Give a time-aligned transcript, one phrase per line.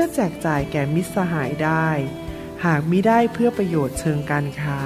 [0.00, 1.88] พื่อแจกจ่ายแก่มิตรสหายได้
[2.64, 4.80] หากมิได้เพื่อประโยชน์เชิงการค้า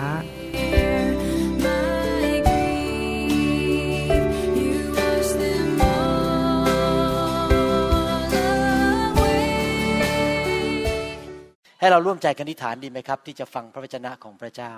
[11.81, 14.73] ให้เราร่วมใจกันอธิษฐานดีไหมครับ ที่จะฟังพระวจนะของพระเจ้า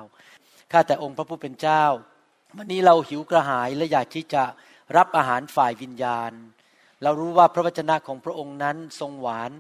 [0.73, 1.84] ข้าแต่องค์พระผู้เป็นเจ้า
[2.56, 4.42] วันนี้เราหิวกระหายและอยากที่จะ
[4.97, 6.33] รับอาหารฝ่ายวิญญาณ
[7.03, 9.53] เรารู้ว่าพระวจนะของพระองค์นั้นทรงหวาน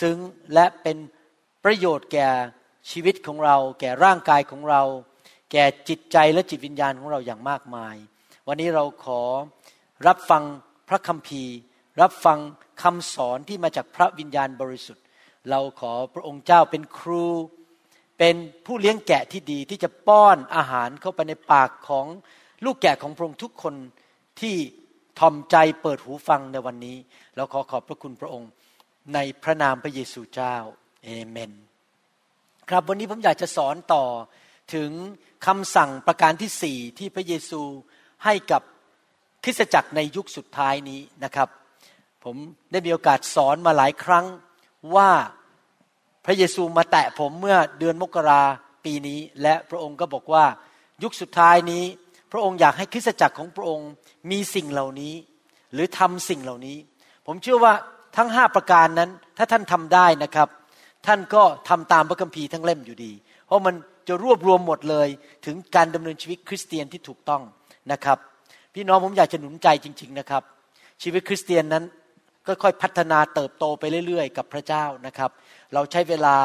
[0.00, 0.16] ซึ้ง
[0.54, 0.96] และเป็น
[1.64, 2.28] ประโยชน์แก่
[2.90, 4.82] ชีวิตของเรา แก่ร่างกายของเรา
[5.52, 7.96] แก่จิตใจและจิตวิญญาณของเราอย่างมากมาย
[8.48, 9.22] วันนี้เราขอ
[10.06, 10.42] รับฟัง
[10.88, 11.54] พระคัมภีร์
[12.02, 12.38] รับฟัง
[12.82, 15.04] คำสอนที่มาจากพระวิญญาณบริสุทธิ์
[15.50, 17.26] เราขอพระองค์เจ้าเป็นครู
[18.18, 18.34] เป็น
[18.66, 22.06] ผู้เลี้ยงแกะที่ดีที่จะป้อนอาหารเข้าไปในปากของ
[22.64, 23.74] ลูกแกะของพระองค์ทุกคน
[24.40, 24.56] ที่
[25.18, 26.96] ทอมใจเปิดหูฟังในวันนี้
[27.36, 28.50] เราขอขอบพระคุณพระองค์
[29.14, 30.56] ในพระนามพระเยซูเจ้า
[31.04, 31.52] เอเมน
[32.70, 34.04] ครับวันนี้ผมอยากจะสอนต่อ
[34.74, 34.90] ถึง
[35.46, 37.62] คำสั่งประการที่สี่ที่พระเยซู
[38.24, 38.62] ให้กับ
[39.44, 41.48] คริสตจักรในยุคสุดท้ายนี้นะครับ
[42.24, 42.36] ผม
[42.72, 44.26] ได้มีโอกาสสอนมาหลายครั้ง
[44.96, 45.10] ว่า
[46.24, 48.42] พระเยซูมาแตะผมเมื่อเดือนมกรา
[48.84, 50.44] ปีนี้ และพระองค์ก็บอกว่า
[51.02, 51.84] ยุคสุดท้ายนี้
[52.32, 53.90] พระองค์อยากให้คริสตจักรของพระองค์
[54.30, 55.14] มีสิ่งเหล่านี้
[55.72, 56.78] หรือทำสิ่งเหล่านี้
[57.26, 57.74] ผมเชื่อว่า
[58.16, 60.48] ทั้งห้าประการนั้น ถ้าท่านทำได้นะครับ
[61.06, 63.12] ท่านก็ทำตามพระคัมภีร์ทั้งเล่มอยู่ดี
[63.46, 63.74] เพราะมัน
[64.08, 65.08] จะรวบรวมหมดเลย
[65.46, 67.42] ถึงการดำเนินชีวิตคริสเตียนที่ถูกต้อง
[67.92, 68.18] นะครับ
[68.74, 70.42] พี่น้องผมอยากจะหนุนใจจริง ๆนะครับ
[71.02, 71.84] ชีวิตคริสเตียนนั้น
[72.46, 75.30] ก็ค่อยพัฒนาเติบโตไปเรื่อยๆ กับพระเจ้านะครับ
[75.74, 76.36] เราใช้เวลา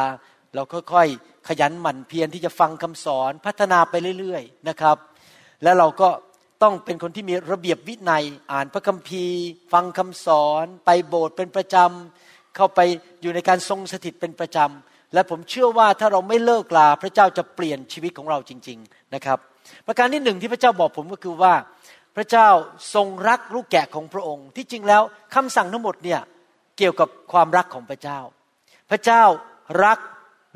[0.55, 4.97] เราค่อยๆขยันหมั่นเพียรที่จะฟังคำสอนพัฒนาไปเรื่อยๆนะครับ
[5.63, 6.09] แล้วเราก็
[6.63, 9.41] ต้องเป็นคนที่มีระเบียบวินัย อ่านพระคัมภีร์
[9.73, 12.79] ฟังคำสอน ไปโบสถ์เป็นประจำเข้าไป
[13.21, 19.37] อยู่ในการทรงสถิตเป็นประจำและผมเชื่อว่าถ้าเราไม่เลิกลาพระเจ้าจะเปลี่ยนชีวิตของเราจริง ๆนะครับ
[19.87, 21.53] ประการที่หนึ่งที่พระเจ้าบอกผมก็คือว่า
[22.15, 22.47] พระเจ้า
[22.93, 25.01] ทรงรักลูกแกะของพระองค์ ที่จริงแล้ว
[25.35, 26.21] คำสั่งทั้งหมดเนี่ย
[26.77, 28.19] เกี่ยวกับความรักของพระเจ้า
[28.89, 29.23] พระเจ้า
[29.85, 29.99] รัก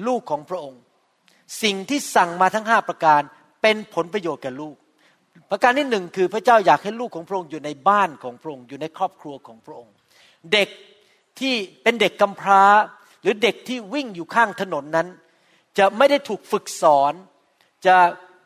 [0.07, 0.81] ลูกของพระองค์
[1.63, 3.21] สิ่งที่สั่งมาทั้งห้าประการ
[3.61, 4.75] เป็นผลประโยชน์แก่ลูก
[5.49, 9.93] ประการที่หนึ่งคือพระเจ้าอยากให้ลูกของพระองค์อยู่ในบ้านของพระองค์อยู่ในครอบครัวของพระองค์
[10.53, 10.69] เด็ก
[11.39, 11.53] ที่
[11.83, 12.63] เป็นเด็กกำพร้า
[13.21, 15.07] หรือเด็กที่วิ่งอยู่ข้างถนนนั้น
[15.77, 17.13] จะไม่ได้ถูกฝึกสอน
[17.85, 17.95] จะ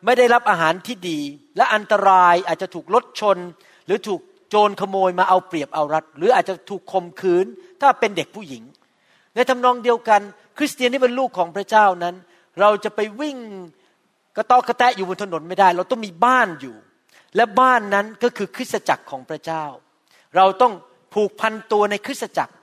[0.06, 1.19] ไม่ได้รับอาหารที่ดี
[1.56, 3.38] และอันตรายอาจจะถูกรถชน
[3.85, 7.46] หรือถูกโจรขโมยมาเอาเปรียบเอารัด หรืออาจจะถูกข่มขืน
[7.81, 8.63] ถ้าเป็นเด็กผู้หญิง
[9.35, 10.22] ในทำนองเดียวกัน
[10.57, 12.16] คริสเตียนที่เป็นลูกของพระเจ้านั้น
[12.59, 13.38] เราจะไปวิ่ง
[14.35, 16.75] กระตอกกระแตะอยู่บนถนนไม่ได้ เราต้องมีบ้านอยู่
[17.35, 19.66] และบ้านนั้นก็คือคริสตจักรของพระเจ้า
[20.35, 20.73] เราต้อง
[21.13, 22.53] ผูกพันตัวในคริสตจักร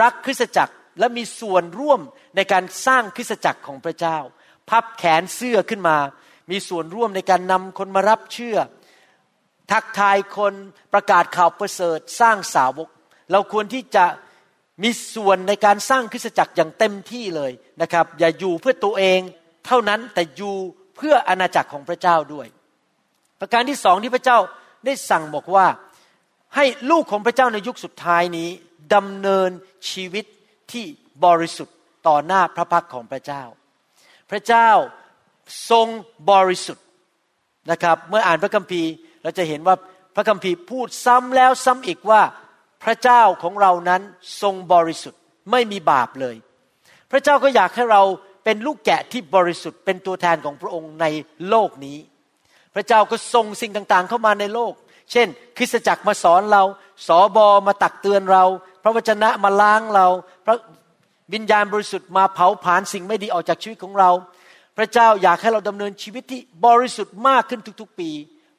[0.00, 2.00] รักคริสตจักรและมีส่วนร่วม
[2.36, 4.18] ในการสร้างคริสตจักรของพระเจ้า
[4.70, 5.98] พับแขนเสื้อขึ้นมา
[6.50, 8.56] มีส่วนร่วมในการนำคนมารับเชื่อ
[9.72, 10.54] ทักทายคน
[10.92, 12.88] ประกาศข่าวประเสริฐสร้างสาวก
[13.32, 14.04] เราควรที่จะ
[14.82, 17.52] มีส่วนในการสร้างคริสตจักรอย่างเต็มที่เลย
[17.82, 19.20] นะครับ อย่าอยู่เพื่อตัวเอง
[19.66, 20.56] เท่านั้นแต่อยู่
[20.96, 22.46] เพื่ออาณาจักรของพระเจ้าด้วย
[23.40, 24.38] ประการที่สองที่พระเจ้า
[24.86, 25.66] ได้สั่งบอกว่า
[26.56, 28.48] ให้ลูกของพระเจ้าในยุคสุดท้ายนี้
[28.94, 29.50] ดำเนิน
[29.90, 30.24] ชีวิต
[30.72, 30.84] ที่
[31.24, 31.76] บริสุทธิ์
[32.08, 33.42] ต่อหน้าพระพักของพระเจ้า
[34.30, 34.70] พระเจ้า
[35.70, 35.86] ทรง
[36.30, 36.86] บริสุทธิ์
[37.70, 38.90] นะครับเมื่ออ่านพระคัมภีร์
[39.22, 39.76] เราจะเห็นว่า
[40.14, 42.22] พระคัมภีร์พูดซ้ำแล้วซ้ำอีกว่า
[42.84, 44.02] พระเจ้าของเรานั้น
[44.42, 45.20] ทรงบริสุทธิ์
[45.50, 46.36] ไม่มีบาปเลย
[47.10, 48.02] พระเจ้าก็อยากให้เรา
[48.44, 51.06] เป็นลูกแกะที่บริสุทธิ์เป็นตัวแทนของพระองค์ใน
[51.48, 51.98] โลกนี้
[52.74, 54.72] พระเจ้าก็ส่งสิ่งต่างๆ เข้ามาในโลก
[55.12, 55.26] เช่น
[55.56, 56.62] คริสตจักรมาสอนเรา
[57.06, 58.44] สอบอมาตักเตือนเรา
[58.82, 60.06] พระวจนะมาล้างเรา
[60.46, 60.56] พระ
[61.34, 64.10] วิญญาณบริสุทธิ์มาเผาผลาญสิ่งไม่ดีออกจากชีวิตของเรา
[64.76, 68.10] พระเจ้าอยากให้เราดำเนินชีวิตที่บริสุทธิ์มากขึ้นทุกๆปี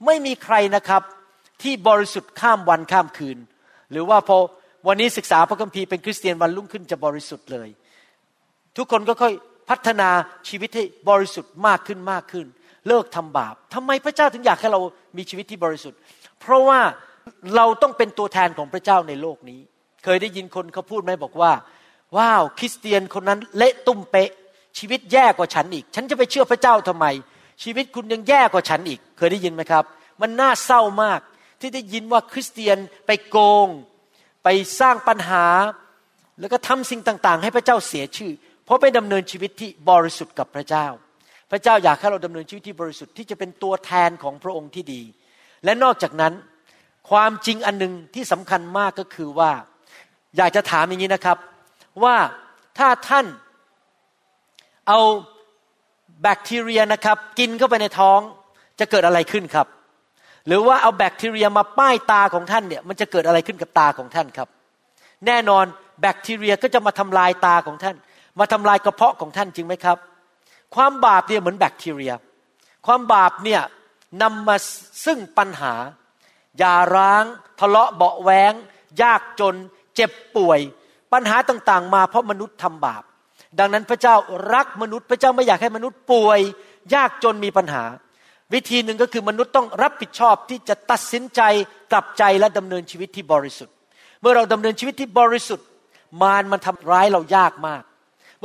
[0.06, 1.02] ไม่มีใครนะครับ
[1.62, 3.38] ที่บริสุทธิ์ข้ามวันข้ามคืน
[3.92, 4.38] หรือว่าพอ
[4.88, 7.70] วันนี้ศึกษาพระคัมภีร์เป็นคริสเตียนวันรุ่งขึ้นจะบริสุทธิ์เลย
[8.78, 9.34] ทุกคนก็ค่อย
[9.70, 10.10] พัฒนา
[10.48, 12.46] ชีวิตให้บริสุทธิ์มากขึ้นมากขึ้น
[12.88, 14.82] เลิกทำบาปทำไมพระเจ้าถึงอยากให้เรา
[15.18, 16.00] มีชีวิตที่บริสุทธิ์
[16.42, 16.80] เพราะว่า
[17.56, 19.60] เราต้องเป็นตัวแทนของพระเจ้าในโลกนี้
[20.04, 21.52] เคยได้ยินคนเขาพูดไหมบอกว่า
[22.18, 24.32] ว้าวคริสเตียนคนนั้นเละตุ้มเป๊ะ
[24.78, 27.06] ชีวิตแย่กว่าฉันอีก ฉันจะไปเชื่อพระเจ้าทำไม
[27.64, 29.84] ชีวิตคุณยังแย่กว่าฉันอีก เคยได้ยินไหมครับ
[30.22, 31.20] มันน่าเศร้ามาก
[31.60, 32.78] ที่ได้ยินว่าคริสเตียน
[33.08, 33.68] ไปโกง
[34.44, 34.48] ไป
[34.80, 35.46] สร้างปัญหา
[36.40, 38.32] แล้วก็ทำสิ่งต่าง ๆ ให้พระเจ้าเสียชื่อ
[38.66, 40.86] เพราะไปดำเนินชีวิตที่บริสุทธิ์กับพระเจ้า
[41.52, 45.02] พระเจ้าอยากให้เราดำเนินชีวิตที่บริสุทธิ์ที่จะเป็นตัวแทนของพระองค์ที่ดี
[45.64, 46.34] และนอกจากนั้น
[47.10, 49.52] ความจริงอันหนึ่งที่สำคัญมากก็คือว่า
[50.38, 51.38] อยากจะถามอย่างนี้นะครับ
[52.04, 52.16] ว่า
[52.78, 53.26] ถ้าท่าน
[54.88, 55.00] เอา
[56.22, 58.20] แบคทีเรียนะครับ กินเข้าไปในท้อง
[58.80, 59.68] จะเกิดอะไรขึ้นครับ
[60.48, 64.50] หรือว่าเอาแบคทีเรียมาป้ายตาของท่านเนี่ยมันจะเกิดอะไรขึ้นกับตาของท่านครับ
[65.26, 65.66] แน่นอน
[66.02, 67.96] แบคทีเรียก็จะมาทำลายตาของท่าน
[68.40, 69.98] มาทำลายกระเพาะของท่านจริงไหมครับ
[70.76, 72.14] ความบาปเนี่ยเหมือนแบคทีเรีย
[72.86, 73.62] ความบาปเนี่ย
[74.22, 74.56] นำมา
[75.06, 75.74] ซึ่งปัญหา
[76.58, 77.24] อย่าร้าง
[77.60, 78.54] ทะเลาะเบาะแวง
[79.02, 79.56] ยากจน
[79.96, 80.60] เจ็บป่วย
[81.14, 83.04] ปัญหาต่างๆ มาเพราะมนุษย์ทำบาป
[83.60, 84.16] ดังนั้นพระเจ้า
[84.54, 86.40] รักมนุษย์พระเจ้าไม่อยากให้มนุษย์ป่วย
[86.96, 87.84] ยากจนมีปัญหา
[88.54, 91.42] วิธีหนึ่งก็คือมนุษย์ต้องรับผิดชอบที่จะตัดสินใจ
[91.92, 93.76] กลับใจและดำเนินชีวิตที่บริสุทธิ์
[94.22, 95.68] เมื่อเราดำเนินชีวิตที่บริสุทธิ์
[96.22, 97.84] มารมันทำร้ายเรายากมาก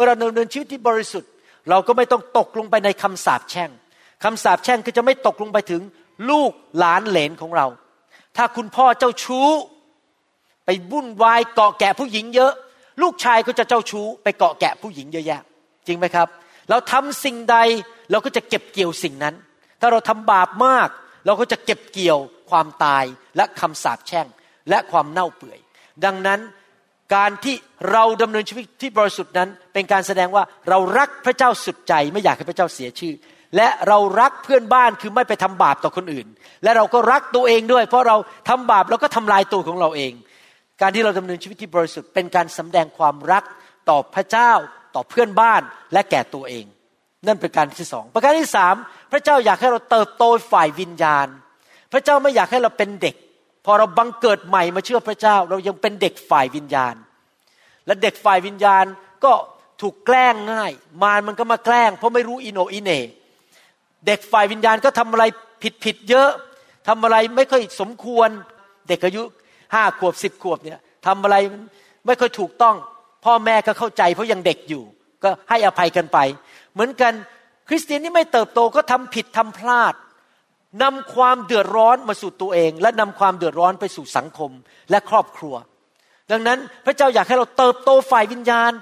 [0.01, 1.31] มื่อเราดำเนินชีวิตที่บริสุทธิ์
[1.71, 3.71] เราก็ไม่ต้องตกลงไปในคำสาปแช่ง
[4.25, 5.83] คำสาปแช่งก็จะไม่ตกลงไปถึง
[6.31, 7.67] ลูกหลานเหลนของเรา
[8.37, 9.49] ถ้าคุณพ่อเจ้าชู้
[10.65, 12.53] ไปวุ่นวายเกาะแกะผู้หญิงเยอะ
[13.03, 15.41] ลูกชายก็จะเจ้าชู้ ไปเกาะแกะผู้หญิงเยอะแยะ
[15.87, 16.29] จริงไหมครับ
[16.71, 17.57] เราทำสิ่งใด
[18.11, 19.35] เราก็จะเก็บเกี่ยวสิ่งนั้น
[19.81, 20.89] ถ้าเราทำบาปมาก
[21.27, 22.19] เราก็จะเก็บเกี่ยว
[22.51, 23.05] ความตาย
[23.37, 24.27] และคำสาปแช่ง
[24.71, 25.59] และความเน่าเปื่อย
[26.05, 26.41] ดังนั้น
[27.15, 27.57] การที่
[27.93, 33.15] เราดำเนินชีวิตที่บริสุทธิ์นั้น เป็นการแสดงว่าเรารักพระเจ้าสุดใจ ไม่อยากให้พระเจ้าเสียชื่อ
[33.57, 36.27] และเรารักเพื่อนบ้านคือไม่ไปทำบาปต่อคนอื่น
[36.63, 38.17] และเราก็รักตัวเองด้วย เพราะเรา
[38.49, 40.13] ทำบาปเราก็ทำลายตัวของเราเอง
[40.81, 43.45] การที่เราดำเนินชีวิตที่บริสุทธิ์เป็นการสำแดงความรัก
[43.89, 44.53] ต่อพระเจ้า
[44.95, 46.65] ต่อเพื่อนบ้านและแก่ตัวเอง
[47.27, 48.75] นั่นเป็นการที่สองประการที่สาม
[49.13, 51.27] พระเจ้าอยากให้เราเติบโตฝ่ายวิญญาณ
[51.93, 53.17] พระเจ้าไม่อยากให้เราเป็นเด็ก
[53.65, 56.95] พอเราบังเกิดใหม่มาเชื่อพระเจ้า เรายังเป็นเด็กฝ่ายวิญญาณ
[57.87, 58.85] และเด็กฝ่ายวิญญาณ
[59.25, 59.33] ก็
[59.81, 60.73] ถูกแกล้งง่าย
[61.03, 63.01] มารมันก็มาแกล้ง เพราะไม่รู้อิโหนอิเน่
[64.07, 65.25] เด็กฝ่ายวิญญาณก็ทำอะไร
[65.63, 66.31] ผิดผิดๆเยอะ
[66.89, 68.29] ทำอะไรไม่ค่อยสมควร
[68.89, 69.23] เด็กอายุ
[69.75, 71.37] ห้าขวบสิบขวบเนี่ยทำอะไร
[72.07, 72.77] ไม่ค่อยถูกต้อง
[73.25, 74.83] พ่อแม่ก็เข้าใจเพราะยังเด็กอยู่
[75.23, 76.19] ก็ให้อภัยกันไป
[76.73, 77.13] เหมือนกัน
[77.69, 79.95] คริสเตียนที่ไม่เติบโตก็ทำผิดทำพลาด
[80.83, 84.51] นำความเดือดร้อนมาสู่ตัวเอง และนำความเดือดร้อนไปสู่สังคม
[84.91, 85.55] และครอบครัว
[86.31, 88.73] ดังนั้นพระเจ้าอยากให้เราเติบโตฝ่ายวิญญาณ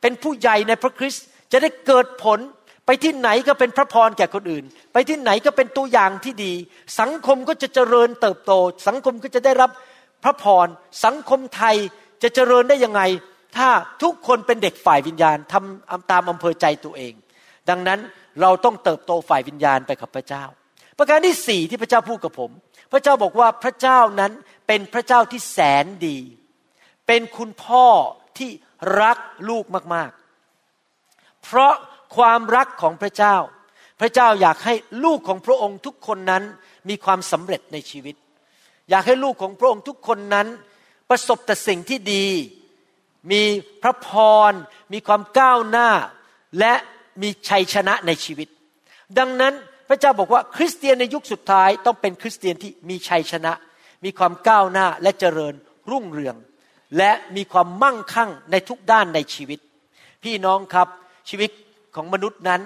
[0.00, 2.38] เป็นผู้ใหญ่ในพระคริสต์จะได้เกิดผล
[2.86, 6.52] ไปที่ไหนก็เป็นพระพรแก่คนอื่น ไปที่ไหนก็เป็นตัวอย่างที่ดี
[7.00, 8.52] สังคมก็จะเจริญเติบโต
[8.88, 9.70] สังคมก็จะได้รับ
[10.24, 10.66] พระพร
[11.04, 11.76] สังคมไทย
[12.22, 13.02] จะเจริญได้ยังไง
[13.56, 13.68] ถ้า
[14.02, 17.12] ทุกคนเป็นเด็กฝ่ายวิญญาณทำตามอำเภอใจตัวเอง
[17.68, 18.00] ดังนั้น
[18.40, 20.44] เราต้องเติบโตฝ่ายวิญญาณไปกับพระเจ้า
[20.98, 22.50] ประการที่สี่ที่พระเจ้าพูดกับผม
[22.92, 24.32] พระเจ้าบอกว่าพระเจ้านั้น
[24.66, 26.18] เป็นพระเจ้าที่แสนดี
[27.06, 27.86] เป็นคุณพ่อ
[28.38, 28.50] ที่
[29.00, 29.18] รัก
[29.48, 31.74] ลูกมากๆ เพราะ
[32.16, 33.36] ความรักของพระเจ้า
[34.00, 34.74] พระเจ้าอยากให้
[35.04, 36.42] ลูกของพระองค์ทุกคนนั้น
[36.88, 38.16] มีความสำเร็จในชีวิต
[38.90, 40.48] อยากให้ลูกของพระองค์ทุกคนนั้น
[41.08, 42.26] ประสบแต่สิ่งที่ดี
[43.32, 43.42] มี
[43.82, 44.08] พระพ
[44.50, 44.52] ร
[44.92, 45.90] มีความก้าวหน้า
[46.58, 46.74] และ
[47.22, 48.48] มีชัยชนะในชีวิต
[49.18, 49.54] ดังนั้น
[49.92, 53.52] ระเจ้าบอกว่าคริสเตียนในยุคสุดท้ายต้องเป็นคริสเตียนที่มีชัยชนะ
[54.04, 55.54] มีความก้าวหน้าและเจริญ
[55.90, 56.36] รุ่งเรือง
[56.98, 59.58] และมีความมั่งคั่งในทุกด้านในชีวิต
[60.22, 60.88] พี่น้องครับ
[61.28, 61.50] ชีวิต
[61.94, 62.60] ของมนุษย์นั้น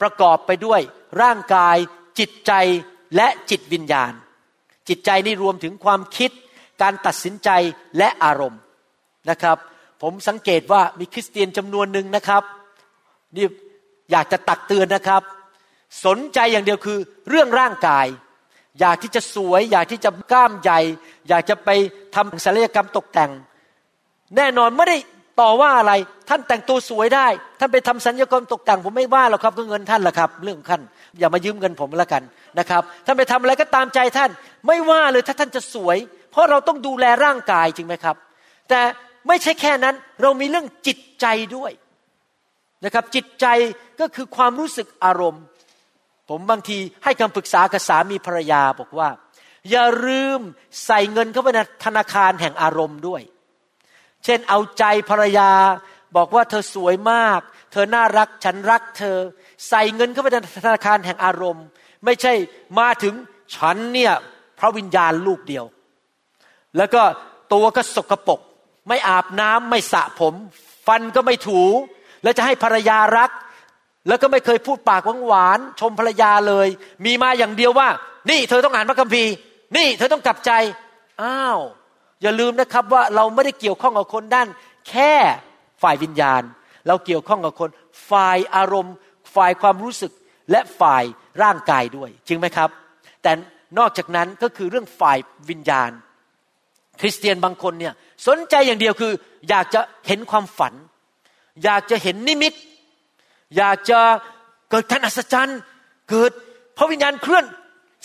[0.00, 0.80] ประกอบไปด้วย
[1.22, 1.76] ร่างกาย
[2.18, 2.52] จิตใจ
[3.16, 4.12] และจิตวิญญาณ
[4.88, 6.30] จิตใจนี่รวมถึงความคิด
[6.82, 7.50] การตัดสินใจ
[7.98, 8.60] และอารมณ์
[9.30, 9.58] นะครับ
[10.02, 12.42] ผมสังเกตว่ามีคริสเตียนจำนวนหนึ่งนะครับ
[13.36, 13.46] นี่
[14.10, 15.22] อยากจะตักเตือนนะครับ
[16.04, 18.06] สนใจอย่างเดียวคือเรื่องร่างกาย
[18.80, 20.80] อยากที่จะสวย อยากที่จะกล้ามใหญ่
[21.28, 21.68] อยากจะไป
[22.14, 23.30] ทำศัลยกรรมตกแต่ง
[24.36, 24.96] แน่นอนไม่ได้
[25.40, 25.92] ต่อว่าอะไร
[26.28, 27.26] ท่านแต่งตัวสวยได้
[27.58, 30.82] ท่านไปทำสัญญกรรมตกแต่งผมไม่ว่าหรอกครับก็เงินท่านละครับ เรื่องของท่าน
[31.18, 32.22] อย่ามายืมเงินผมละกัน
[32.58, 34.30] นะครับ ท่านไปทำอะไรก็ตามใจท่าน
[34.66, 35.96] ไม่ว่าเลยถ้าท่านจะสวย
[36.30, 38.16] เพราะเราต้องดูแลร่างกายจริงไหมครับ
[38.68, 38.80] แต่
[39.28, 41.26] ไม่ใช่แค่นั้นเรามีเรื่องจิตใจ
[41.56, 41.72] ด้วย
[42.84, 43.46] นะครับจิตใจ
[44.00, 45.42] ก็คือความรู้สึกอารมณ์
[46.28, 49.08] ผมบางทีให้คำปรึกษากับสามีภรรยาบอกว่า
[49.70, 50.40] อย่าลืม
[50.86, 53.22] ใส่เงินเข้าไปในธนาคารแห่งอารมณ์ด้วย
[54.24, 55.50] เช่นเอาใจภรรยา
[56.16, 57.40] บอกว่าเธอสวยมาก
[57.72, 59.16] เธอน่ารักฉันรักเธอ
[59.68, 61.64] ใส่เงินเข้าไปในธนาคารแห่งอารมณ์
[62.04, 62.32] ไม่ใช่
[62.78, 63.14] มาถึง
[63.54, 64.12] ฉันเนี่ย
[64.58, 65.64] พระวิญญาณลูกเดียว
[66.76, 67.02] แล้วก็
[67.52, 68.40] ตัวก็สกปรก
[68.88, 70.34] ไม่อาบน้ำไม่สระผม
[70.86, 71.62] ฟันก็ไม่ถู
[72.22, 73.30] แล้วจะให้ภรรยารัก
[74.08, 76.68] แล้วก็ไม่เคยพูดปากหวานชมภรรยาเลย
[77.04, 77.88] มีมาอย่างเดียวว่า
[78.30, 79.32] นี่เธอต้องอ่านพระคัมภีร์
[79.76, 80.50] นี่เธอต้องกลับใจ
[81.22, 81.60] อ้าว
[82.22, 84.48] อย่าลืมนะครับว่าเราไม่ได้เกี่ยวข้องกับคนด้าน
[84.88, 85.14] แค่
[85.82, 86.42] ฝ่ายวิญญาณ
[86.86, 87.70] เราเกี่ยวข้องกับคน
[88.10, 88.94] ฝ่ายอารมณ์
[89.34, 90.12] ฝ่ายความรู้สึก
[90.50, 91.04] และฝ่าย
[91.42, 92.70] ร่างกายด้วย จริงไหมครับ
[93.22, 93.32] แต่
[93.78, 95.18] นอกจากนั้นก็คือเรื่องฝ่าย
[95.50, 95.90] วิญญาณ
[97.00, 97.94] คริสเตียนบางคนเนี่ย
[98.26, 99.12] สนใจอย่างเดียวคือ
[99.48, 100.74] อยากจะเห็นความฝัน
[101.64, 102.52] อยากจะเห็นนิมิต
[103.56, 104.00] อยากจะ
[104.70, 105.58] เกิดการอัศจรรย์
[106.10, 106.32] เกิด
[106.78, 107.44] พระวิญญาณเคลื่อน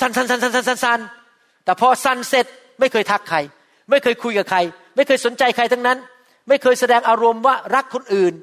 [0.01, 0.99] สันสันสันสันสันสันสัน
[1.63, 2.45] แต่พอสันเสร็จ
[2.79, 3.37] ไม่เคยทักใคร
[3.89, 4.59] ไม่เคยคุยกับใคร
[4.95, 5.97] ไม่เคยสนใจใครทั้งนั้น
[6.47, 8.33] ไม่เคยแสดงอารมณ์ว่ารักคนอื่น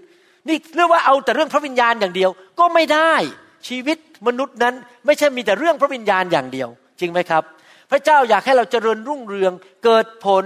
[0.49, 3.15] นี่เรียกว่าเอาแต่เรื่องพระวิญญาณอย่างเดียว ก็ไม่ได้
[3.69, 4.75] ชีวิตมนุษย์นั้น
[5.07, 6.69] ไม่ใช่มีแต่เรื่องพระวิญญาณอย่างเดียว
[7.01, 7.43] จริงไหมครับ
[7.91, 9.53] พระเจ้าอยากให้เราเจริญรุ่งเรือง
[9.85, 10.45] เกิดผล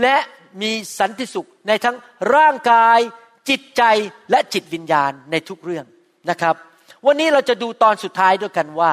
[0.00, 0.16] และ
[0.62, 1.96] มีสันติสุขในทั้ง
[2.34, 2.98] ร่างกาย
[3.48, 3.82] จิตใจ
[4.30, 5.84] และจิตวิญญาณในทุกเรื่อง
[6.30, 6.54] นะครับ
[7.06, 8.92] วันนี้เราจะดูตอนสุดท้ายด้วยกันว่า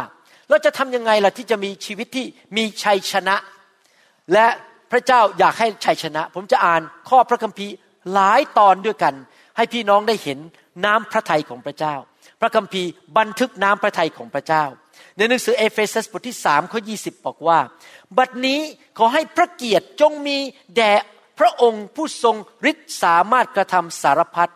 [0.50, 2.26] เราจะทำยังไงล่ะที่จะมีชีวิตที่
[2.58, 3.36] มีชัยชนะ
[4.34, 4.48] และ
[4.92, 7.74] พระเจ้าอยากให้ชัยชนะ ผมจะอ่านข้อพระคัมภีร์
[8.14, 9.14] หลายตอนด้วยกัน
[9.58, 10.40] ให้พี่น้องได้เห็น
[10.86, 11.96] น้ำพระทัยของพระเจ้า
[12.42, 14.64] พระคัมภีร์บันทึกน้ำพระทัยของพระเจ้า
[15.18, 17.60] ในหนังสือเอเฟซัสบทที่3ข้อ20บอกว่า
[18.18, 18.60] บัดนี้
[18.98, 20.38] ขอให้พระเกียรติจงมี
[20.76, 20.94] แด่
[21.40, 22.36] พระองค์ผู้ทรง
[22.72, 24.52] ฤทธิ์สามารถกระทำสารพัด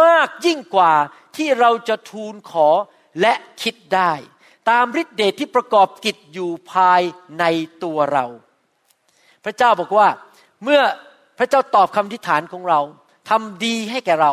[0.00, 0.92] มากยิ่งกว่า
[1.36, 2.68] ที่เราจะทูลขอ
[3.20, 4.12] และคิดได้
[4.70, 7.02] ตามฤทธิเดชที่ประกอบกิจอยู่ภาย
[7.38, 7.44] ใน
[7.84, 8.26] ตัวเรา
[9.44, 10.08] พระเจ้าบอกว่า
[10.64, 10.80] เมื่อ
[11.38, 12.80] พระเจ้าตอบคำทิฐานของเรา
[13.30, 14.32] ทำดีให้แก่เรา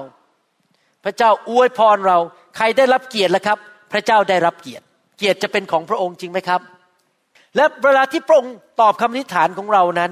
[1.03, 2.17] พระเจ้าอวยพรเรา
[2.57, 3.57] ใครได้รับเกียรติแล้วครับ
[3.91, 4.85] พระเจ้าได้รับเกียรติ
[5.17, 6.61] เกียรติจะเป็นของพระองค์จริงไหมครับ
[7.55, 10.11] และเวลาที่พระองค์ตอบคำทิฐานของเรานั้น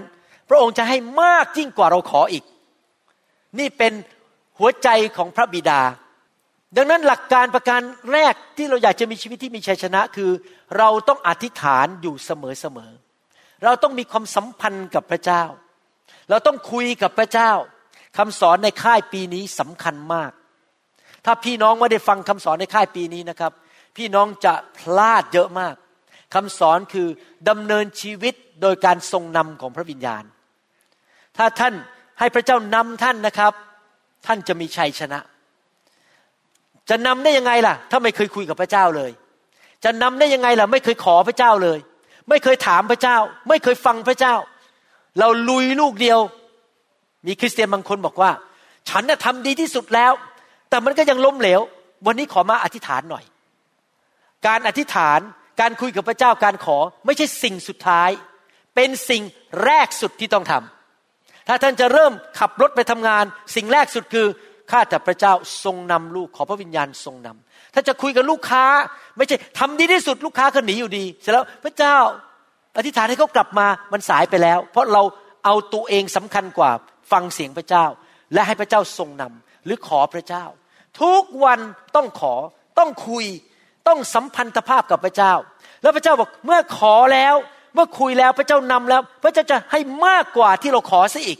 [0.49, 2.43] พระองค์จะให้มากยิ่งกว่าเราขออีก
[3.59, 3.93] นี่เป็น
[4.57, 5.81] หัวใจของพระบิดา
[6.75, 10.31] ดังนั้นหลักการประการแรกที่เราอยากจะมีชีวิตที่มีชัยชนะคือ
[10.77, 15.43] เราต้องอธิษฐานอยู่เสมอๆเราต้องมีความสัมพันธ์กับพระเจ้า
[16.29, 17.51] เราต้องคุยกับพระเจ้า
[18.17, 20.31] คำสอนในค่ายปีนี้สำคัญมาก
[21.25, 23.51] ถ้าพี่น้องไม่ได้ฟังคำสอนในค่ายปีนี้นะครับ
[23.97, 25.75] พี่น้องจะพลาดเยอะมาก
[26.33, 27.07] คำสอนคือ
[27.49, 30.23] ดำเนินชีวิตโดยการทรงนำของพระวิญญาณ
[31.37, 31.73] ถ้าท่าน
[32.19, 33.53] ให้พระเจ้านำท่านนะครับ
[34.25, 35.19] ท่านจะมีชัยชนะ
[36.89, 39.11] จะนำได้ยังไงล่ะ ถ้าไม่เคยคุยกับพระเจ้าเลย
[39.83, 41.79] จะนำได้ยังไงล่ะ ไม่เคยขอพระเจ้าเลย
[42.29, 43.17] ไม่เคยถามพระเจ้า
[43.49, 44.35] ไม่เคยฟังพระเจ้า
[45.19, 46.19] เราลุยลูกเดียว
[47.25, 48.31] มีคริสเตียนบางคนบอกว่า
[48.89, 50.11] ฉันน่ะทำดีที่สุดแล้ว
[50.69, 51.61] แต่มันก็ยังล้มเหลว
[52.05, 53.23] วันนี้ขอมาอธิษฐานหน่อย
[54.47, 55.19] การอธิษฐาน
[55.59, 58.09] การคุยกับพระเจ้าการขอไม่ใช่สิ่งสุดท้าย
[58.75, 59.23] เป็นสิ่ง
[59.63, 60.76] แรกสุดที่ต้องทำ
[61.47, 63.23] ถ้าท่านจะเริ่มขับรถไปทำงาน
[63.55, 64.27] สิ่งแรกสุดคือ
[64.71, 68.65] ข้าแต่พระเจ้าทรงนำลูกขอพระวิญญาณทรงนำถ้าจะคุยกับลูกค้า
[69.17, 71.97] ไม่ใช่ทำดีที่สุดลูกค้าก็หนีอยู่ดี เสร็จแล้วพระเจ้า
[72.77, 75.01] อธิษฐานให้เขากลับมามันสายไปแล้ว เพราะเรา
[75.45, 76.71] เอาตัวเองสำคัญกว่า
[77.11, 77.85] ฟังเสียงพระเจ้า
[78.33, 80.45] และให้พระเจ้าทรงนำหรือขอพระเจ้า
[81.01, 81.59] ทุกวัน
[81.95, 82.35] ต้องขอ
[82.79, 83.25] ต้องคุย
[83.87, 85.33] ต้องสัมพันธภาพกับพระเจ้า
[85.81, 87.35] แล้วพระเจ้าบอกเมื่อขอแล้ว
[87.77, 91.39] เมื่อคุยแล้วพระเจ้านำแล้ว พระเจ้าจะให้มากกว่าที่เราขอซะอีก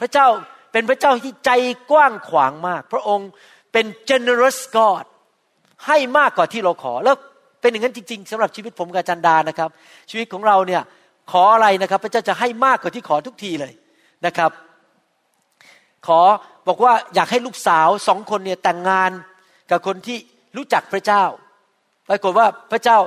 [0.00, 0.26] พระเจ้า
[0.72, 1.50] เป็นพระเจ้าที่ใจ
[1.90, 3.28] กว้างขวางมาก พระองค์
[3.72, 5.04] เป็น generous God
[5.86, 7.16] ให้มากกว่าที่เราขอ แล้ว
[7.60, 9.70] เป็นอย่างนั้นจริง ๆสำหรับชีวิตผมกับจันดานะครับ
[10.10, 10.82] ชีวิตของเราเนี่ย
[11.32, 13.72] ขออะไรนะครับ พระเจ้าจะให้มากกว่าที่ขอทุกทีเลย
[14.26, 14.50] นะครับ
[16.06, 16.20] ขอ
[16.68, 19.10] บอกว่าอยากให้ลูกสาวสองคนเนี่ยแต่งงาน
[19.70, 20.18] กับคนที่
[20.56, 21.24] รู้จักพระเจ้า
[22.08, 22.98] ปรากฏว่าพระเจ้า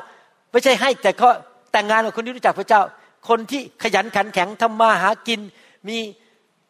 [0.51, 1.29] ไม่ใช่ให้แต่ก็
[1.72, 2.82] แต่งงานกับคนที่รู้จักพระเจ้า
[3.30, 5.40] คนที่ขยันขันแข็งทำมาหากิน
[5.88, 5.98] มี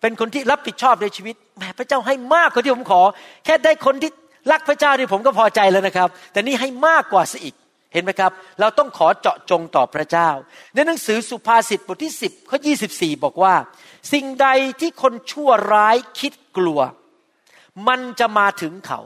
[0.01, 3.01] เป็นคนที่รับผิดชอบในชีวิตแหมพระเจ้าให้มากกว่าที่ผมขอ
[3.45, 4.11] แค่ได้คนที่
[4.51, 7.55] รักพระเจ้านี่ผมก็พอใจแล้วนะครับ แต่นี่ให้มากกว่าซะอีก
[7.93, 10.29] เห็นไหมครับ เราต้องขอเจาะจงต่อพระเจ้า
[10.73, 12.57] ในหนังสือสุภาษิตบทที่ 10ข้อ
[12.91, 13.55] 24 บอกว่า
[14.13, 14.47] สิ่งใด
[14.81, 16.79] ที่คนชั่วร้ายคิดกลัว
[17.87, 18.99] มันจะมาถึงเขา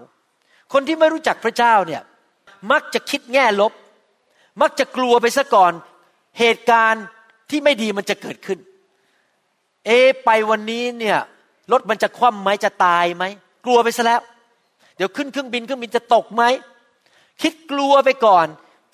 [0.74, 2.02] คนที่ไม่รู้จักพระเจ้าเนี่ย
[2.72, 3.74] มักจะคิดแง่ลบ
[4.62, 5.74] มักจะกลัวไปซะก่อน
[6.40, 7.06] เหตุการณ์
[7.50, 8.60] ที่ไม่ดีมันจะเกิดขึ้น
[9.86, 9.92] เอ
[10.26, 11.18] ไปวันนี้เนี่ย
[11.72, 13.24] รถมันจะคว่ำไหมจะตายไหม
[13.66, 14.22] กลัวไปซะแล้ว
[14.98, 16.44] เดี๋ยวขึ้นเครื่องบินเครื่องบินจะตกไหม
[17.42, 18.48] คิดกลัวไปก่อน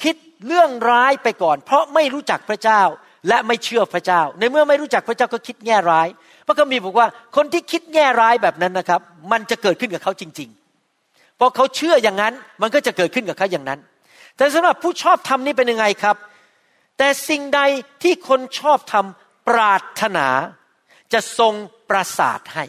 [0.03, 0.15] คิด
[0.47, 2.81] เรื่องร้ายไปก่อน เพราะไม่รู้จักพระเจ้า
[3.27, 6.07] และไม่เชื่อพระเจ้า ในเมื่อไม่รู้จักพระเจ้าก็คิดแง่ร้าย
[6.47, 9.01] พระคัมภีร์บอกว่าคนที่คิดแง่ร้ายแบบนั้นนะครับ
[9.31, 10.49] มันจะเกิดขึ้นกับเขาจริง
[10.93, 13.79] ๆ เพราะเขาเชื่ออย่างนั้น มันก็จะเกิดขึ้นกับเขาอย่างนั้น
[14.41, 16.17] แต่สำหรับผู้ชอบทำนี่เป็นยังไงครับ
[16.97, 17.61] แต่สิ่งใด
[18.03, 20.27] ที่คนชอบทำปรารถนา
[21.13, 21.53] จะทรง
[21.89, 22.65] ประสาทให้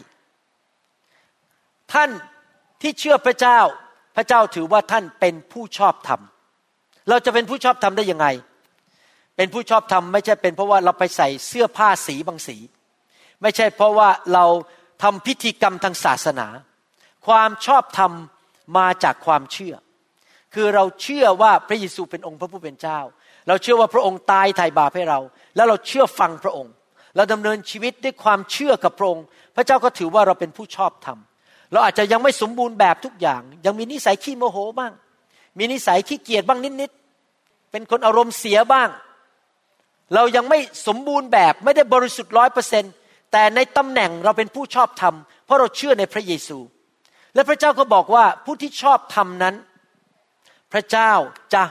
[1.93, 2.09] ท่าน
[2.81, 3.59] ที่เชื่อพระเจ้า
[4.15, 6.21] พระเจ้าถือว่าท่านเป็นผู้ชอบธรรม
[7.09, 8.27] เราจะเป็นผู้ชอบธรรมได้ยังไง
[9.37, 12.57] เป็นผู้ชอบธรรมไม่ใช่เป็นเพราะว่าเราไปใส่เสื้อผ้าสีบางสี
[13.41, 14.45] ไม่ใช่เพราะว่าเรา
[15.03, 16.47] ทำพิธีกรรมทางศาสนา
[17.27, 18.11] ความชอบธรรม
[18.77, 19.75] มาจากความเชื่อ
[20.53, 22.99] คือเราเชื่อว่าพระเยซูเป็นองค์พระผู้เป็นเจ้า
[23.47, 25.19] เราเชื่อว่าพระองค์ตายไถ่บาปให้เรา
[25.55, 26.73] แล้วเราเชื่อฟังพระองค์
[27.15, 29.23] เราดำเนินชีวิตด้วยความเชื่อกับพระองค์
[29.55, 31.17] พระเจ้าก็ถือว่าเราเป็นผู้ชอบธรรม
[31.71, 34.93] เราอาจจะยังไม่สมบูรณ์แบบทุกอย่าง ยังมีนิสัยขี้โมโหบ้าง
[35.57, 38.89] มีนิสัยขี้เกียจบ้างนิดๆ เป็นคนอารมณ์เสียบ้าง
[40.15, 42.83] เรายังไม่สมบูรณ์แบบไม่ได้บริสุทธิ์ร้อยเปอร์เซน
[43.31, 46.57] แต่ในตำแหน่งเราเป็นผู้ชอบธรรม เพราะเราเชื่อในพระเยซู
[47.33, 49.55] และพระเจ้าก็บอกว่าผู้ที่ชอบธรรมนั้น
[50.73, 51.11] พระเจ้า
[51.53, 51.63] จะ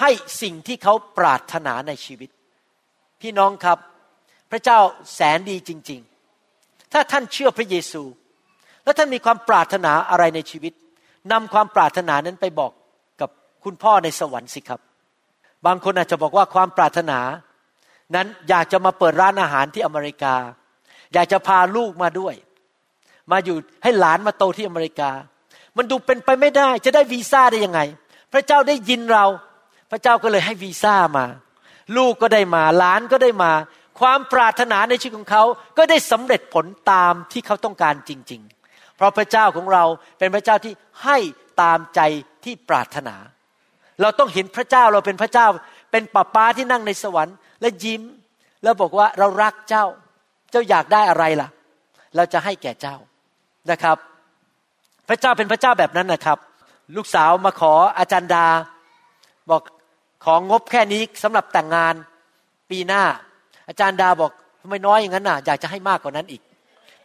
[0.00, 0.10] ให้
[0.42, 2.30] สิ่งที่เขาปรารถนาในชีวิต
[3.20, 3.78] พี่น้องครับ
[4.50, 4.78] พระเจ้า
[5.14, 6.00] แสนดีจริง
[6.46, 8.02] ๆ ถ้าท่านเชื่อพระเยซู
[8.84, 10.72] และท่านมีความปรารถนาอะไรในชีวิต
[11.32, 12.72] นำความปรารถนานั้นไปบอก
[13.20, 13.30] กับ
[13.64, 14.80] คุณพ่อในสวรรค์สิครับ
[15.66, 17.18] บางคนอาจจะบอกว่าความปรารถนา
[18.14, 20.34] นั้นอยากจะมาเปิดร้านอาหารที่อเมริกา
[21.14, 22.34] อยากจะพาลูกมาด้วย
[23.32, 25.10] มาอยู่ให้หลานมาโตที่อเมริกา
[25.76, 27.80] มันดูเป็นไปไม่ได้ จะได้วีซ่าได้ยังไง
[28.32, 29.24] พระเจ้าได้ยินเรา
[29.90, 31.26] พระเจ้าก็เลยให้วีซ่ามา
[31.96, 33.52] ลูกก็ได้มาหลานก็ได้มา
[34.00, 35.44] ความปรารถนาในชีวิตของเขา
[35.78, 39.84] ก็ได้สำเร็จผลตามที่เขาต้องการจริง ๆ เพราะพระเจ้าของเรา
[40.18, 40.72] เป็นพระเจ้าที่
[41.04, 41.18] ให้
[41.62, 42.00] ตามใจ
[42.44, 43.16] ที่ปรารถนา
[44.00, 45.46] เราต้องเห็นพระเจ้าเราเป็นพระเจ้า
[45.92, 48.02] เป็นป้าป้าที่นั่งในสวรรค์และยิ้ม
[48.62, 49.84] แล้วบอกว่าเรารักเจ้า
[50.50, 51.48] เจ้าอยากได้อะไรล่ะ
[52.16, 52.96] เราจะให้แก่เจ้า
[53.70, 53.96] นะครับ
[55.08, 56.38] พระเจ้าเป็นพระเจ้าแบบนั้นนะครับ
[56.96, 58.46] ลูกสาวมาขออาจารย์ดา
[59.50, 59.62] บอก
[60.24, 61.94] ของงบแค่นี้สำหรับแต่งงาน
[62.70, 63.02] ปีหน้า
[63.68, 66.42] อาจารย์ดาบอกทำไมน้อยอย่างนั้นน่ะอยากจะให้มากกว่านั้นอีก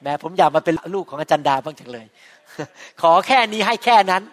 [0.01, 2.05] แหมผมอยากมาเป็นลูกของอาจารย์ดาบ้างจังเลย
[3.01, 4.23] ขอแค่นี้ให้แค่นั้น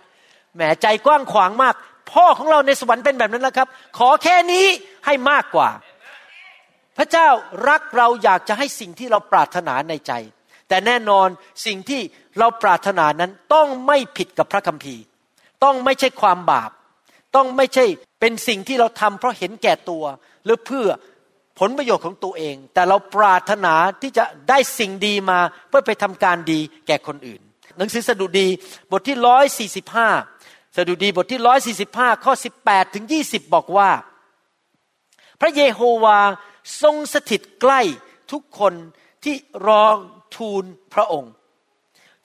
[0.54, 1.74] แหมใจกว้างขวางมาก
[2.12, 4.66] พ่อของเราในสวรรค์เป็นแบบนั้นนะครับ ขอแค่นี้
[5.06, 5.70] ให้มากกว่า
[6.98, 7.28] พระเจ้า
[7.68, 10.12] รักเราอยากจะให้สิ่งที่เราปรารถนาในใจ
[10.68, 11.28] แต่แน่นอน
[11.66, 12.00] สิ่งที่
[12.38, 15.02] เราปรารถนานั้นต้องไม่ผิดกับพระคัมภีร์
[15.64, 16.70] ต้องไม่ใช่ความบาป
[17.36, 17.84] ต้องไม่ใช่
[18.20, 20.04] เป็นสิ่งที่เราทำเพราะเห็นแก่ตัว
[20.44, 20.88] หรือเพื่อ
[21.58, 27.40] ผลประโยชน์ของตัวเอง แต่เราปรารถนาที่จะได้สิ่งดีมาเพื่อไปทำการดีแก่คนอื่น
[27.78, 28.48] หนังสือสดุดี
[28.90, 30.08] บทที่ร้อยสี่สิบห้า
[30.76, 33.90] สดุดีบทที่ร้อยสี่สิบห้าข้อสิบแปดถึงยี่สิบบอกว่า
[35.40, 36.20] พระเยโฮวา
[36.82, 37.80] ทรงสถิตใกล้
[38.32, 38.74] ทุกคน
[39.24, 39.36] ที่
[39.68, 39.96] ร้อง
[40.36, 41.32] ทูลพระองค์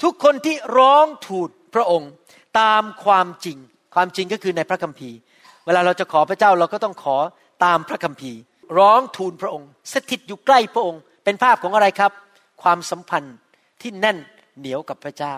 [0.04, 2.10] ทุกคนที่ร้องทูลพระองค์
[2.60, 3.58] ตามความจริง
[3.96, 5.18] ความจริงก็คือในพระคัมภีร์
[5.66, 7.18] เวลาเราจะขอพระเจ้าเราก็ต้องขอ
[7.66, 8.40] ตามพระคัมภีร์
[8.78, 12.12] ร้องทูลพระองค์ สถิตอยู่ใกล้พระองค์ เป็นภาพของอะไรครับ
[12.64, 13.36] ความสัมพันธ์
[13.82, 14.18] ที่แน่น
[14.60, 15.36] เหนียวกับพระเจ้า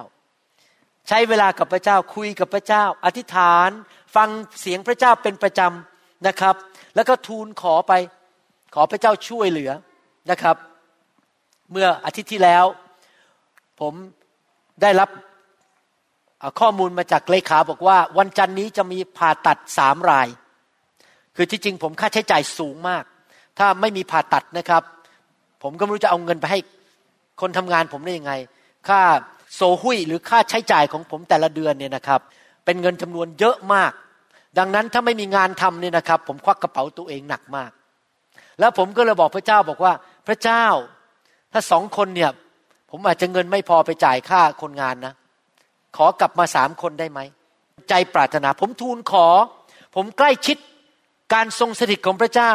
[1.07, 3.69] ใช้เวลากับพระเจ้าคุยกับพระเจ้า อธิษฐาน
[4.15, 6.55] ฟังเสียงพระเจ้าเป็นประจำนะครับ
[6.95, 7.93] แล้วก็ทูลขอไป
[8.75, 9.71] ขอพระเจ้าช่วยเหลือ
[10.31, 10.55] นะครับ
[11.71, 12.65] เมื่ออาทิตย์ที่แล้ว
[13.79, 13.93] ผม
[14.81, 15.09] ได้รับ
[16.59, 20.27] ข้อมูลมาจากเลขาบอกว่า วันจันนี้จะมีผ่าตัดสามราย
[21.35, 23.03] คือที่จริงผมค่าใช้จ่ายสูงมาก
[23.57, 24.83] ถ้าไม่มีผ่าตัดนะครับ
[25.63, 26.59] ผมก็ไม่รู้จะเอาเงินไปให้
[27.41, 28.33] คนทำงานผมได้ยังไง
[28.87, 29.01] ค่า
[29.55, 32.21] โซหุยหรือค่าใช้จ่ายของผมแต่ละเดือนเนี่ยนะครับ
[32.65, 33.91] เป็นเงินจำนวนเยอะมาก
[34.57, 37.71] ดังนั้นถ้าไม่มีงานทำเนี่ยนะครับ ผมควักกระเป๋าตัวเองหนักมาก
[38.59, 39.93] แล้วผมก็เลยบอกพระเจ้าบอกว่า
[40.27, 40.65] พระเจ้า
[41.53, 42.31] ถ้าสองคนเนี่ย
[42.91, 45.13] ผมอาจจะเงินไม่พอไปจ่ายค่าคนงานนะ
[45.97, 47.19] ขอกลับมาสามคนได้ไหม
[47.89, 49.27] ใจปรารถนา ผมทูลขอ
[49.95, 50.57] ผมใกล้ชิด
[51.33, 52.53] การทรงสถิตของพระเจ้า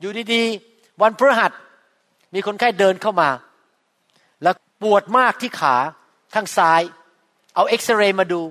[0.00, 1.52] อยู่ดีๆ วันพฤหัส
[2.34, 3.30] มีคนไข้เดินเข้ามา
[4.42, 5.76] แล้วปวดมากที่ขา
[6.34, 6.82] ข้างซ้าย
[7.54, 8.42] เอาเอ็กซเรย์มาดู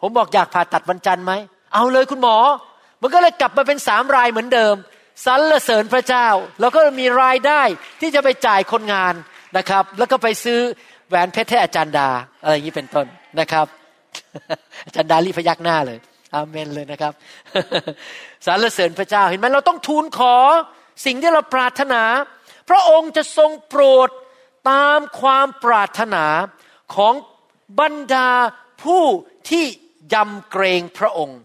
[0.00, 1.32] ผมบอกอยากผ่าตัดวันจันทร์ไหม
[1.74, 2.36] เอาเลยคุณหมอ
[3.02, 4.74] มันก็เลยกลับมาเป็นสามรายเหมือนเดิม
[5.26, 6.28] สรรเสริญพระเจ้า
[6.60, 7.62] แล้วก็มีรายได้
[8.00, 9.14] ที่จะไปจ่ายคนงาน
[9.56, 10.60] นะครับ แล้วก็ไปซื้อ
[11.08, 12.08] แหวนเพชรให้อาจารย์ดา
[12.42, 13.06] อะไรอย่างนี้เป็นต้น
[13.40, 13.66] นะครับ
[14.86, 15.98] อาจารย์ดารีพยักหน้าเลย
[16.34, 17.12] อาเมนเลยนะครับ
[18.46, 20.34] สรรเสริญพระเจ้าเห็นไหมเราต้องทูลขอ
[21.06, 22.02] สิ่งที่เราปรารถนา
[22.68, 24.08] พระองค์จะทรงโปรด
[24.70, 26.24] ตามความปรารถนา
[26.94, 27.14] ของ
[27.80, 28.30] บรรดา
[28.84, 29.04] ผู้
[29.50, 29.64] ที่
[30.14, 31.38] ยำเกรงพระองค์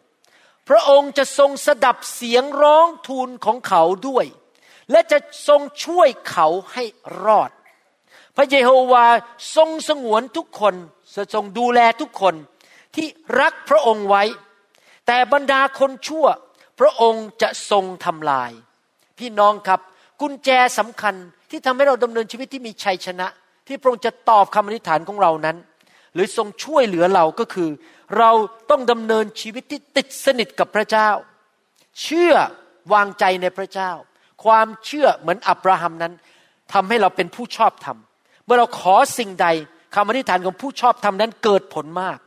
[0.69, 4.25] พระองค์จะทรงสดับเสียงร้องทูลของเขาด้วย
[4.91, 6.83] และจะทรงช่วยเขาให้
[7.23, 7.51] รอด
[8.35, 9.05] พระเยโฮวา
[9.55, 10.75] ทรงสงวนทุกคน
[11.15, 12.35] จทรงดูแลทุกคน
[12.95, 13.07] ที่
[13.41, 14.23] รักพระองค์ไว้
[15.07, 16.25] แต่บรรดาคนชั่ว
[16.79, 18.51] พระองค์จะทรงทำลาย
[19.19, 19.79] พี่น้องครับ
[20.21, 21.15] กุญแจสำคัญ
[21.49, 23.27] ที่ทำให้เราดำเนินชีวิตที่มีชัยชนะ
[23.67, 25.57] ที่พระองค์จะตอบคำอธิษฐานของเรานั้น
[26.13, 27.69] หรือทรงช่วยเหลือเราก็คือ
[28.17, 28.31] เรา
[28.69, 31.09] ต้องดำเนินชีวิตที่ติดสนิทกับพระเจ้า
[32.01, 32.33] เชื่อ
[32.93, 33.91] วางใจในพระเจ้า
[34.43, 36.13] ความเชื่อเหมือนอับราฮัมนั้น
[36.73, 37.97] ทำให้เราเป็นผู้ชอบธรรม
[38.45, 39.47] เมื่อเราขอสิ่งใด
[39.95, 42.17] คำอธิษฐานของผู้ชอบธรรมนั้นเกิดผลมาก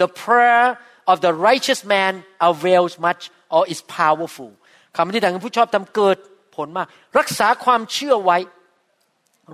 [0.00, 0.66] the prayer
[1.10, 2.12] of the righteous man
[2.50, 3.22] avails much
[3.56, 4.50] or is powerful
[4.96, 6.16] คำอธิษฐานของผู้ชอบธรรมเกิด
[6.56, 6.86] ผลมาก
[7.18, 8.38] รักษาความเชื่อไว้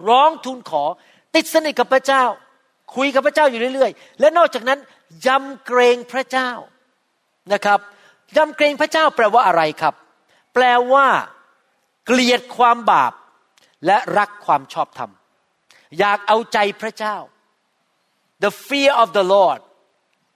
[0.09, 0.85] ร้องทูลขอ
[1.35, 2.25] ติดสนิทกับพระเจ้า
[2.97, 4.79] คุยกับพระเจ้าอยู่เรื่อยๆ และนอกจากนั้น
[5.27, 6.51] ยำเกรงพระเจ้า
[7.53, 7.81] นะครับ
[8.37, 9.95] ยำเกรงพระเจ้าแปลว่าอะไรครับ
[10.55, 11.07] แปลว่า
[12.07, 13.13] เกลียดความบาป
[13.87, 15.11] และรักความชอบธรรม
[15.99, 17.17] อยากเอาใจพระเจ้า
[18.45, 19.61] the fear of the Lord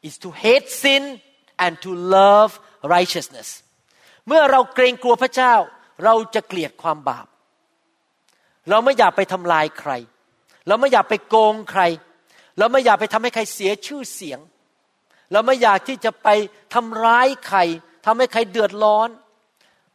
[0.08, 1.02] is to hate sin
[1.64, 2.50] and to love
[2.94, 3.48] righteousness
[4.26, 5.54] เมื่อเราเกรงกลัวพระเจ้า
[6.04, 7.26] เราจะเกลียดความบาป
[8.70, 9.92] เราไม่อยากไปทำลายใคร
[10.68, 11.82] เราไม่อยากไปโกงใคร
[12.58, 14.40] เราไม่อยากไปทำให้ใครเสียชื่อเสียง
[15.32, 16.28] เราไม่อยากที่จะไป
[16.74, 17.58] ทำร้ายใคร
[18.06, 19.08] ทำให้ใครเดือดร้อน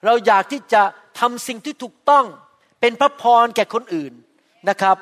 [0.06, 0.82] เราอยากที่จะ
[1.20, 2.26] ทำสิ่งที่ถูกต้อง
[2.80, 4.14] เป็นพระพรแก่คนอื่น
[4.70, 4.98] นะครับ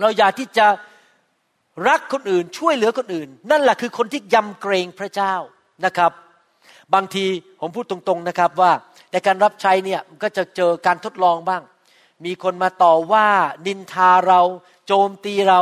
[0.00, 0.66] เราอยากที่จะ
[1.88, 5.34] รักคนอื่นช่วยเหลือคนอื่น นั่นแหละคือคนที่ยำเกรงพระเจ้า
[5.84, 6.12] นะครับ
[6.94, 7.24] บางที
[7.60, 8.72] ผมพูดตรงๆนะครับว่า
[9.12, 11.62] ในการรับใช้เนี่ยก็จะเจอการทดลองบ้าง
[12.24, 13.26] มีคนมาต่อว่า
[13.66, 14.40] นินทาเรา
[14.86, 15.60] โจมตีเรา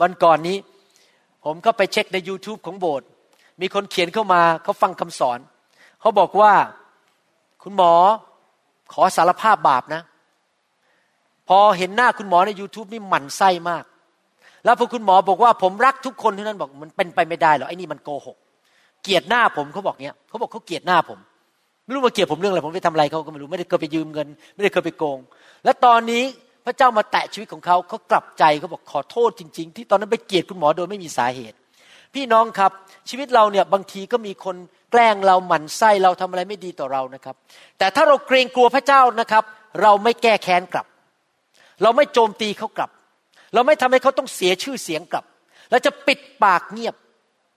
[0.00, 0.56] วันก่อนนี้
[1.44, 3.06] ผมก็ไปเช็คใน YouTube ของโบสถ์
[3.60, 5.38] มีคนเขียนเข้ามาเขาฟังคำสอน
[6.00, 6.52] เขาบอกว่า
[7.62, 7.92] คุณหมอ
[8.92, 10.02] ขอสารภาพบาปนะ
[11.58, 13.84] อเห็นหน้าคุณหมอใน YouTube นี่หมั่นไส้มาก
[14.64, 18.36] แล้วพอคุณหมอบอกว่าผมรักทุกคนที่นั่นบอกมันเป็นไปไม่ได้หรอกไอ้นี่มันโกหก
[19.02, 21.18] เกลียดหน้าผมเขาบอกเนี้ยเขาบอกเขาเกลียดหน้าผม
[21.84, 25.18] ไม่รู้ว่าเกลียดผมเรื่องอะไรผมไปทำอะไรเขาก็ไม่รู้ไม่ได้เคยไปยืมเงิน ไม่ได้เคยไปโกง
[25.64, 26.24] และตอนนี้
[26.66, 31.56] พระเจ้ามาแตะชีวิตของเขาเขากลับใจเขาบอกขอโทษจริง ๆ ที่ตอนนั้นไปเกลียดคุณหมอโดยไม่มีสาเหตุ
[32.14, 32.72] พี่น้องครับ
[33.08, 34.56] ชีวิตเราเนี่ยบางทีก็มีคน
[34.90, 37.34] แกล้งเราหมั่นไส้เราทำอะไรไม่ดีต่อเรานะครับ
[37.78, 39.44] แต่ถ้าเราเกรงกลัวพระเจ้านะครับ
[39.82, 40.86] เราไม่แก้แค้นกลับ
[41.82, 42.90] เราไม่โจมตีเขากลับ
[43.54, 45.24] เราไม่ทำให้เขาต้องเสียชื่อเสียงกลับ
[45.70, 46.94] เราจะปิดปากเงียบ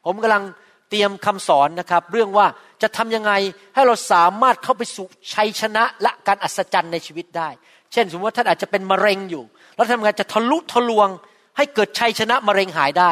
[0.06, 0.44] ผมกำลัง
[0.90, 2.46] เตรียมคำสอนนะครับ เรื่องว่า
[2.82, 3.32] จะทำยังไง
[3.76, 7.50] ให้เราสามารถเข้าไปสู่ชัยชนะและการอัศจรรย์ในชีวิตได้
[7.94, 9.44] เช่น สมมติว่าท่านอาจจะเป็นมะเร็งอยู่
[9.76, 11.10] แล้วทำยังไงจะทะลุทะลวง
[11.58, 13.12] ให้เกิดชัยชนะมะเร็งหายได้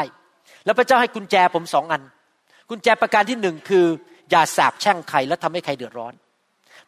[0.65, 2.01] แล้วพระเจ้าให้กุญแจผมสองอัน
[2.69, 3.85] กุญแจประการที่หนึ่งคือ
[4.31, 6.13] อย่าสาบแช่งใครแล้วทำให้ใครเดือดร้อน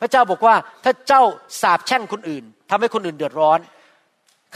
[0.02, 1.22] พระเจ้าบอกว่าถ้าเจ้า
[1.62, 3.60] สาบแช่งคนอื่นทำให้คนอื่นเดือดร้อน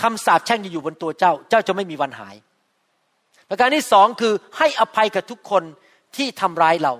[0.01, 2.35] คำสาปแช่งจะอยู่บนตัวเจ้า เจ้าจะไม่มีวันหาย
[3.49, 5.63] ประการที่สองคือให้อภัยกับทุกคน
[6.15, 6.93] ที่ทำร้ายเรา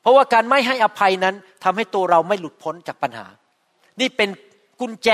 [0.00, 3.26] เพราะว่าการไม่ให้อภัยนั้นทำให้ตัวเราไม่หลุดพ้นจากปัญหา
[4.00, 4.28] นี่เป็น
[4.80, 5.08] กุญแจ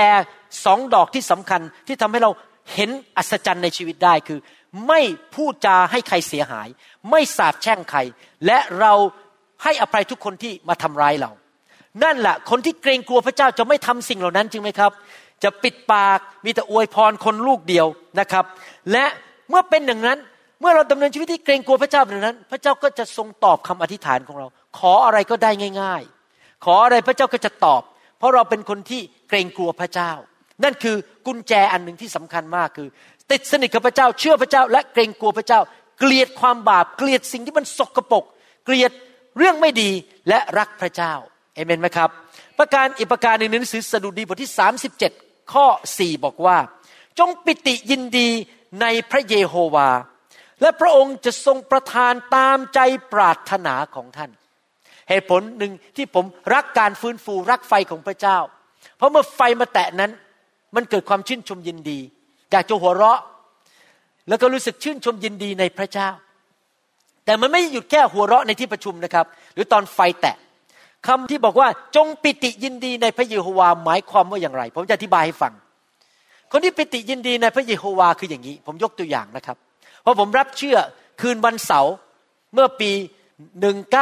[0.65, 2.31] สองดอกที่สำคัญที่ทำให้เรา
[2.73, 4.39] เห็นอัศจรรย์ในชีวิตได้คือ
[4.87, 5.01] ไม่
[5.35, 6.67] พูดจาให้ใครเสียหาย
[7.11, 7.99] ไม่สาปแช่งใคร
[8.45, 8.93] และเรา
[9.63, 11.31] ให้อภัยทุกคนที่มาทำร้ายเรา
[12.03, 14.91] นั่นแหละคนที่เกรงกลัวพระเจ้าจะไม่ทำสิ่งเหล่านั้นจริงไหมครับ
[15.43, 17.87] จะปิดปากมีแต่อวยพรคนลูกเดียว
[18.19, 18.45] นะครับ
[18.91, 19.05] และ
[19.49, 20.19] เมื่อเป็นอย่างนั้น
[20.59, 24.47] เมื่อเราดำเนินชีวิตที่เกรงกลัวพระเจ้าแบบนั้น พระเจ้าก็จะทรงตอบคำอธิษฐานของเรา
[24.79, 26.01] ขออะไรก็ได้ง่าย
[26.33, 27.81] ๆ ขออะไรพระเจ้าก็จะตอบ
[28.17, 30.11] เพราะเราเป็นคนที่เกรงกลัวพระเจ้า
[30.63, 30.95] นั่นคือ
[31.25, 32.87] กุญแจอันหนึ่งที่สำคัญมากคือ
[33.31, 35.59] ติดสนิทกับพระเจ้าเชื่อพระเจ้า และเกรงกลัวพระเจ้า
[35.99, 38.23] เกลียดความบาปเกลียดสิ่งที่มันสกปรก
[38.65, 38.91] เกลียด
[39.37, 39.89] เรื่องไม่ดี
[40.29, 41.13] และรักพระเจ้า
[41.55, 42.09] เอเมนไหมครับ
[42.59, 44.51] ประการอีกประการหนึ่งในหนังสือสดุดีบทที่
[44.91, 45.65] 37 ข้อ
[45.97, 46.57] 4บอกว่า
[47.19, 48.29] จงปิติยินดี
[48.81, 49.89] ในพระเยโฮวา
[50.61, 52.79] และพระองค์จะทรงประทานตามใจ
[53.13, 54.31] ปรารถนาของท่าน
[55.09, 58.37] เหตุผลหนึ่งที่ผมรักการฟื้นฟูรักไฟของพระเจ้า
[58.97, 60.11] เพราะเมื่อไฟมาแตะนั้น
[60.75, 61.99] มันเกิดความชื่นชมยินดี
[62.51, 63.21] อยากจะหัวเราะ
[64.27, 66.09] แล้วก็รู้สึกชื่นชมยินดีในพระเจ้า
[67.25, 70.35] แต่มันไม่หยุดแค่หัวเราะในที่ประชุมนะครับ หรือตอนไฟแตะ
[71.07, 75.53] คำที่บอกว่าจงปิติยินดีในพระเยโฮวาหมายความว่าอย่างไร ผมจะอธิบายให้ฟัง
[76.51, 79.57] คนที่ปิติยินดีในพระเยโฮวาคืออย่างนี้ ผมยกตัวอย่างนะครับ
[80.01, 80.77] เพราะผมรับเชื่อ
[81.21, 81.93] คืนวันเสาร์
[82.53, 82.91] เมื่อปี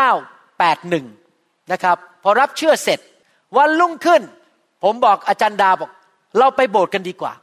[0.06, 3.00] 1981นะครับพอรับเชื่อเสร็จ
[3.58, 4.22] วันรุ่งขึ้น
[4.84, 5.92] ผมบอกอาจารย์ดาบอก
[6.40, 7.34] เราไปโบสถ์กันดีกว่า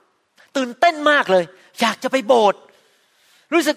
[0.57, 1.45] ตื่นเต้นมากเลย
[1.81, 2.61] อยากจะไปโบสถ์
[3.53, 3.77] รู้สึก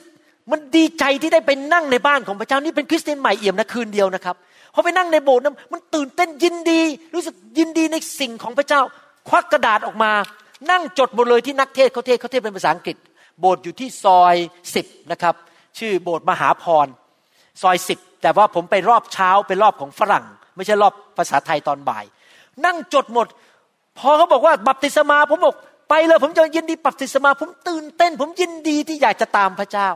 [0.52, 4.36] มันดีใจที่ได้ไปนั่งในบ้านของพระเจ้านี่เป็นคริสเตียนใหม่เอี่ยมนะคืนเดียวนะครับ
[4.76, 6.82] พอไปนั่งในโบสถ์นั้นมันตื่นเต้นยินดี
[7.14, 8.82] รู้สึกยินดีในสิ่งของพระเจ้า
[9.30, 10.12] ควักกระดาษออกมา
[10.72, 12.98] นั่งจดหมดเลยที่นักเทศเขาเทศเขาเทศเป็นภาษาอังกฤษ
[13.40, 14.36] โบสถ์อยู่ที่ซอย
[14.76, 15.36] สิบนะครับ
[15.80, 16.88] ชื่อโบสถ์มหาพร
[17.62, 22.06] ซอยสิบแต่ว่าผมไปรอบเช้าเป็นรอบของฝรั่ง ไม่ใช่รอบภาษาไทยตอนบ่าย
[22.66, 23.28] นั่งจดหมด
[24.00, 25.56] พอเขาบอกว่าบัพติศมาผมบอก
[25.90, 29.90] ไปเลยผมจะยินดีบัพติศมา ผมตื่นเต้น ผมยินดีที่อยากจะตามพระเจ้า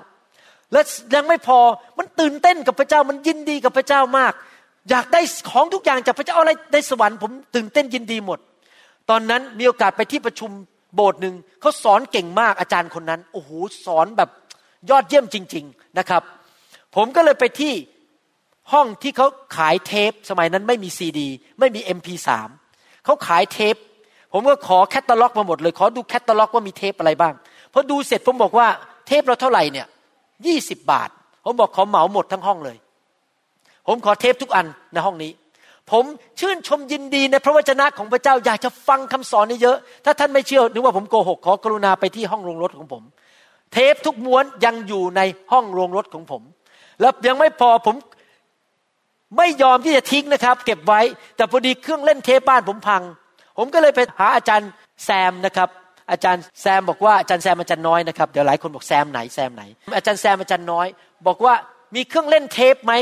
[0.71, 0.81] และ
[1.15, 1.59] ยังไม่พอ
[1.97, 4.33] มันตื่นเต้นกับพระเจ้ามันยินดีกับพระเจ้ามาก
[4.89, 5.21] อยากได้
[5.51, 8.39] ของทุกอย่างจากพระเจ้าอาอะไรในสวรรค์ผมตื่นเต้นยินดีหมด
[9.09, 10.51] ตอนนั้นมีโอกาสไปที่ประชุม
[10.95, 13.49] โบสถ์หนึ่งเขาสอนเก่งมากอาจารย์คนนั้นโอ้โห
[13.85, 14.29] สอนแบบ
[14.89, 16.23] ยอดเยี่ยมจริง ๆนะครับ
[16.95, 17.73] ผมก็เลยไปที่
[18.71, 21.27] ห้องที่เขาขายเทป สมัยนั้นไม่มีซีดี
[21.59, 22.29] ไม่มี MP3
[23.05, 23.75] เขาขายเทป
[24.33, 27.33] ผมก็ขอแคตตาล็อกมาหมดเลยขอดูแคตตาล็อกว่ามีเทปอะไรบ้าง
[27.73, 28.67] พอดูเสร็จผมบอกว่า
[29.07, 29.87] เทปเราเท่าไหร่เนี่ย
[30.45, 31.09] ยี่สิบบาท
[31.43, 32.77] ผมบอกขอเหมาหมดทั้งห้องเลย
[33.89, 35.31] ผมขอเทปทุกอันในห้องนี้
[35.91, 36.03] ผม
[36.39, 43.03] ชื่นชมยินดีในพระวจนะของพระเจ้าอยากจะฟังคำสอนนี้เยอะถ้าท่านไม่เชื่อนึกว่าผมโกหกขอกรุณาไปที่ห้องโรงรถของผม
[43.73, 45.21] เทปทุกม้วนยังอยู่ใน
[45.51, 46.41] ห้องโรงรถของผม
[46.99, 47.95] แล้วยังไม่พอผม
[49.37, 51.01] ไม่ยอมที่จะทิ้งนะครับ เก็บไว้
[51.35, 53.01] แต่พอดีเครื่องเล่นเทปบ้านผมพัง
[53.57, 54.69] ผมก็เลยไปหาอาจารย์
[55.05, 55.69] แซมนะครับ
[56.11, 59.63] อาจารย์แซมบอกว่าอาจารย์แซมอาจารย์น้อยนะครับเดี๋ยวหลายคนบอกแซมไหนแซมไหน
[59.97, 60.87] อาจารย์แซมอาจารย์น้อย
[61.27, 61.53] บอกว่า
[61.95, 62.93] มีเครื่องเล่นเทปไหม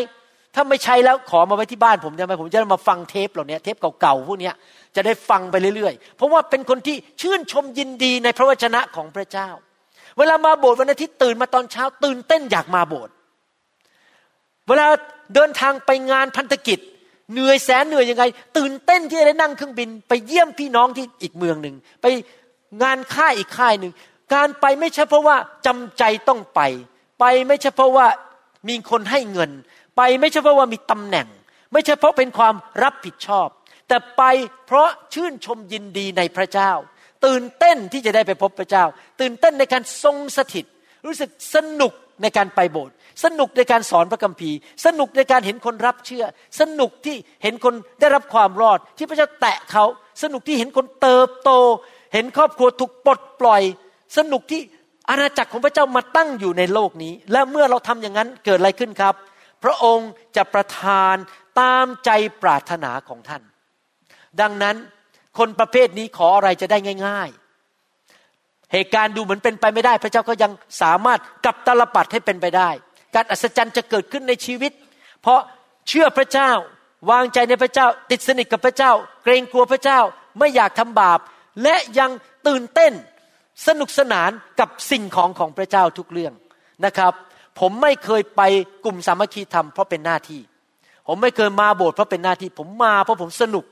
[0.60, 4.52] ถ้าไม่ใช้แล้วขอมาไว้ที่บ้านผมได้ไหมผมจะมาฟังเทปเหล่านี้เทปเก่าๆพวกนี้
[4.96, 9.50] จะได้ฟังไปเรื่อยๆ เพราะว่าเป็นคนที่ชื่นชมยินดีในพระวจนะของพระเจ้า
[10.18, 13.14] เวลามาโบสถ์วันอาทิตย์ตื่นมาตอนเช้าตื่นเต้นอยากมาโบสถ์
[14.68, 14.88] เวลา
[15.36, 16.80] เดินทางไปงานพันธกิจ
[17.34, 18.24] เหนื่อยแสนเหนื่อยยังไง
[18.58, 22.06] ตื่นเต้นที่จะได้นั่งเครื่องบิน ไปเยี่ยมพี่น้องที่อีกเมืองหนึ่งไป
[22.84, 23.94] งานค่ายอีกค่ายหนึ่ง
[24.34, 26.62] การไปไม่ใช่เพราะว่าจำใจต้องไป
[27.20, 28.08] ไปไม่ใช่เพราะว่า
[28.68, 29.52] มีคนให้เงิน
[29.98, 31.28] ไปไม่ใช่เพราะว่ามีตำแหน่ง
[31.74, 33.48] ไม่ใช่เพราะเป็นความรับผิดชอบ
[33.88, 34.24] แต่ไป
[34.68, 36.72] เพราะชื่นชมยินดีในพระเจ้า
[37.26, 38.84] ตื่นเต้นที่จะได้ไปพบพระเจ้า
[39.22, 40.66] ตื่นเต้นในการทรงสถิต
[41.06, 46.26] รู้สึกสนุกในการไปโบสถ์สนุกในการสอนพระคัมภีร์ สนุกในการเห็นคนรับเชื่อ
[46.60, 49.86] สนุกที่เห็นคนได้รับความรอด ที่พระเจ้าแตะเขา
[50.24, 51.52] สนุกที่เห็นคนเติบโต
[52.14, 53.62] เห็นครอบครัวถูกปลดปล่อย
[54.18, 54.62] สนุกที่
[55.10, 59.16] อาณาจักรของพระเจ้ามาตั้งอยู่ในโลกนี้ และเมื่อเราทำอย่างนั้นเกิดอะไรขึ้นครับ
[59.64, 61.16] พระองค์จะประทาน
[61.60, 62.10] ตามใจ
[62.42, 63.44] ปรารถนาของท่าน
[64.42, 64.76] ดังนั้น
[65.38, 67.48] คนประเภทนี้ขออะไรจะได้ง่าย ๆ
[68.74, 72.70] เหตุการณ์ดูเหมือนเป็นไปไม่ได้ พระเจ้าก็ยังสามารถกลับตลปัดให้เป็นไปได้
[73.16, 74.72] การอัศจรรย์จะเกิดขึ้นในชีวิต
[75.22, 75.40] เพราะ
[75.88, 76.52] เชื่อพระเจ้า
[77.12, 78.92] วางใจในพระเจ้า ติดสนิทกับพระเจ้า
[79.24, 80.00] เกรงกลัวพระเจ้า
[80.40, 81.20] ไม่อยากทำบาป
[81.64, 82.12] และยัง
[82.48, 82.94] ตื่นเต้น
[83.68, 86.34] สนุกสนานกับสิ่งของของพระเจ้าทุกเรื่อง
[86.86, 87.14] นะครับ
[87.60, 88.42] ผมไม่เคยไป
[88.86, 90.42] กลุ่มสามัคคีธรรมเพราะเป็นหน้าที่
[91.08, 93.66] ผมไม่เคยมาโบสถ์เพราะเป็นหน้าที่ ผมมาเพราะผมสนุก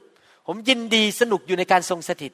[0.47, 2.33] ผมยินดีสนุกอยู่ในการทรงสถิต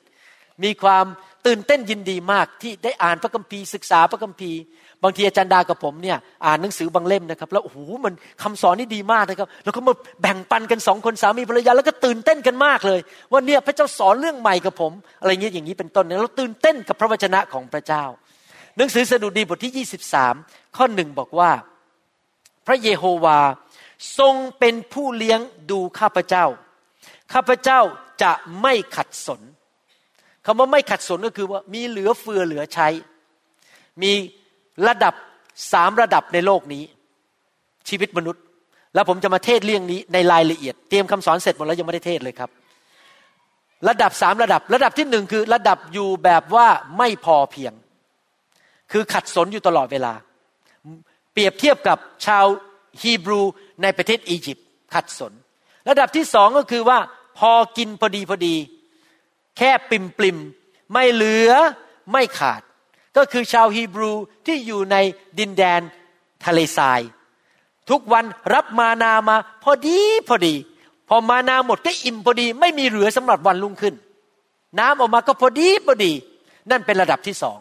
[0.64, 1.06] มีความ
[1.46, 4.60] ตื่นเต้นยินดีมากที่ได้อ่านพระคัมภีร์ศึกษาพระคัมภีร์
[5.04, 13.00] บางทีอาจารย์ดากับผมเนี่ยอ่านหนังสือบางเล่มนะครับ แล้วโอ้โหมันคำสอนนี่ดีมากนะครับ แล้วก็มาแบ่งปันกันสองคนสามีภรรยาแล้วก็ตื่นเต้นกันมากเลย
[13.32, 18.04] ว่าเนี่ยพระเจ้าสอนเรื่องใหม่กับผม อะไรเงี้ยอย่างนี้เป็นต้นเนี่ยเราตื่นเต้นกับพระวจนะของพระเจ้า
[18.78, 21.52] หนังสือสดุดีบทที่ 23 ข้อหนึ่งบอกว่า
[22.68, 23.40] พระเยโฮวา
[24.20, 25.40] ทรงเป็นผู้เลี้ยง
[25.72, 26.46] ดูข้าพเจ้า
[27.34, 27.80] ข้าพเจ้า
[28.24, 28.32] จะ
[28.62, 29.42] ไม่ขัดสน
[30.46, 32.88] คำว่าไม่ขัดสนก็คือว่ามีเหลือเฟือเหลือใช้
[34.02, 34.12] มี
[34.88, 35.14] ระดับ
[35.72, 36.84] สามระดับในโลกนี้
[37.90, 38.44] ชีวิตมนุษย์
[38.94, 42.50] แล้วผมจะมาเทศเรื่องนี้ในรายละเอียด เตรียมคำสอนเสร็จหมดแล้วยังไม่ได้เทศเลยครับ
[43.88, 47.74] ระดับสามระดับ ระดับที่หนึ่งคือระดับอยู่แบบว่าไม่พอเพียง
[48.91, 50.13] คือขัดสนอยู่ตลอดเวลา
[51.34, 52.45] เปรียบเทียบกับชาว
[53.01, 53.41] ฮีบรู
[53.82, 55.34] ในประเทศอียิปต์ขัดสน
[55.89, 56.99] ระดับที่สองก็คือว่า
[57.39, 58.56] พอกินพอดีพอดี
[59.58, 60.38] แค่ปิมปิม
[60.93, 61.51] ไม่เหลือ
[62.12, 62.62] ไม่ขาด
[63.17, 64.12] ก็คือชาวฮีบรู
[64.45, 64.95] ที่อยู่ใน
[65.39, 65.82] ดินแดน
[66.45, 67.01] ทะเลทราย
[67.89, 70.56] ทุกวันรับมานามาพอดีพอดี
[71.10, 73.95] พอมานาหมดก็อิ่มพอดี ไม่มีเหลือสำหรับวันรุ่งขึ้น
[74.80, 76.12] น้ำออกมาก็พอดีพอดี
[76.69, 77.60] นั่นเป็นระดับที่สอง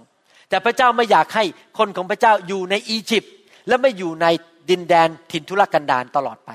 [0.50, 1.44] แต่พระเจ้าไม่อยากให้
[1.78, 3.34] คนของพระเจ้าอยู่ในอียิปต์
[3.68, 4.26] และไม่อยู่ใน
[4.70, 6.50] ดินแดนถิ่นทุรกันดารตลอดไป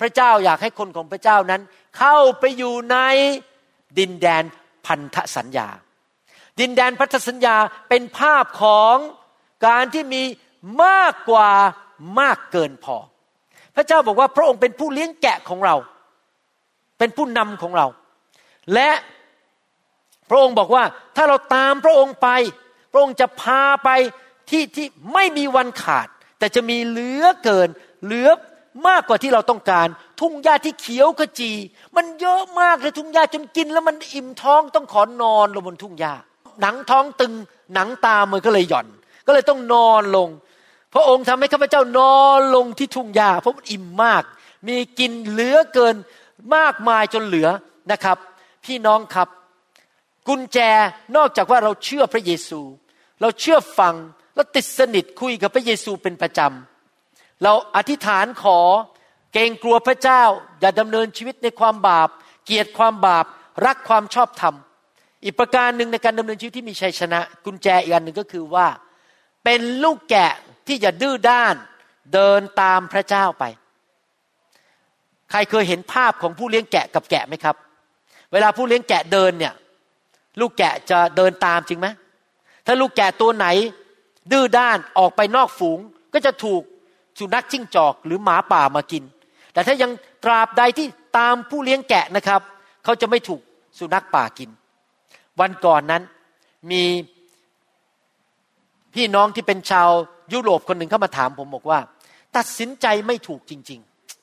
[0.00, 1.62] พระเจ้าอยากให้คนของพระเจ้านั้น
[1.98, 2.98] เข้าไปอยู่ใน
[3.98, 4.42] ดินแดน
[4.86, 5.68] พันธสัญญา
[6.60, 7.56] ดินแดนพันธสัญญา
[7.88, 8.96] เป็นภาพของ
[9.66, 10.22] การที่มี
[10.84, 11.50] มากกว่า
[12.20, 12.96] มากเกินพอ
[13.76, 15.76] พระเจ้าบอกว่าพระองค์เป็นผู้เลี้ยงแกะของเรา
[16.98, 17.86] เป็นผู้นำของเรา
[18.74, 18.90] และ
[20.30, 20.84] พระองค์บอกว่า
[21.16, 22.28] ถ้าเราตามพระองค์ไป
[22.90, 23.88] พระองค์จะพาไป
[24.50, 27.68] ที่ที่ไม่มีวันขาด แต่จะมีเหลือเกิน
[28.04, 28.28] เหลือ
[28.88, 29.88] มากกว่าที่เราต้องการ
[30.20, 31.52] ทุ่งหญ้าที่เขียวขจี
[31.96, 36.14] มันเยอะมากเลยทุ่งหญ้าจนกิน แล้วมันอิ่มท้องต้องขอนอนลงบนทุ่งหญ้า
[36.60, 37.32] หนังท้องตึง
[37.74, 38.86] หนังตามันก็เลยหย่อน
[39.26, 40.28] ก็เลยต้องนอนลง
[40.94, 44.22] พระองค์ทำให้ข้าพเจ้านอนลงที่ทุ่งหญ้าเพราะมันอิ่มมาก
[44.68, 45.96] มีกินเหลือเกิน
[46.54, 47.48] มากมายจนเหลือ
[47.92, 48.16] นะครับ
[48.64, 49.28] พี่น้องครับ
[50.28, 50.58] กุญแจ
[51.16, 52.60] นอกจากว่าเราเชื่อพระเยซู
[53.20, 53.94] เราเชื่อฟัง
[54.34, 58.58] เราติดสนิทคุยกับพระเยซูเป็นประจำเราอธิษฐานขอ
[59.32, 60.22] เกรงกลัวพระเจ้า
[60.60, 62.08] อย่าดำเนินชีวิตในความบาป
[62.44, 63.26] เกลียดความบาป
[63.66, 64.54] รักความชอบธรรม
[65.24, 68.66] อีกประการหนึ่งในการดำเนินชีวิตที่มีชัยชนะ กุญแจอีกอันหนึ่งก็คือว่า
[69.44, 70.32] เป็นลูกแกะ
[70.66, 71.54] ที่อย่าดื้อด้าน
[72.14, 73.44] เดินตามพระเจ้าไป
[75.30, 77.56] ใครเคยเห็นภาพของผู้เลี้ยงแกะกับแกะไหมครับ
[78.32, 79.54] เวลาผู้เลี้ยงแกะเดินเนี่ย
[80.40, 81.88] ลูกแกะจะเดินตามจริงไหม
[82.66, 83.46] ถ้าลูกแกะตัวไหน
[84.32, 85.78] ดื้อด้านออกไปนอกฝูง
[86.14, 86.62] ก็จะถูก
[87.18, 89.04] สุนัขจิ้งจอกหรือหมาป่ามากิน
[89.52, 89.90] แต่ถ้ายัง
[90.24, 90.86] ตราบใดที่
[91.18, 92.40] ตามผู้เลี้ยงแกะนะครับ
[92.84, 93.40] เขาจะไม่ถูก
[93.78, 94.50] สุนัขป่ากิน
[95.40, 96.02] วันก่อนนั้น
[96.70, 96.82] มี
[98.94, 99.88] พี่น้องที่เป็นชาว
[100.32, 101.78] ยุโรปคนหนึ่งเข้ามาถามผมบอกว่า
[102.36, 103.80] ตัดสินใจไม่ถูกจริง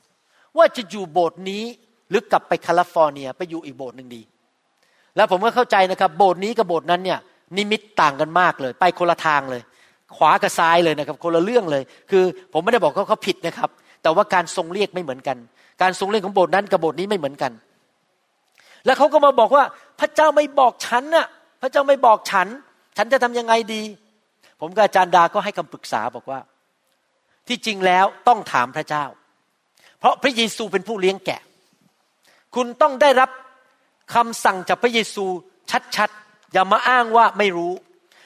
[0.07, 1.63] ๆ ว่าจะอยู่โบสถ์นี้
[2.09, 4.21] หรือกลับไปแคลิฟอร์เนียไปอยู่อีกโบสถ์หนึ่งดี
[5.17, 7.19] แล้วผมก็เข้าใจนะครับ โบสถ์นี้กับโบสถ์นั้นเนี่ย
[7.57, 9.61] นิมิตต่างกันมากเลย ไปคนละทางเลย
[10.17, 13.69] ขวากับซ้ายเลยนะครับ คนละเรื่องเลย คือผมไม่ได้บอกเขาเขาผิดนะครับ
[14.03, 15.37] แต่ว่าการทรงเรียกไม่เหมือนกัน
[15.81, 17.51] การทรงเรียกของโบสถ์นั้นกับโบสถ์นี้ไม่เหมือนกัน
[18.85, 19.63] แล้วเขาก็มาบอกว่า
[19.99, 21.27] พระเจ้าไม่บอกฉันน่ะ
[21.61, 22.47] พระเจ้าไม่บอกฉัน
[22.97, 23.83] ฉันจะทำยังไงดี
[24.59, 26.39] ผมกับอาจารย์ดาก็ให้คำปรึกษาบอกว่า
[27.47, 29.05] ที่จริงแล้วต้องถามพระเจ้า
[29.99, 31.41] เพราะพระเยซูเป็นผู้เลี้ยงแกะ
[32.55, 33.29] คุณต้องได้รับ
[34.13, 35.25] คำสั่งจากพระเยซู
[35.95, 37.73] ชัดๆ อย่ามาอ้างว่าไม่รู้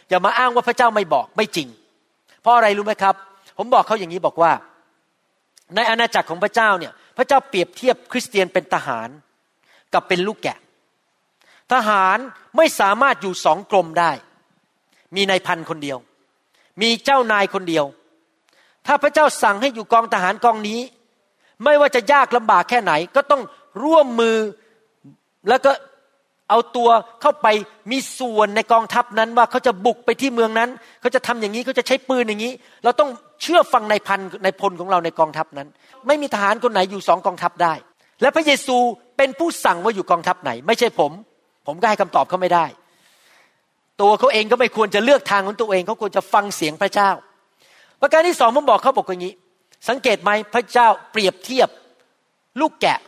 [0.10, 1.68] อย่ามาอ้างว่าพระเจ้าไม่บอกไม่จริง
[2.42, 3.16] เพราะอะไรรู้ไหมครับ
[3.58, 4.52] ผมบอกเขาอย่างนี้บอกว่า
[5.76, 9.10] ในอาณาจักรของพระเจ้าเนี่ย พระเจ้าเปรียบเทียบคริสเตียนเป็นทหาร
[9.94, 10.58] กับเป็นลูกแกะ
[11.74, 12.18] ทหาร
[12.58, 14.12] ไม่สามารถอยู่สองกรมได้
[15.16, 15.98] มีนายพันคนเดียว
[16.82, 17.86] มีเจ้านายคนเดียว
[18.88, 20.82] ถ้าพระเจ้าสั่งให้อยู่กองทหารกองนี้
[21.64, 23.42] ไม่ว่าจะยากลำบากแค่ไหนก็ต้อง
[23.84, 24.38] ร่วมมือ
[25.50, 25.72] แล้วก็
[26.50, 26.90] เอาตัว
[27.22, 27.48] เข้าไป
[27.92, 30.70] มีส่วนในกองทัพนั้นว่าเขาจะบุกไปที่เมืองนั้น
[31.02, 33.10] เขาจะทำอย่างนี้เขาจะใช้ปืนอย่างนี้ เราต้อง
[33.42, 35.68] เชื่อฟังในพันในพลของเราในกองทัพนั้น
[36.08, 37.74] ไม่มีทหารคนไหนอยู่สองกองทัพได้
[38.22, 38.78] และพระเยซู
[39.18, 41.12] เป็นผู้สั่งว่าอยู่กองทัพไหน ไม่ใช่ผม
[41.68, 42.66] ผมก็ให้คำตอบเขาไม่ได้
[44.02, 47.10] ตัวเขาเองก็ไม่ควรจะเลือกทางของตัวเองเขาควรจะฟังเสียงพระเจ้า
[48.02, 49.34] ประการที่สองผมบอกเขาบอกอย่างนี้
[49.90, 51.70] สังเกตไหมพระเจ้าเปรียบเทียบ
[52.60, 53.00] ลูกแกะ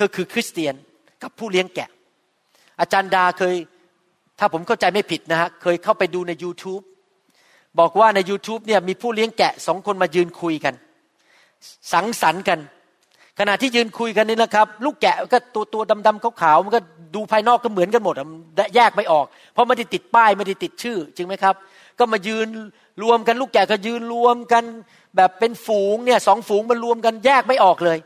[0.00, 0.74] ก็คือคริสเตียน
[1.22, 1.88] กับผู้เลี้ยงแกะ
[2.80, 3.54] อาจารย์ดาเคย
[4.38, 6.82] ถ้าผมเข้าใจไม่ผิดนะฮะเคยเข้าไปดูใน YouTube
[7.78, 10.74] บอกว่าใน YouTube เนี่ยมีผู้เลี้ยงแกะสองคนมายืนคุยกัน
[11.92, 12.58] สังสรรค์กัน
[13.38, 16.80] ขณะที่ยืนคุยกันนี่นะครับ ลูกแกะก็ตัวตัวดำๆขาวๆมันก็
[17.14, 18.40] ดูภายนอกก็เหมือนกันหมดมัน
[18.76, 21.54] แยกไม่ออก เพราะไม่ได้ติดป้ายไม่ได้ติดชื่อ จริงไหมครับ
[21.98, 22.46] ก็มายืน
[23.02, 24.64] รวมกันลูกแกะก็ยืนรวมกัน
[25.16, 27.98] แบบเป็นฝูงเนี่ยสองฝูงมันรวมกันแยกไม่ออกเลย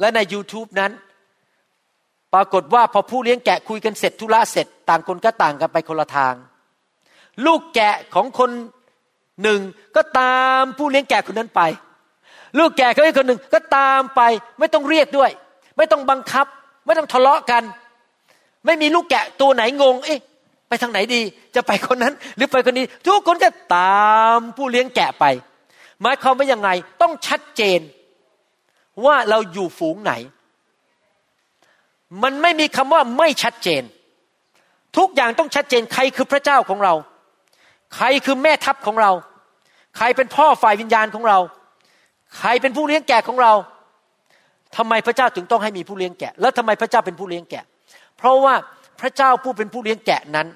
[0.00, 0.90] และใน YouTube นั้น
[2.34, 6.34] ปรากฏว่าพอผู้เลี้ยงแกะคุยกันเสร็จธุระเสร็จ ต่างคนก็ต่างกันไปคนละทาง
[7.46, 8.50] ลูกแกะของคน
[9.42, 9.60] หนึ่ง
[9.96, 11.62] ก็ตามผู้เลี้ยงแกะคนนั้นไป
[12.58, 14.20] ลูกแกะเขาอีกคนหนึ่งก็ตามไป
[14.58, 15.30] ไม่ต้องเรียกด้วย
[15.76, 16.46] ไม่ต้องบังคับ
[16.86, 17.62] ไม่ต้องทะเลาะกัน
[18.66, 20.20] ไม่มีลูกแกะตัวไหนงง เอ๊ะ
[20.68, 21.20] ไปทางไหนดี
[21.54, 25.24] จะไปคนนั้น หรือไปคนนี้ ทุกคนก็ตามผู้เลี้ยงแกะไป
[26.02, 26.70] หมายความว่ายังไง
[27.02, 27.80] ต้องชัดเจน
[29.04, 30.12] ว่าเราอยู่ฝูงไหน
[32.22, 33.82] มันไม่มีคำว่าไม่ชัดเจน
[34.96, 36.94] ทุกอย่างต้องชัดเจนใครคือพระเจ้าของเรา
[37.96, 39.12] ใครคือแม่ทัพของเรา
[39.96, 41.38] ใครเป็นพ่อฝ่ายวิญญาณของเรา
[42.38, 43.52] ใครเป็นผู้เลี้ยงแกะของเรา
[44.76, 47.64] ทำไมพระเจ้าถึงต้องให้มีผู้เลี้ยงแกะ แล้วทำไมพระเจ้าเป็นผู้เลี้ยงแกะ
[48.16, 48.54] เพราะว่า
[49.00, 50.48] พระเจ้าผู้เป็นผู้เลี้ยงแกะนั้น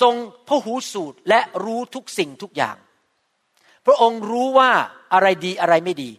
[0.00, 0.14] ทรง
[0.48, 2.76] พระหูสูตรและรู้ทุกสิ่งทุกอย่าง
[3.86, 4.70] พระองค์รู้ว่า
[5.12, 6.10] อะไรดีอะไรไม่ดี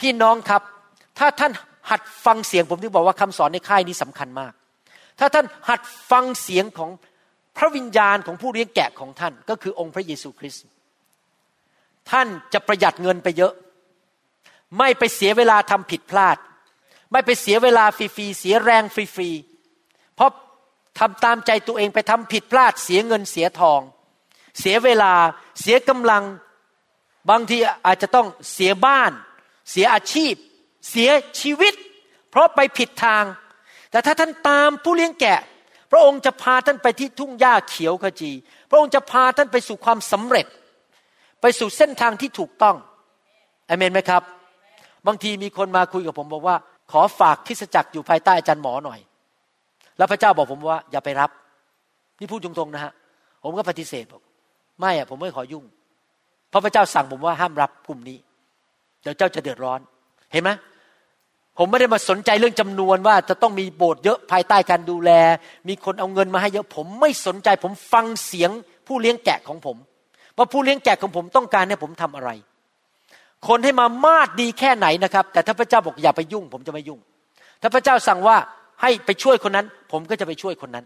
[0.00, 0.62] พี่น้องครับ
[1.18, 1.52] ถ้าท่าน
[1.90, 4.52] หัดฟังเสียงผมที่บอกว่าคำสอนในค่ายนี้สำคัญมาก
[5.18, 6.90] ถ้าท่านหัดฟังเสียงของ
[7.56, 10.64] พระวิญญาณของผู้เลี้ยงแกะของท่าน ก็คือองค์พระเยซูคริสต์
[12.10, 13.52] ท่านจะประหยัดเงินไปเยอะ
[14.78, 16.36] ไม่ไปเสียเวลาทำผิดพลาด
[17.12, 20.30] ไม่ไปเสียเวลาฟรีๆเสียแรงฟรีๆเพราะ
[20.98, 23.80] ทำตามใจตัวเองไปทำผิดพลาด เสียเงินเสียทอง
[24.60, 25.12] เสียเวลา
[25.60, 26.24] เสียกำลัง
[27.30, 29.12] บางทีอาจจะต้องเสียบ้าน
[29.70, 30.34] เสียอาชีพ
[30.90, 31.10] เสีย
[31.40, 31.74] ชีวิต
[32.30, 33.24] เพราะไปผิดทาง
[33.90, 35.40] แต่ถ้าท่านตามผู้เลี้ยงแกะ
[35.90, 38.30] พระองค์จะพาท่านไปที่ทุ่งหญ้าเขียวขจี
[38.70, 40.46] พระองค์จะพาท่านไปสู่ความสำเร็จ
[41.40, 42.76] ไปสู่เส้นทางที่ถูกต้อง
[43.68, 44.22] อเมนไหมครับ
[45.06, 46.56] บางทีมีคนมาคุยกับผมบอกว่า
[46.92, 49.00] ขอฝากคริสจักรอยู่ภายใต้อาจารย์หมอหน่อย
[49.96, 51.30] แล้วพระเจ้าบอกผมว่า อย่าไปรับ
[52.18, 52.92] นี่พูดตรงๆนะฮะ
[53.42, 54.22] ผมก็ปฏิเสธบอก
[54.80, 55.64] ไม่อะผมไม่ขอยุ่ง
[56.50, 58.18] เพราะพระเจ้าสั่งผมว่าห้ามรับกลุ่มนี้
[59.02, 59.80] เดี๋ยวเจ้าจะเดือดร้อน
[60.32, 60.50] เห็นไหม
[61.58, 65.10] ผมไม่ได้มาสนใจเรื่องจำนวนว่าจะต้องมีโบสถ์เยอะภายใต้การดูแล
[65.68, 68.50] มีคนเอาเงินมาให้เยอะ ผมไม่สนใจผมฟังเสียง
[68.86, 69.76] ผู้เลี้ยงแกะของผม
[70.36, 72.30] ว่าผู้เลี้ยงแกะของผมต้องการให้ผมทำอะไร
[73.48, 77.00] คนให้มามาดดีแค่ไหนนะครับ แต่ถ้าพระเจ้าบอกอย่าไปยุ่ง ผมจะไม่ยุ่ง
[77.62, 78.36] ถ้าพระเจ้าสั่งว่า
[78.82, 80.84] ให้ไปช่วยคนนั้น ผมก็จะไปช่วยคนนั้น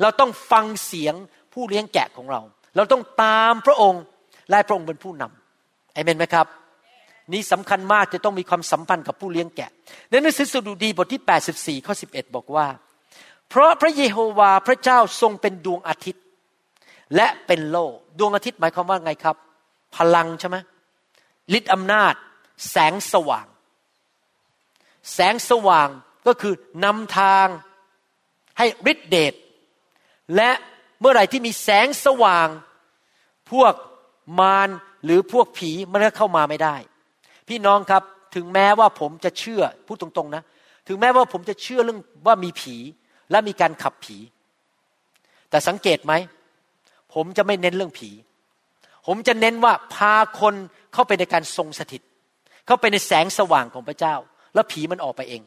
[0.00, 1.14] เราต้องฟังเสียง
[1.52, 2.40] ผู้เลี้ยงแกะของเรา
[2.76, 4.02] เราต้องตามพระองค์
[4.50, 6.46] และพระองค์เป็นผู้นำเอเมนไหมครับ
[7.32, 9.70] นี่สำคัญมากจะต้องมีความสัมพันธ์กับผู้เลี้ยงแกะ
[10.10, 12.66] ในหนังสือสดุดีบทที่ 84 ข้อ 11 บอกว่า
[13.48, 16.24] เพราะพระเยโฮวาพระเจ้าทรงเป็นดวงอาทิตย์
[17.16, 19.36] และเป็นโลกดวงอาทิตย์หมายความว่าไงครับ
[19.96, 20.56] พลังใช่ไหม
[21.58, 22.14] ฤทธิ์อำนาจ
[22.70, 23.46] แสงสว่าง
[25.14, 25.88] แสงสว่าง
[26.26, 26.54] ก็คือ
[26.84, 27.46] นำทาง
[28.58, 29.34] ให้ฤทธิเดช
[30.36, 30.50] และ
[31.00, 32.48] เมื่อไหร่ที่มีแสงสว่าง
[33.52, 33.74] พวก
[34.40, 34.68] มาร
[35.04, 36.76] หรือพวกผีมันก็เข้ามาไม่ได้
[37.50, 38.02] พี่น้องครับ
[38.34, 40.42] ถึงแม้ว่าผมจะเชื่อพูดตรงๆนะ
[40.88, 42.76] ถึงแม้ว่าผมจะเชื่อเรื่องว่ามีผี
[43.30, 44.16] และมีการขับผี
[45.50, 46.12] แต่สังเกตไหม
[47.14, 48.10] ผมจะไม่เน้นเรื่องผี
[49.06, 50.54] ผมจะเน้นว่าพาคน
[50.92, 52.02] เข้าไปในการทรงสถิต
[52.66, 54.14] เข้าไปในแสงสว่างของพระเจ้า
[54.54, 55.42] แล้วผีมันออกไปเอง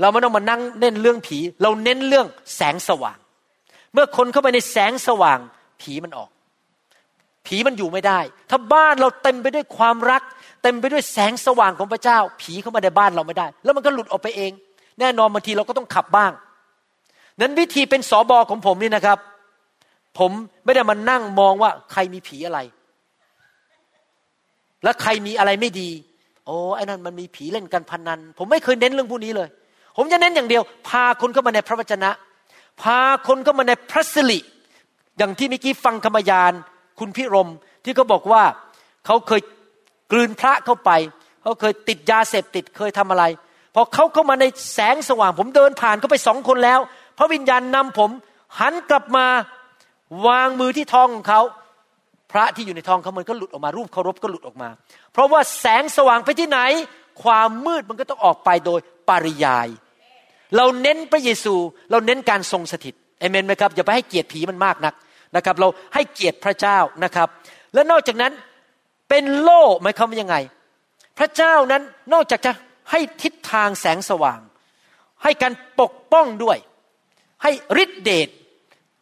[0.00, 2.26] เราไม่ต้องมานั่งเน้นเรื่องผี เราเน้นเรื่อง
[2.56, 3.18] แสงสว่าง
[3.92, 5.38] เมื่อคนเข้าไปในแสงสว่าง
[5.82, 6.30] ผีมันออก
[7.48, 8.20] ผีมันอยู่ไม่ได้
[8.50, 10.22] ถ้าบ้านเราเต็มไปด้วยความรัก
[10.62, 14.52] เต็มไปด้วยแสงสว่างของพระเจ้า ผีเข้ามาในบ้านเราไม่ได้ แล้วมันก็หลุดออกไปเอง
[15.00, 16.32] แน่นอนบางทีเราก็ต้องขับบ้าง
[17.40, 19.18] นั้นวิธีเป็นสอบอของผมนี่นะครับ
[20.18, 20.30] ผม
[20.64, 22.58] ไม่ได้มานั่งมองว่าใครมีผีอะไร
[24.84, 25.90] และใครมีอะไรไม่ดี
[26.46, 29.48] โอ้ไอ้นั่นมันมีผีเล่นกันพนัน ผมไม่เคยเน้นเรื่องพวกนี้เลย
[29.96, 32.10] ผมจะเน้นอย่างเดียว พาคนเข้ามาในพระวจนะ
[32.82, 34.38] พาคนเข้ามาในพระสิริ
[35.18, 36.52] อย่างที่เมื่อกี้ฟังคำยาน
[37.00, 37.48] คุณพิรม
[37.84, 38.42] ที่เขาบอกว่า
[39.06, 39.40] เขาเคย
[40.12, 40.90] กลืนพระเข้าไป
[41.42, 43.24] เขาเคยติดยาเสพติดเคยทำอะไร
[43.74, 44.44] พอเขาเข้ามาใน
[44.74, 46.80] แสงสว่าง ผมเดินผ่านเขาไปสองคนแล้ว
[47.18, 48.10] พระวิญญาณนำผม
[48.60, 49.26] หันกลับมา
[50.26, 51.40] วางมือที่ท้องของเขา
[52.32, 54.68] พระที่อยู่ในท้องเขามันก็หลุดออกมารูปเคารพก็หลุดออกมา
[55.12, 56.58] เพราะว่าแสงสว่างไปที่ไหน
[57.22, 59.68] ความมืดมันก็ต้องออกไปโดยปริยาย
[60.56, 61.54] เราเน้นพระเยซู
[61.90, 64.94] เราเน้นการทรงสถิตเอเมนไหมครับอย่าไปให้เกียรติผีมันมากนัก
[65.36, 67.28] นะครับ เราให้เกียรติพระเจ้านะครับ
[67.74, 68.32] และนอกจากนั้น
[69.08, 70.36] เป็นโล่หมายความว่ายังไง
[71.18, 72.52] พระเจ้านั้นนอกจากจะ
[72.90, 74.40] ให้ทิศทางแสงสว่าง
[75.22, 76.58] ให้การปกป้องด้วย
[77.42, 77.50] ให้
[77.82, 78.28] ฤทธิเดช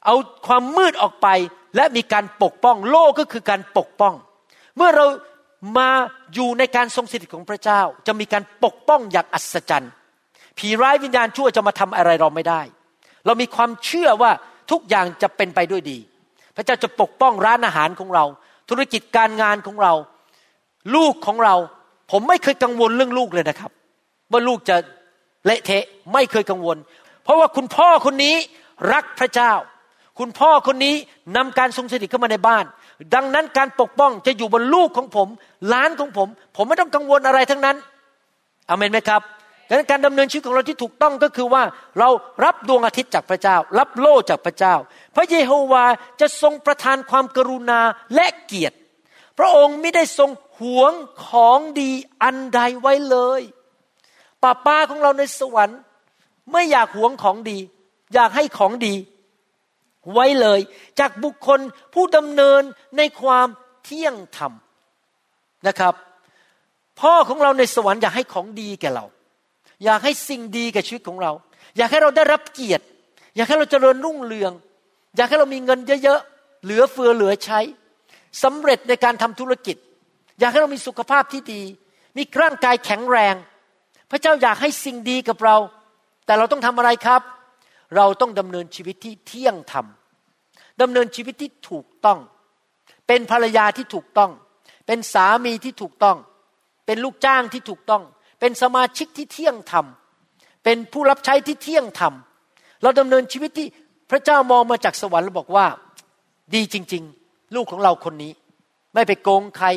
[0.05, 0.15] เอา
[0.47, 1.29] ความมืดออกไป
[1.77, 4.15] และมีการปกป้อง โล่ก็คือการปกป้อง
[4.77, 5.07] เมื่อเรา
[5.79, 5.91] มา
[6.35, 9.93] อยู่ในการทรงสถิตของพระเจ้า จะมีการปกป้องอย่างอัศจรรย์
[10.59, 12.61] ผีร้ายวิญญาณชั่วจะมาทำอะไรเราไม่ได้
[13.27, 14.31] เรามีความเชื่อว่า
[14.71, 15.99] ทุกอย่างจะเป็นไปด้วยดี
[16.57, 18.25] พระเจ้าจะปกป้องร้านอาหารของเรา
[18.69, 19.93] ธุรกิจการงานของเรา
[20.95, 21.55] ลูกของเรา
[22.11, 23.71] ผมไม่เคยกังวลเรื่องลูกเลยนะครับ
[24.33, 24.77] ว่าลูกจะ
[25.45, 26.77] เละเทะไม่เคยกังวล
[27.23, 28.37] เพราะว่าคุณพ่อคนนี้
[28.93, 29.53] รักพระเจ้า
[30.19, 30.95] คุณพ่อคนนี้
[31.37, 32.65] นำการทรงสถิตเข้ามาในบ้าน
[33.15, 35.29] ดังนั้นการปกป้องจะอยู่บนลูกของผม
[35.69, 37.77] หลานของผม ผมไม่ต้องกังวลอะไรทั้งนั้น
[38.69, 39.23] อเมนไหมครับ
[39.69, 41.63] ดังนั้นการดำเนินชีวิตของเราที่ถูกต้องก็คือว่า
[41.99, 42.09] เรา
[42.45, 44.75] รับดวงอาทิตย์จากพระเจ้า รับโล่จากพระเจ้า
[45.17, 45.85] พระเยโฮวา
[46.21, 47.81] จะทรงประทานความกรุณา
[48.15, 48.77] และเกียรติ
[49.39, 50.93] พระองค์ไม่ได้ทรงหวง
[51.29, 51.91] ของดี
[52.23, 53.43] อันใดไว้เลย
[54.43, 55.81] ป้าป้าของเราในสวรรค์
[56.53, 57.59] ไม่อยากหวงของดี
[58.15, 58.95] อยากให้ของดี
[60.13, 60.61] ไว้เลย
[61.01, 61.61] จากบุคคล
[61.95, 62.63] ผู้ดำเนิน
[62.97, 63.49] ในความ
[63.85, 64.53] เที่ยงธรรม
[65.67, 65.95] นะครับ
[67.01, 69.05] พ่อของเราในสวรรค์อยากให้ของดีแก่เรา
[69.85, 71.33] อยากให้สิ่งดีกับชีวิตของเรา
[71.77, 72.85] อยากให้เราได้รับเกียรติ
[73.37, 74.53] อยากให้เราเจริญรุ่งเรือง
[75.17, 77.61] อยากให้เรามีเงินเยอะๆเหลือเฟือเหลือใช้
[78.43, 79.77] สำเร็จในการทำธุรกิจ
[80.41, 81.63] อยากให้เรามีสุขภาพที่ดี
[82.17, 83.35] มีร่างกายแข็งแรง
[84.11, 85.57] พระเจ้าอยากให้สิ่งดีกับเรา
[86.27, 87.23] แต่เราต้องทำอะไรครับ
[87.97, 89.87] เราต้องดำเนินชีวิตที่เที่ยงธรรม
[90.81, 92.19] ดำเนินชีวิตที่ถูกต้อง
[93.07, 94.31] เป็นภรรยาที่ถูกต้อง
[94.87, 96.17] เป็นสามีที่ถูกต้อง
[96.87, 98.03] เป็นลูกจ้างที่ถูกต้อง
[98.41, 99.87] เป็นสมาชิกที่เที่ยงธรรม
[100.65, 102.13] เป็นผู้รับใช้ที่เที่ยงธรรม
[102.83, 103.67] เราดำเนินชีวิตที่
[104.11, 105.67] พระเจ้ามองมาจากสวรรค์แล้วบอกว่า
[106.55, 108.33] ดีจริง ๆ ลูกของเราคนนี้
[108.95, 109.69] ไม่ไปโกงใคร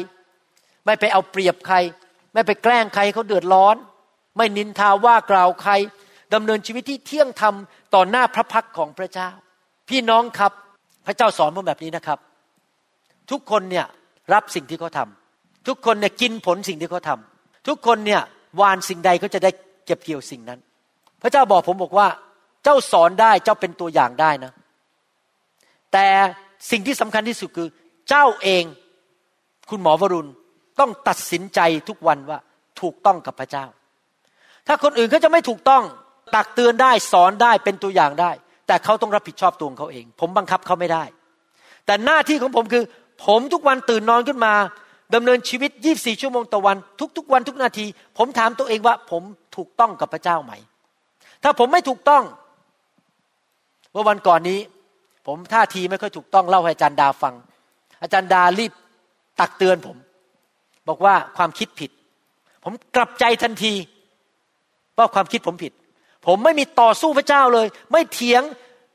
[0.85, 1.75] ไม่ไปเอาเปรียบใคร
[2.33, 3.75] ไม่ไปแกล้งใครเขาเดือดร้อน
[4.37, 5.71] ไม่นินทาว่ากล่าวใคร
[6.33, 7.55] ดำเนินชีวิตที่เที่ยงธรรม
[7.93, 9.29] ต่อหน้าพระพักของพระเจ้า
[9.89, 10.51] พี่น้องครับ
[11.05, 12.19] พระเจ้าสอนผมแบบนี้นะครับ
[13.31, 13.85] ทุกคนเนี่ย
[14.33, 18.21] รับสิ่งที่เขาทำทุกคนเนี่ยกินผลสิ่งที่เขาทำทุกคนเนี่ย
[18.59, 19.51] วานสิ่งใดก็จะได้
[19.85, 20.59] เก็บเกี่ยวสิ่งนั้น
[21.21, 22.07] พระเจ้าบอกผมบอกว่า
[22.63, 24.51] เจ้าสอนได้เจ้าเป็นตัวอย่างได้นะ
[25.93, 26.05] แต่
[26.71, 27.67] สิ่งที่สำคัญที่สุดคือ
[28.09, 28.63] เจ้าเอง
[29.69, 30.31] คุณหมอวรุณ
[30.79, 32.39] ต้องตัดสินใจทุกวันว่า
[32.81, 33.65] ถูกต้องกับพระเจ้า
[34.67, 35.83] ถ้าคนอื่นเขาจะไม่ถูกต้อง
[36.35, 38.31] ตักเตือนได้สอนได้เป็นตัวอย่างได้
[38.67, 41.03] แต่เขาต้องรับผิดชอบตัวของเขาเอง ผมบังคับเขาไม่ได้
[41.85, 42.83] แต่หน้าที่ของผมคือ
[43.25, 44.53] ผมทุกวันตื่นนอนขึ้นมา
[45.13, 46.77] ดำเนินชีวิต 24 ชั่วโมงต่อวัน
[47.17, 47.85] ทุกๆ วันทุกนาที
[48.17, 49.23] ผมถามตัวเองว่า ผม
[49.55, 50.53] ถูกต้องกับพระเจ้าไหม
[51.43, 52.23] ถ้าผมไม่ถูกต้อง
[53.91, 54.59] เมื่อวันก่อนนี้
[55.27, 57.35] ผมท่าทีไม่ค่อยถูกต้องเล่าให้อาจารย์ดาฟัง
[58.01, 58.73] อาจารย์ดารีบ
[59.39, 59.97] ตักเตือนผม
[60.87, 61.91] บอกว่าความคิดผิด
[62.63, 63.73] ผมกลับใจทันที
[64.97, 65.73] ว่าความคิดผมผิด
[66.27, 68.43] ผมไม่มีต่อสู้พระเจ้าเลย ไม่เถียง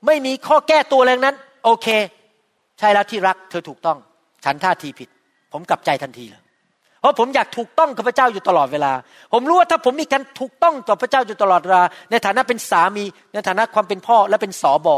[0.06, 1.34] ไม่มีข้อแก้ตัวแรงนั้น
[1.64, 1.86] โอเค
[2.78, 3.98] ใช่แล้วที่รัก เธอถูกต้อง
[4.44, 5.08] ฉันท่าทีผิด
[5.54, 6.42] ผมกลับใจทันทีเลย
[7.00, 8.92] เพราะผมอยากถูกต้องกับพระเจ้าอยู่ตลอดเวลา
[9.32, 14.96] ผมรู้ว่าถ้าผมมีการถูกต้องต่อพระเจ้าอยู่ตลอดเวลา ในฐานะเป็นสามีในฐานะความเป็นพ่อและเป็นสอบอ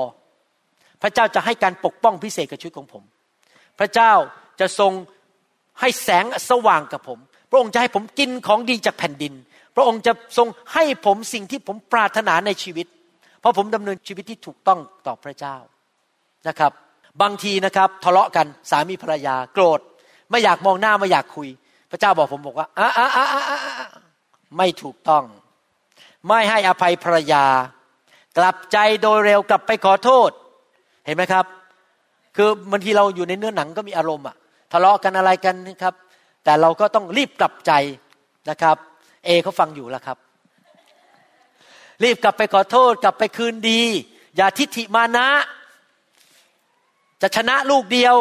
[1.02, 3.02] พระเจ้าจะให้การปกป้องพิเศษกับชีวิตของผม
[3.78, 4.12] พระเจ้า
[4.60, 4.92] จะทรง
[5.80, 7.18] ให้แสงสว่างกับผม
[7.50, 9.32] พระองค์จะให้ผมกินของดีจากแผ่นดิน
[9.76, 12.86] พระองค์จะทรงให้ผมสิ่งที่ผมปรารถนาในชีวิต
[13.40, 15.56] เพราะผมดำเนินชีวิตที่ถูกต้องต่อพระเจ้า
[16.48, 16.72] นะครับ
[17.22, 19.80] บางทีนะครับทะเลาะกันสามีภรรยาโกรธ
[20.30, 21.48] ไม่อยากมองหน้าไม่อยากคุย
[21.90, 23.58] พระเจ้าบอกผมบอกว่าอะอะอะอะ
[24.56, 25.24] ไม่ถูกต้อง
[26.26, 27.44] ไม่ให้อภัยภรรยา
[28.38, 30.30] กลับใจโดยเร็วกลับไปขอโทษ
[31.06, 31.46] เห็นไหมครับ
[32.36, 34.36] คือบางทีเราอยู่ในเนื้อหนังก็มีอารมณ์อะ
[34.72, 35.94] ทะเลาะกันอะไรกันนะครับ
[36.44, 37.72] แต่เราก็ต้องรีบกลับใจ
[38.50, 38.76] นะครับ
[39.24, 40.18] เอเขาฟังอยู่แล้วครับ
[42.02, 43.82] รีบกลับไปขอโทษ กลับไปคืนดี
[44.36, 45.28] อย่าทิฏฐิมานะ
[47.22, 48.14] จะชนะลูกเดียว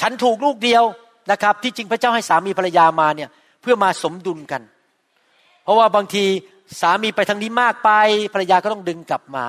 [0.00, 0.84] ฉันถูกลูกเดียว
[1.30, 3.28] นะครับ ที่จริงพระเจ้าให้สามีภรรยามาเนี่ย
[3.62, 4.62] เพื่อมาสมดุลกัน
[5.64, 6.24] เพราะว่าบางที
[6.80, 7.90] สามีไปทางนี้มากไป
[8.34, 9.44] ภรรยาก็ต้องดึงกลับมา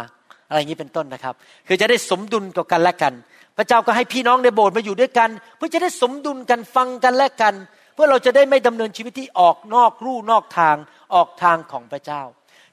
[0.50, 1.34] อะไรอย่างนี้เป็นต้นนะครับ
[1.68, 3.14] คือจะได้สมดุลกับกันและกัน
[3.58, 7.54] พระเจ้าก็ให้พี่น้องในโบสถ์มาอยู่ด้วยกัน เพื่อจะได้สมดุลกันฟังกันและกัน
[7.94, 10.76] เพื่อเราจะได้ไม่ดำเนินชีวิตที่ออกนอกรูนอกทาง
[11.16, 12.22] ออกทางของพระเจ้า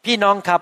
[0.05, 0.61] พี่น้องครับ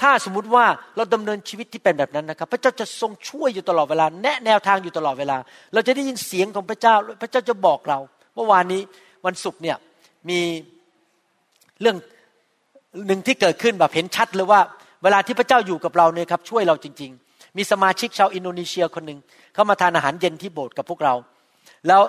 [0.00, 0.64] ถ้าสมมติว่า
[0.96, 5.36] เราดำเนินชีวิตที่เป็นแบบนั้นนะครับ พระเจ้าจะทรงช่วยอยู่ตลอดเวลา แนะแนวทางอยู่ตลอดเวลา
[5.74, 7.98] เราจะได้ยินเสียงของพระเจ้า พระเจ้าจะบอกเรา
[8.34, 8.82] เมื่อวานนี้
[9.26, 9.76] วันศุกร์เนี่ย
[10.28, 10.40] มี
[11.80, 11.96] เรื่อง
[13.06, 14.60] หนึ่งที่เกิดขึ้นแบบเห็นชัดเลยว่า
[15.02, 19.18] เวลาที่พระเจ้าอยู่กับเราเนี่ยครับช่วยเราจริง ๆ มีสมาชิกชาวอินโดนีเซียคนหนึ่ง
[19.54, 21.14] เขามาทานอาหารเย็นที่โบสถ์กับพวกเรา
[21.88, 22.02] แล้ว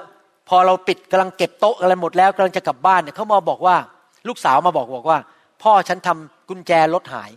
[0.49, 3.75] พอเราปิดกำลังเก็บโต๊ะอะไรหมดแล้วกำลังจะกลับบ้านเนี่ยเขามาบอกว่า
[4.27, 5.17] ลูกสาวมาบอกบอกว่า
[5.63, 7.31] พ่อฉันทำกุญแจรถหาย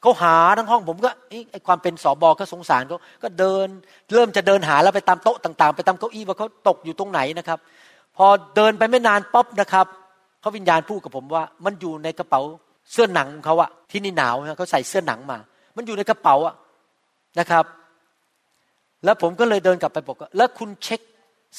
[0.00, 3.66] เขาหาทั้งห้องผมก็เอ๊ะไอความเป็นสอบอก็สงสารเขาก็เดิน
[4.12, 7.58] เริ่มจะเดินหาแล้วไปตามโต๊ะต่าง ๆ ไปตามเก้าอี้ว่าเขาตกอยู่ตรงไหนนะครับ
[8.16, 8.26] พอ
[8.56, 9.86] เดินไปไม่นานป๊อบนะครับ
[10.40, 12.40] เขาวิญญาณพูดกับผมว่า มันอยู่ในกระเป๋า
[12.92, 15.38] เสื้อหนังของเขาอะที่นี่หนาวนะเขาใส่เสื้อหนังมา
[15.76, 16.54] มันอยู่ในกระเป๋าอะ
[17.40, 17.64] นะครับ
[19.04, 21.00] แล้วผมก็เลยเดินกลับไปบอกว่าแล้วคุณเช็ค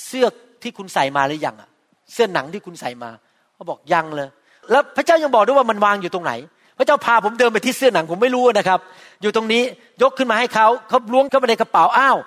[0.06, 0.26] เสื้อ
[0.64, 1.70] ที่คุณใส่มาหรือยังอะ
[2.14, 3.10] เสื้อหนังที่คุณใส่มา
[3.54, 4.28] เขาบอกยังเลย
[4.72, 6.34] แล้วพระเจ้ายังบอกด้วยว่ามันวางอยู่ตรงไหน
[6.78, 8.80] พระเจ้าพาผมเดินไปที่เสื้อหนังผมไม่รู้นะครับ
[9.22, 9.64] อยู่ตรงนี้
[10.02, 12.18] ยกขึ้นมาให้เขาเขาล้วงเข้าไปในกระเป๋าอ้าว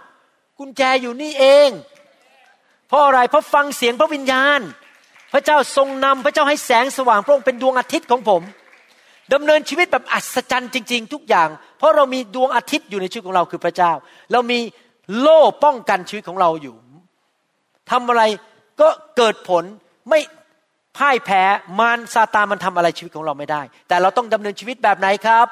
[0.58, 1.70] กุญแจอยู่นี่เอง
[2.88, 4.60] เพราะอะไรเพราะฟังเสียงพระวิญญาณ
[5.32, 8.42] พระเจ้าทรงนำพระเจ้าให้แสงสว่างพระองค์เป็นดวงอาทิตย์ของผม
[9.32, 11.48] ดำเนินชีวิตแบบอัศจรรย์จริง ๆ ทุกอย่าง
[11.78, 13.92] เพราะเรามีดวงอาทิตย์อยู่ในชีวิตของเราคือพระเจ้า
[14.32, 14.58] เรามี
[15.18, 16.76] โล่ป้องกันชีวิตของเราอยู่
[17.90, 18.22] ทำอะไร
[18.80, 19.64] ก็เกิดผล
[20.08, 20.20] ไม่
[20.96, 21.42] พ่ายแพ้
[21.78, 25.46] มารซาตานมันทำอะไรชีวิตของเราไม่ได้ แต่เราต้องดำเนินชีวิตแบบไหนครับ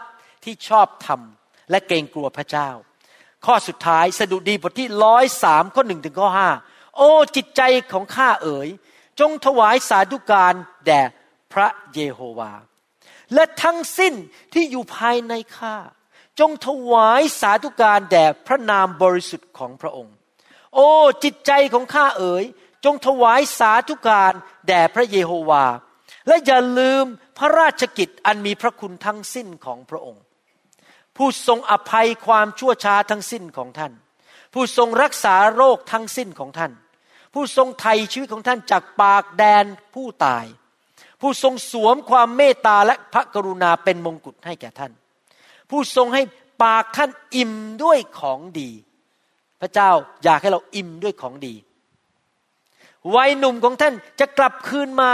[0.45, 2.68] ที่ชอบทำและเกรงกลัวพระเจ้า
[3.47, 6.51] ข้อสุดท้ายสดุดีบทที่ร้อยสามข้อหนึ่งถึงข้อห้า
[6.97, 7.62] โอ้จิตใจ
[7.93, 8.68] ของข้าเอ๋ย
[9.20, 10.55] จงถวายสาธุการ
[10.86, 11.03] แด่
[11.53, 12.53] พระเยโฮวา
[13.34, 14.14] และทั้งสิ้น
[14.53, 15.76] ที่อยู่ภายในข้า
[16.41, 20.14] จงถวายสาธุการแด่พระนามบริสุทธิ์ของพระองค์
[20.74, 20.89] โอ้
[21.24, 22.45] จิตใจของข้าเอ๋ย
[22.84, 24.32] จงถวายสาธุการ
[24.69, 25.64] แด่พระเยโฮวา
[26.29, 27.05] และอย่าลืม
[27.39, 30.23] พระราชกิจอันมีพระคุณทั้งสิ้นของพระองค์
[31.16, 33.93] ผู้ทรงอภัยความชั่วช้าทั้งสิ้นของท่าน
[34.55, 36.73] ผู้ทรงรักษาโรคทั้งสิ้นของท่าน
[37.35, 39.64] ผู้ทรงไถ่ชีวิตของท่านจากปากแดน
[39.95, 40.45] ผู้ตาย
[41.21, 44.93] ผู้ทรงสวมความเมตตาและพระกรุณาเป็นมงกุฎให้แก่ท่าน
[45.71, 46.23] ผู้ทรงให้
[46.62, 47.53] ปากท่านอิ่ม
[47.83, 48.71] ด้วยของดี
[49.61, 49.91] พระเจ้า
[50.25, 51.55] อยากให้เราอิ่มด้วยของดี
[53.17, 55.13] วัยหนุ่มของท่านจะกลับคืนมา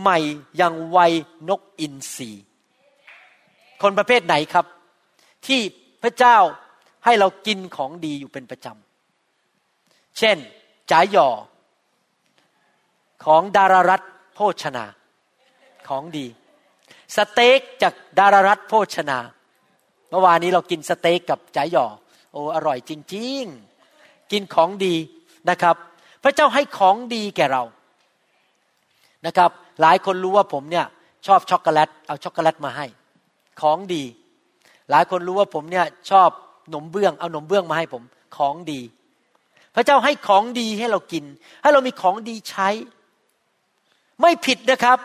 [0.00, 0.18] ใหม่
[0.56, 1.12] อย่างวัย
[1.48, 2.30] นกอินทรี
[3.82, 4.66] คนประเภทไหนครับ
[5.46, 5.60] ที่
[6.02, 6.38] พระเจ้า
[7.04, 10.36] ให้เรากินของดีอยู่เป็นประจำ เช่น
[10.90, 11.28] จ๋าหยอ
[13.24, 14.02] ของดารารัต
[14.34, 14.84] โภชนา
[15.88, 16.26] ของดี
[17.16, 19.18] สเต็กจากดารารัตโภชนา
[20.10, 21.86] เมื่อวานนี้เรากินสเต็กกับจ๋าหยอ
[22.32, 23.42] โอ้อร่อยจริง
[23.86, 24.94] ๆ กินของดี
[25.48, 25.76] นะครับ
[26.24, 27.62] พระเจ้าให้ของดีแก่เรา
[29.26, 29.50] นะครับ
[29.80, 30.86] หลายคนรู้ว่าผมเนี่ย
[31.26, 32.86] ชอบช็อกโกแลตเอาช็อกโกแลตมาให้
[33.60, 34.04] ของดี
[34.90, 36.28] หลายคนรู้ว่าผมเนี่ยชอบ
[36.70, 38.02] หนมเบื้องเอาหนมเบื้องมาให้ผม
[38.36, 38.80] ของดี
[39.74, 41.24] พระเจ้าให้ของดีให้เรากิน
[41.62, 42.68] ให้เรามีของดีใช้
[44.20, 44.98] ไม่ผิดนะครับ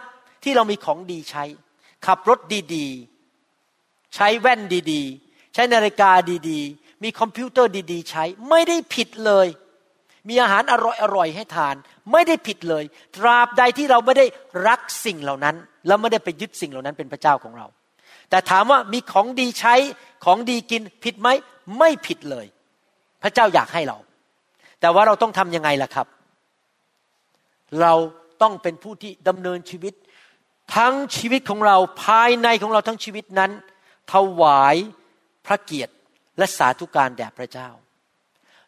[0.43, 1.43] ที่เรามีของดีใช้
[2.05, 2.39] ขับรถ
[2.75, 4.61] ดีๆ ใช้แว่น
[4.91, 6.11] ดีๆ ใช้นาฬิกา
[6.49, 9.47] ดีๆ มีคอมพิวเตอร์ดีๆ ใช้ไม่ได้ผิดเลย
[10.27, 10.75] มีอาหารอ
[11.15, 11.75] ร่อยๆให้ทาน
[12.11, 12.83] ไม่ได้ผิดเลย
[13.17, 14.25] ตราบใดที่เราไม่ได้
[14.67, 15.55] รักสิ่งเหล่านั้น
[15.87, 17.67] แล้วไม่ได้ไปยึดสิ่งเหล่านั้นเป็นพระเจ้าของเรา
[18.29, 19.75] แต่ถามว่ามีของดีใช้
[20.25, 21.29] ของดีกินผิดไหม
[21.77, 22.45] ไม่ผิดเลย
[23.21, 23.97] พระเจ้าอยากให้เรา
[24.79, 26.07] แต่ว่าเราต้องทำยังไงล่ะครับ
[27.81, 27.93] เรา
[28.41, 29.93] ต้องเป็นผู้ที่ดำเนินชีวิต
[30.75, 33.51] ทั้งชีวิตของเราภายในของเราทั้งชีวิตนั้น
[34.13, 34.75] ถวาย
[35.45, 35.93] พระเกียรติ
[36.37, 37.69] และสาธุการแด่พระเจ้า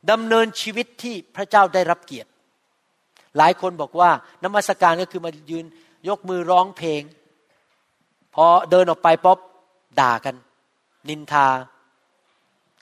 [0.09, 2.29] ดำเนินชีวิตที่พระเจ้าได้รับเกียรติ
[3.37, 4.09] หลายคนบอกว่า
[4.43, 5.65] นมัสการก็คือมายืน
[6.07, 7.01] ยกมือร้องเพลง
[8.35, 9.37] พอเดินออกไปป๊อบ
[9.99, 10.35] ด่ากัน
[11.09, 11.47] นินทา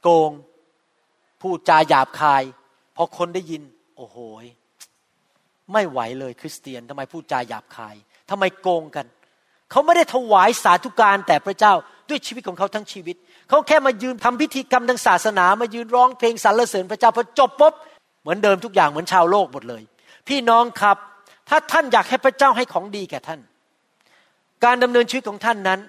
[0.01, 0.31] โกง
[1.41, 2.43] พูดจาหยาบคาย
[2.95, 3.61] พอคนได้ยิน
[3.97, 4.17] โอ้โห
[5.73, 7.95] ไม่ไหวเลยคริสเตียนทำไมพูดจาหยาบคาย
[8.29, 9.05] ทำไมโกงกัน
[9.71, 11.73] เขาไม่ได้ถวายสาธุการแต่พระเจ้า
[12.09, 13.15] ด้วยชีวิตของเขาทั้งชีวิต
[13.49, 17.73] เขาแค่มายืนทำพิธีกรรมทางศาสนา มายืนร้องเพลงสรรเสริญพระเจ้าพอจบปุ๊บ
[18.21, 19.81] เหมือนเดิมทุกอย่างเหมือนชาวโลกหมดเลย
[20.27, 20.97] พี่น้องครับ
[21.49, 23.39] ถ้าท่านอยากให้พระเจ้าให้ของดีแก่ท่าน
[24.65, 25.79] การดำเนินชีวิตของท่านนั้น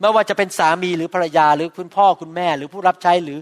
[0.00, 3.38] ไม่ว่าจะเป็นสามีหรือภรรยาหรือคุณพ่อคุณแม่ หรือผู้รับใช้หรือ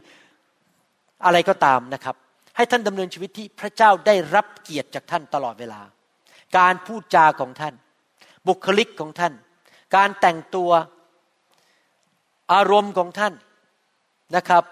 [1.24, 2.16] อะไรก็ตามนะครับ
[2.57, 5.80] ให้ท่านดำเนินชีวิตที่พระเจ้าได้รับเกียรติจากท่านตลอดเวลา
[6.59, 7.74] การพูดจาของท่าน
[8.49, 9.32] บุคลิกของท่าน
[9.97, 10.70] การแต่งตัว
[12.53, 13.32] อารมณ์ของท่าน
[14.36, 14.64] นะครับ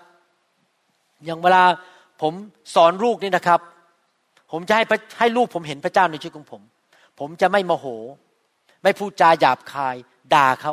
[1.25, 1.63] อย่างเวลา
[2.23, 2.33] ผม
[2.75, 3.61] สอนลูกนี่นะครับ
[4.53, 4.85] ผมจะให้
[5.19, 6.63] ให้ลูกผมเห็นพระเจ้าในชีวิตของผม
[7.19, 7.87] ผมจะไม่โมโห
[8.83, 9.97] ไม่พูดจาหยาบคาย
[10.35, 10.73] ด่าเขา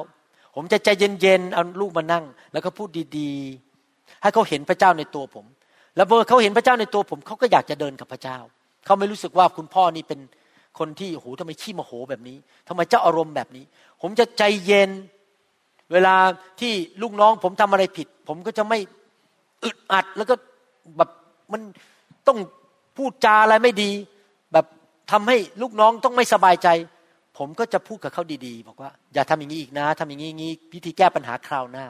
[0.55, 0.89] ผมจะใจ
[1.21, 5.45] เย็นๆเอาลูกมานั่ง แล้วก็พูดดีๆ ให้เขาเห็นพระเจ้าในตัวผม
[5.95, 8.37] แล้วเมื่อเขาเห็นพระเจ้าในตัวผมเขาก็อยากจะเดินกับพระเจ้า
[8.85, 10.19] เขาไม่รู้สึกว่าคุณพ่อนี่เป็น
[10.79, 12.37] คนที่โอ้โหทำไมขี้โมโหแบบนี้
[12.67, 13.65] ทำไมเจ้าอารมณ์แบบนี้
[14.01, 14.89] ผมจะใจเย็น
[15.91, 16.15] เวลา
[16.59, 18.79] ที่ลูกน้องผมทำอะไรผิด ผมก็จะไม่
[19.63, 20.35] อึดอัดแล้วก็
[20.97, 21.09] แบบ
[21.51, 21.61] มัน
[22.27, 22.39] ต้อง
[22.97, 23.91] พูดจาอะไรไม่ดี
[24.53, 24.65] แบบ
[25.11, 26.67] ทำให้ลูกน้องต้องไม่สบายใจ
[27.37, 31.85] ผมก็จะพูดกับเขาดีๆ บอกว่า อย่าทำอย่างนี้อีกนะทำอย่างนี้อย่างนี้วิธีแก้ปัญหาคราวหน้า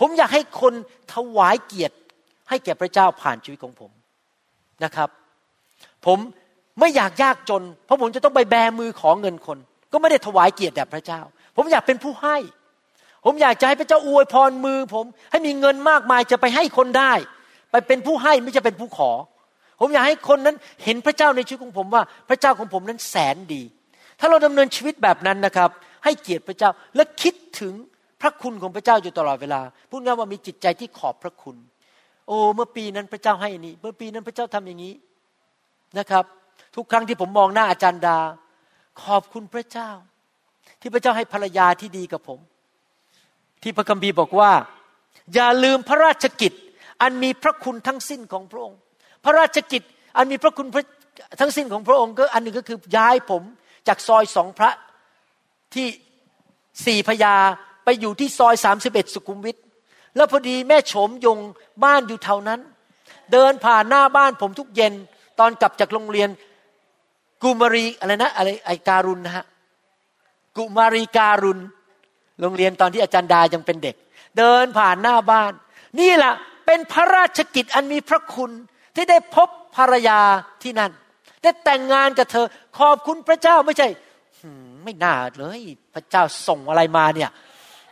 [0.00, 0.74] ผมอยากให้คน
[1.14, 1.96] ถวายเกียรติ
[2.48, 3.90] ให้แก่พระเจ้าผ่านชีวิตของผม
[4.84, 5.08] นะครับ
[6.06, 6.18] ผม
[6.80, 9.58] ไม่อยากยากจน เพราะผมจะต้องไปแบมือขอเงินคน
[9.92, 11.20] ก็ไม่ได้ถวายเกียรติแด่พระเจ้า
[11.56, 12.36] ผมอยากเป็นผู้ให้
[13.28, 17.12] ผมอยากจะให้พระเจ้าอวยพรมือผม ให้มีเงินมากมายจะไปให้คนได้
[17.70, 19.10] ไปเป็นผู้ให้ไม่ใช่เป็นผู้ขอ
[19.80, 23.62] ผมอยากให้คนนั้นเห็นพระเจ้าในชีวิตของผมว่า พระเจ้าของผมนั้นแสนดี
[24.20, 25.70] ถ้าเราดำเนินชีวิตแบบนั้นนะครับ
[26.04, 27.74] ให้เกียรติพระเจ้าและคิดถึง
[28.20, 29.60] พระคุณของพระเจ้าอยู่ตลอดเวลา
[29.90, 31.56] พูดง่ายว่ามีจิตใจที่ขอบพระคุณ
[32.28, 34.94] โอ้เมื่อปีนั้นพระเจ้าให้อันนี้ เมื่อปีนั้นพระเจ้าทำอย่างนี้
[35.98, 36.24] นะครับ
[36.76, 38.18] ทุกครั้งที่ผมมองหน้าอาจารย์ดา
[39.04, 39.90] ขอบคุณพระเจ้า
[40.80, 42.40] ที่พระเจ้าให้ภรรยาที่ดีกับผม
[43.62, 44.52] ที่พระคัมภีร์บอกว่า
[45.34, 46.52] อย่าลืมพระราชกิจ
[47.02, 48.78] อันมีพระคุณทั้งสิ้นของพระองค์
[49.24, 49.82] พระราชกิจ
[50.16, 50.66] อันมีพระคุณ
[51.40, 53.42] ทั้งสิ้นของพระองค์ก็อันหนึ่งก็คือย้ายผม
[53.88, 54.70] จากซอยสองพระ
[55.74, 55.86] ที่
[56.86, 57.34] สี่พญา
[57.84, 59.56] ไปอยู่ที่ซอยสามสิบเอ็ดสุขุมวิท
[60.16, 61.38] แล้วพอดีแม่โฉมยง
[61.84, 62.60] บ้านอยู่แถวนั้น
[63.32, 64.92] เดินผ่านหน้าบ้านผมทุกเย็น
[65.38, 66.28] ตอนกลับจากโรงเรียน
[67.42, 69.44] กุมารีอะไรนะอะไรไอการุณนะฮะ
[70.56, 71.60] กุมารีการุณ
[72.40, 73.96] โรงเรียนตอนที่อาจารย์ดายังเป็นเด็ก
[74.38, 75.52] เดินผ่านหน้าบ้าน
[76.00, 76.32] นี่แหละ
[76.66, 78.50] เป็นพระราชกิจอันมีพระคุณ
[78.94, 80.20] ที่ได้พบภรรยา
[80.62, 80.90] ที่นั่น
[81.42, 82.46] ได้แต่งงานกับเธอ
[82.78, 83.88] ขอบคุณพระเจ้าไม่ใช่
[84.84, 85.60] ไม่น่าเลย
[85.94, 87.30] พระเจ้าส่งอะไรมาเนี่ย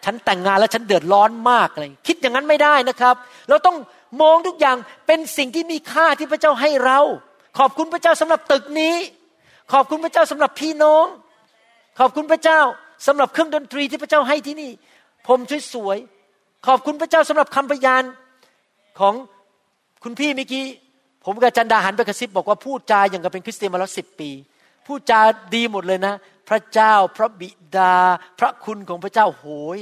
[0.04, 3.14] ฉันแต่งงานแล้วฉันเดือดร้อนมากเลยคิดอย่างนั้นไม่ได้นะครับ
[3.48, 3.76] เราต้อง
[4.22, 4.76] มองทุกอย่าง
[5.06, 6.98] เป็นสิ่งที่มีค่าที่พระเจ้าให้เรา
[7.58, 8.94] ขอบคุณพระเจ้าสำหรับตึกนี้
[9.72, 11.06] ขอบคุณพระเจ้าสำหรับพี่น้อง
[11.98, 12.60] ขอบคุณพระเจ้า
[13.06, 14.70] สำหรับเครื่องดนตรีที่พระเจ้าให้ที่นี่
[15.26, 15.38] ผม
[15.74, 18.02] สวยๆขอบคุณพระเจ้าสำหรับคำพยาน
[19.00, 19.14] ของ
[20.04, 20.64] คุณพี่เมื่อกี้
[21.24, 24.30] ผมกับจันดาหันไปกระซิบบอกว่าพูดจาอย่างกับเป็นคริสเตียนมาแล้วสิบปี
[24.86, 25.20] พูดจา
[25.54, 26.14] ดีหมดเลยนะ
[26.48, 27.94] พระเจ้าพระบิดา
[28.40, 29.44] พระคุณของพระเจ้าโห
[29.76, 29.78] ย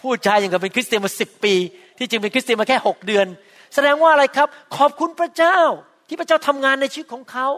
[0.00, 1.54] พูดจาอย่างกับเป็นคริสเตียนมาสิบปี
[1.98, 3.26] ที่จริงเป็นคริสเตียนมาแค่หกเดือน
[3.74, 5.58] แสดงว่าอะไรครับ ขอบคุณพระเจ้า
[6.08, 7.48] ที่พระเจ้าทำงานในชีวิตของเขา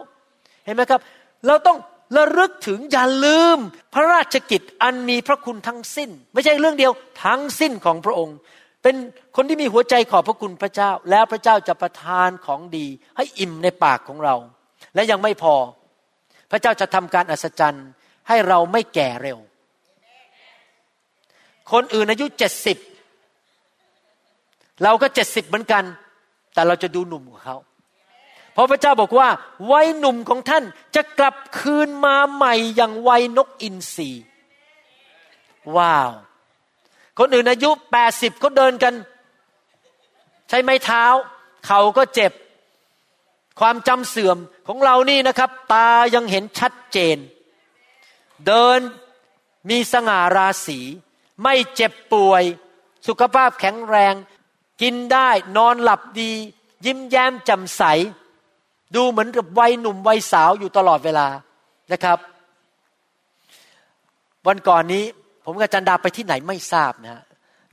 [0.65, 1.01] เห็นไหมครับ
[1.47, 1.77] เราต้อง
[2.17, 3.57] ระลึกถึงอย่าลืม
[3.93, 6.91] พระราชกิจอันมีพระคุณทั้งสิ้น ไม่ใช่เรื่องเดียว
[7.23, 8.37] ทั้งสิ้นของพระองค์
[8.83, 8.95] เป็น
[9.35, 12.85] คนที่มีหัวใจขอบพระคุณพระเจ้า แล้วพระเจ้าจะประทานของดี
[13.17, 14.35] ให้อิ่มในปากของเรา
[14.95, 15.55] และยังไม่พอ
[16.51, 17.87] พระเจ้าจะทำการอัศจรรย์
[18.27, 19.39] ให้เราไม่แก่เร็ว
[21.71, 22.77] คนอื่นอายุเจ็ดสิบ
[24.83, 25.83] เราก็เจ็ดสิบเหมือนกัน
[26.53, 27.57] แต่เราจะดูหนุ่มกว่าเขา
[28.59, 29.29] ราะพระเจ้าบอกว่า
[29.71, 30.63] วัยหนุ่มของท่าน
[30.95, 34.09] จะกลับคืนมาใหม่อย่างวัยนกอินทรี
[35.75, 36.11] ว้าว
[37.19, 38.93] คนอื่นอายุแปดสิบเขาเดินกัน
[40.49, 41.05] ใช้ไม้เท้า
[41.67, 42.31] เขาก็เจ็บ
[43.59, 44.37] ความจำเสื่อม
[44.67, 47.17] ของเรานี่นะครับ ตายังเห็นชัดเจน
[48.47, 48.79] เดิน
[49.69, 50.79] มีสง่าราศี
[51.43, 52.43] ไม่เจ็บป่วย
[53.07, 54.13] สุขภาพแข็งแรง
[54.81, 56.31] กินได้นอนหลับดี
[56.85, 57.83] ยิ้มแย้มแจ่มใส
[58.95, 61.27] ดูเหมือนกับวัยหนุ่มวัยสาวอยู่ตลอดเวลา
[61.93, 62.17] นะครับ
[64.47, 65.03] วันก่อนนี้
[65.45, 67.23] ผมกับจันดาไปที่ไหนไม่ทราบนะฮะ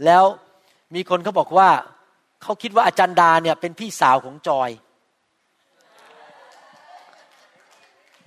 [0.05, 0.25] แล้ว
[0.95, 1.69] มีคนเขาบอกว่า
[2.43, 4.71] เขาคิดว่าอาจารย์ดาเนี่ยเป็นพี่สาวของจอย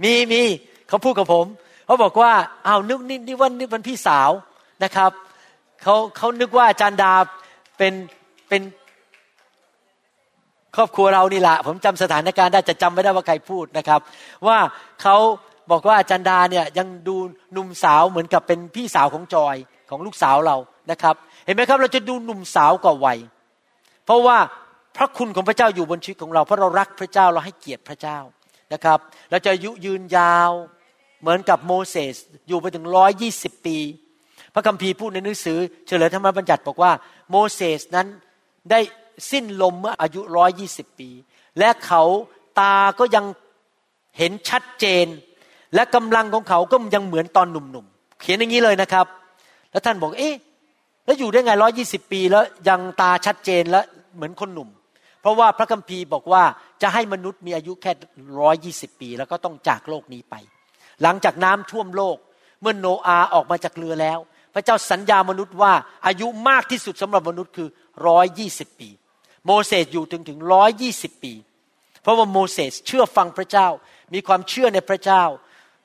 [0.03, 0.43] มีมี
[0.87, 1.45] เขาพูดกับผม
[1.85, 2.33] เขาบอกว่า
[2.67, 4.31] อ้าวนึกนี่นี่ว่านี่เป็นพี่สาว
[4.83, 5.11] นะครับ
[5.81, 7.13] เขาเขานึกว่าอาจารย์ดา
[7.77, 7.93] เป็น
[8.47, 8.61] เป็น
[10.75, 13.99] ครอบครัวเรานี่แหละผมจำสถานการณ์ได้จะจำไม่ได้ว่าใครพูดนะครับ
[14.47, 14.57] ว่า
[15.01, 15.15] เขา
[15.71, 17.15] บอกว่าอาจารย์ดาเนี่ยยังดู
[17.53, 19.55] หนุ่มสาวเหมือนกับเป็นพี่สาวของจอย
[19.89, 20.57] ของลูกสาวเรา
[20.91, 21.15] นะครับ
[21.45, 23.17] เห็นไหมครับเราจะดูหนุ่มสาวกว่าวัย
[24.05, 24.37] เพราะว่า
[24.97, 28.17] พระคุณของพระเจ้าอยู่บนชีวิตของเรา เพราะเรารักพระเจ้าเราให้เกียรติพระเจ้า
[28.73, 28.99] นะครับ
[29.29, 30.51] เราจะอายุยืนยาว
[31.21, 32.15] เหมือนกับโมเสส
[32.47, 33.77] อยู่ไปถึงร้อยยี่สิบปี
[34.53, 35.57] พระคัมภีร์พูดในหนังสือ
[35.87, 36.91] เฉลยธรรมบัญญัติบอกว่า
[37.29, 38.07] โมเสสนั้น
[38.71, 38.79] ได้
[39.31, 41.09] สิ้นลมเมื่ออายุร้อยยี่สิบปี
[41.59, 42.03] และเขา
[42.59, 43.25] ตาก็ยัง
[44.17, 45.05] เห็นชัดเจน
[45.75, 49.05] และกำลังของเขาก็ยังเหมือนตอนหนุ่มๆเขียนอย่างนี้เลยนะครับ
[49.71, 50.35] แล้วท่านบอกเอ๊ะ
[51.05, 53.81] แล้วอยู่ได้ไงร้อยี่สิบปีแล้วยังตาชัดเจนและ
[54.15, 54.69] เหมือนคนหนุ่ม
[55.21, 56.43] เพราะว่าพระคัมภีร์บอกว่า
[56.81, 57.91] จะให้มนุษย์มีอายุแค่
[58.39, 60.35] ร้อยี่สิบปี แล้วก็ต้องจากโลกนี้ไป
[61.03, 62.17] หลังจากน้ำท่วมโลก
[62.61, 64.19] เมื่อโนอาออกมาจากเรือแล้ว
[64.53, 65.73] พระเจ้าสัญญามนุษย์ว่า
[66.07, 67.67] อายุมากที่สุดสำหรับมนุษย์คือ
[68.07, 68.89] ร้อยยี่สิบปี
[69.45, 71.33] โมเสสอยู่ถึงถึงร้อยยี่สิบปี
[72.01, 73.67] เพราะว่าโมเสสเชื่อฟังพระเจ้า
[74.13, 75.23] มีความเชื่อในพระเจ้า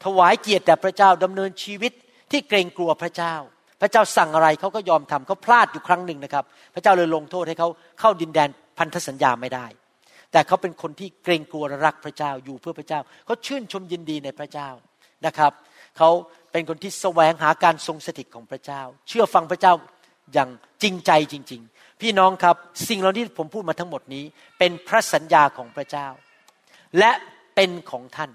[0.05, 1.93] ถวายเกียรติแด่พระเจ้าดำเนินชีวิต
[2.31, 3.35] ที่เกรงกลัวพระเจ้า
[3.81, 6.45] พระเจ้าสั่งอะไรเขาก็ยอมทำเขาพลาดอยู่ครั้งหนึ่งนะครับ
[6.75, 7.69] พระเจ้าเลยลงโทษให้เขา
[8.01, 8.49] เข้าดินแดน
[8.79, 9.67] พันธสัญญาไม่ได้
[10.33, 14.69] แต่เขาเป็นคนที่เกรงกลัวและรักพระเจ้าอยู่เพื่อพระเจ้าเขาชื่นชมยินดีในพระเจ้า
[15.27, 15.53] นะครับ
[15.99, 16.11] เขา
[16.53, 19.75] เป็นคนที่แสวงหาการทรงสถิตของพระเจ้า เชื่อฟังพระเจ้า
[20.33, 20.51] อย่าง
[20.83, 21.63] จริงใจจริง
[22.01, 22.57] พี่น้องครับ
[22.89, 24.25] สิ่งเหล่านี้ผมพูดมาทั้งหมดนี้
[24.59, 26.09] เป็นพระสัญญาของพระเจ้า
[26.99, 27.13] และ
[27.55, 28.31] เป็นของท่าน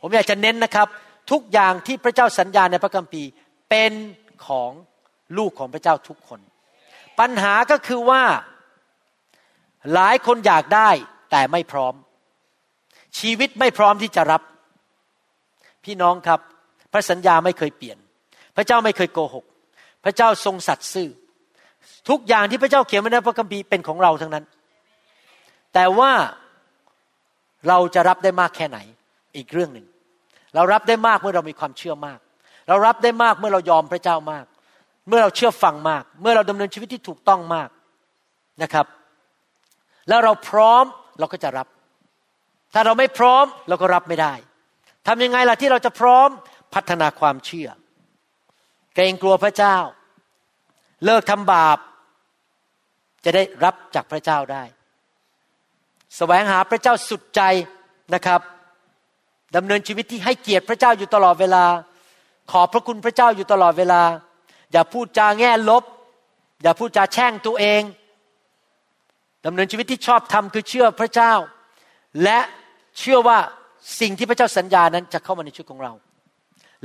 [0.00, 0.88] ผมอยากจะเน้นนะครับ
[1.30, 3.30] ทุกอย่างที่พระเจ้าสัญญาในพระคัมภีร์
[3.70, 3.92] เป็น
[4.46, 4.70] ของ
[5.38, 6.40] ลูกของพระเจ้าทุกคน
[7.20, 8.22] ปัญหาก็คือว่า
[9.94, 10.90] หลายคนอยากได้
[11.30, 11.94] แต่ไม่พร้อม
[13.18, 14.42] ชีวิตไม่พร้อมที่จะรับ
[15.84, 16.40] พี่น้องครับ
[16.92, 17.98] พระสัญญาไม่เคยเปลี่ยน
[18.56, 19.44] พระเจ้าไม่เคยโกหก
[20.04, 21.08] พระเจ้าทรงสัตย์ซื่อ
[22.10, 24.44] ทุกอย่างที่พระเจ้าเขียนไว้ในพระคัมภีร์เป็นของเราทั้งนั้น
[25.74, 26.12] แต่ว่า
[27.68, 28.78] เราจะรับได้มากแค่ไหน
[29.36, 29.86] อีกเรื่องหนึ่ง
[30.54, 32.18] เรารับได้มากเมื่อเรามีความเชื่อมาก
[32.68, 34.44] เรารับได้มากเมื่อเรายอมพระเจ้ามาก
[35.08, 37.68] เมื่อเราเชื่อฟังมาก เมื่อเราดำเนินชีวิตที่ถูกต้องมาก
[38.62, 38.86] นะครับ
[40.08, 40.84] แล้วเราพร้อม
[41.18, 41.66] เราก็จะรับ
[42.74, 44.32] ถ้าเราไม่พร้อมเราก็รับไม่ได้
[45.06, 46.28] ทำยังไงล่ะที่เราจะพร้อม
[46.74, 47.68] พัฒนาความเชื่อ
[48.94, 49.76] เกรงกลัวพระเจ้า
[51.04, 51.78] เลิกทำบาป
[53.28, 54.62] จะได้รับจากพระเจ้าได้
[56.16, 57.40] แสวงหาพระเจ้าสุดใจ
[58.14, 58.40] นะครับ
[59.56, 61.64] ดำเนินชีวิตที่ให้เกียรติพระเจ้าอยู่ตลอดเวลา
[62.52, 64.02] ขอบพระคุณพระเจ้าอยู่ตลอดเวลา
[64.72, 65.84] อย่าพูดจาแง่ลบ
[66.62, 67.82] อย่าพูดจาแช่งตัวเอง
[69.46, 71.32] ดำเนินชีวิตที่ชอบทำคือเชื่อพระเจ้า
[72.22, 72.38] และ
[72.98, 73.38] เชื่อว่า
[74.00, 75.92] สิ่งที่พระเจ้าสัญญานั้นจะเข้ามาในชีวิตของเรา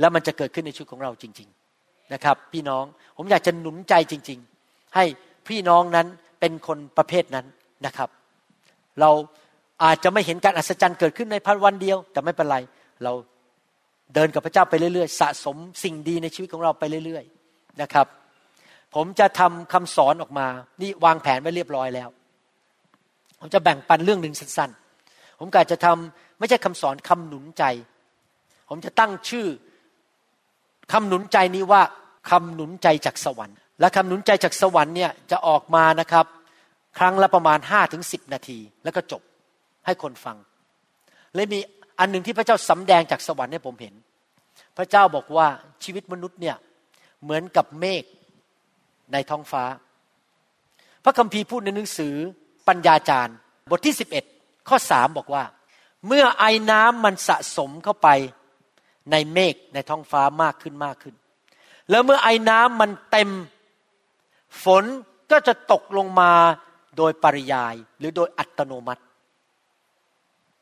[0.00, 1.48] แล้วมันจะเกิดขึ้นในชีวิตของเราจริง
[1.80, 2.84] ๆนะครับ พี่น้อง
[3.16, 5.04] ผมอยากจะหนุนใจจริง ๆ ให้
[5.48, 6.06] พี่น้องนั้น
[6.44, 7.46] เป็นคนประเภทนั้น
[7.86, 8.08] นะครับ
[9.00, 9.10] เรา
[9.84, 12.58] อาจจะไม่เห็นการอัศจรรย์เกิดขึ้นในพันวันเดียว แต่ไม่เป็นไร
[13.04, 13.12] เรา
[14.14, 18.06] เดินกับพระเจ้าไปเรื่อยๆ สะสมสิ่งดีในชีวิตของเราไปเรื่อยๆนะครับ
[18.94, 20.46] ผมจะทำคำสอนออกมา
[20.80, 22.08] นี่วางแผนไว้เรียบร้อยแล้ว
[23.38, 27.64] ผมจะแบ่งปันเรื่องหนึ่งสั้นๆ ผมกะจะทำไม่ใช่คำสอนคำหนุนใจ
[28.68, 29.46] ผมจะตั้งชื่อ
[30.92, 31.82] คำหนุนใจนี้ว่า
[32.30, 36.26] คำหนุนใจจากสวรรค์ และคำหนุนใจจากสวรรค์เนี่ยจะออกมานะครับ
[36.98, 39.22] ครั้งละประมาณห้าถึงสิบนาที แล้วก็จบ
[39.86, 40.36] ให้คนฟัง
[41.34, 41.58] เลยมี
[41.98, 43.94] อันหนึ่งที่พระเจ้าสำแดงจากสวรรค์ให้ผมเห็น
[44.76, 45.46] พระเจ้าบอกว่า
[45.84, 46.56] ชีวิตมนุษย์เนี่ย
[47.22, 48.04] เหมือนกับเมฆ
[49.12, 49.64] ในท้องฟ้า
[51.04, 52.14] พระคัมภีร์พูดในหนังสือ
[52.68, 53.36] ปัญญาจารย์
[53.70, 53.94] บทที่
[54.30, 55.44] 11 ข้อสามบอกว่า
[56.06, 58.08] เมื่อไอ้น้ำมันสะสมเข้าไป
[59.10, 61.14] ในเมฆในท้องฟ้ามากขึ้นมากขึ้น
[61.90, 63.30] แล้วเมื่อไอ้น้ำมันเต็ม
[64.62, 64.84] ฝน
[65.30, 66.32] ก็จะตกลงมา
[66.96, 69.02] โดยปริยายหรือโดยอัตโนมัติ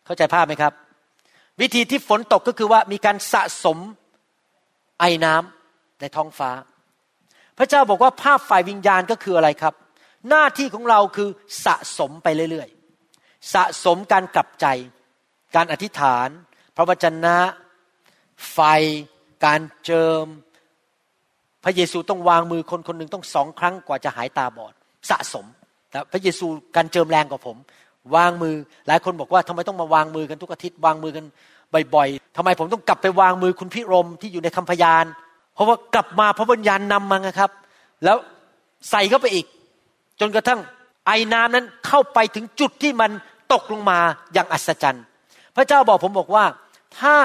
[0.05, 0.73] เข้าใจภาพไหมครับ
[1.61, 3.79] วิธีที่ฝนตกก็คือว่ามีการสะสม
[5.01, 6.51] ไอน้ำในท้องฟ้า
[7.59, 9.75] พระเจ้าบอกว่าภาพฝ่ายวิญญาณก็คืออะไรครับ
[10.29, 11.29] หน้าที่ของเราคือ
[11.65, 14.67] สะสมไปเรื่อยๆ สะสมการกลับใจ
[15.57, 16.29] การอธิษฐาน
[16.77, 17.37] พระวจนะ
[18.53, 18.59] ไฟ
[19.45, 20.27] การเจิม
[21.65, 24.75] พระเยซูต้องวางมือคนคนหนึ่งต้องสองครั้งกว่าจะหายตาบอด
[25.11, 25.47] สะสม
[25.95, 26.47] นะพระเยซู
[26.77, 27.57] การเจิมแรงกว่าผม
[28.17, 28.55] วางมือ
[28.87, 31.25] หลายคนบอกว่าทำไมต้องมาวางมือกันทุกอาทิตย์วางมือกัน
[31.95, 35.05] บ่อยๆทำไมผมต้องกลับไปวางมือคุณพิรมที่อยู่ในคำพยาน
[35.55, 37.51] เพราะว่ากลับมาพระวิญญาณนำมาครับ
[38.05, 38.17] แล้ว
[38.91, 39.47] ใส่เข้าไปอีก
[40.21, 40.61] จนกระทั่ง
[41.07, 43.11] ไอ้น้ำนั้นเข้าไปถึงจุดที่มัน
[43.53, 43.99] ตกลงมา
[44.33, 45.05] อย่างอัศจรรย์
[45.57, 46.45] พระเจ้าบอกผมบอกว่า
[47.01, 47.17] ถ้า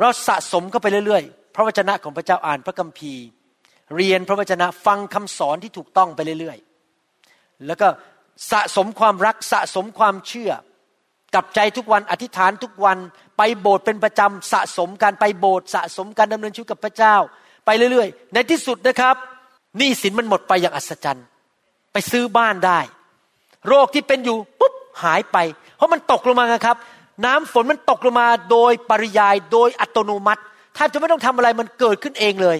[0.00, 3.24] เราสะสมเข้าไปเรื่อยๆ พระวจนะของพระเจ้าอ่านพระคัมภีร์
[3.96, 7.88] เรียนพระวจนะฟังคำสอนที่ถูกต้องไปเรื่อยๆ แล้วก็
[8.50, 10.52] สะสมความรักสะสมความเชื่อ
[11.34, 12.98] กลับใจทุกวันอธิษฐานทุกวัน
[13.36, 17.16] ไปโบสถ์เป็นประจำสะสมการไปโบสถ์สะสมการดำเนินชีวิตกับพระเจ้า
[17.66, 19.16] ไปเรื่อยๆ ในที่สุดนะครับ
[19.78, 21.26] หนี้สินมันหมดไปอย่างอัศจรรย์
[21.92, 22.80] ไปซื้อบ้านได้
[23.68, 24.74] โรคที่เป็นอยู่ปุ๊บ
[25.04, 25.36] หายไป
[25.76, 26.76] เพราะมันตกลงมาครับ
[27.24, 30.42] น้ำฝนมันตกลงมาโดยปริยายโดยอัตโนมัติ
[30.74, 32.58] แทบจะไม่ต้องทำอะไรมันเกิดขึ้นเองเลย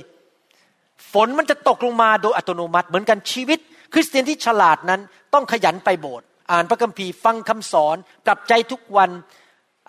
[1.13, 3.59] ฝนมันจะตกลงมาโดยอัตโนมัติเหมือนกันชีวิต
[3.93, 5.01] คริสเตียนที่ฉลาดนั้น
[5.35, 7.97] ต้องขยันไปโบสถ์อ่านพระคัมภีร์ฟังคำสอน
[8.27, 9.11] กลับใจทุกวัน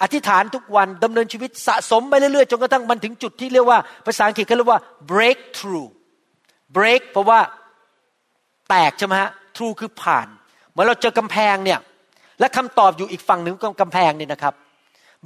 [0.02, 4.82] อธิษฐานทุกวันดำเนินชีวิตสะสมไปเรื่อยๆจนกระทั่งมันถึงจุดที่เรียกว่าภาษาอังกฤษเขาเรียกว่า
[5.12, 5.90] breakthrough
[6.76, 7.40] break เพราะว่า
[8.70, 10.28] แตกใช่ไหมฮะ true คือผ่าน
[10.70, 11.80] เหมือนเราเจอกำแพงเนี่ย
[12.40, 14.54] และคำตอบอยู่อีกฝั่งหนึ่งของกำแพงเนี่ยนะครับ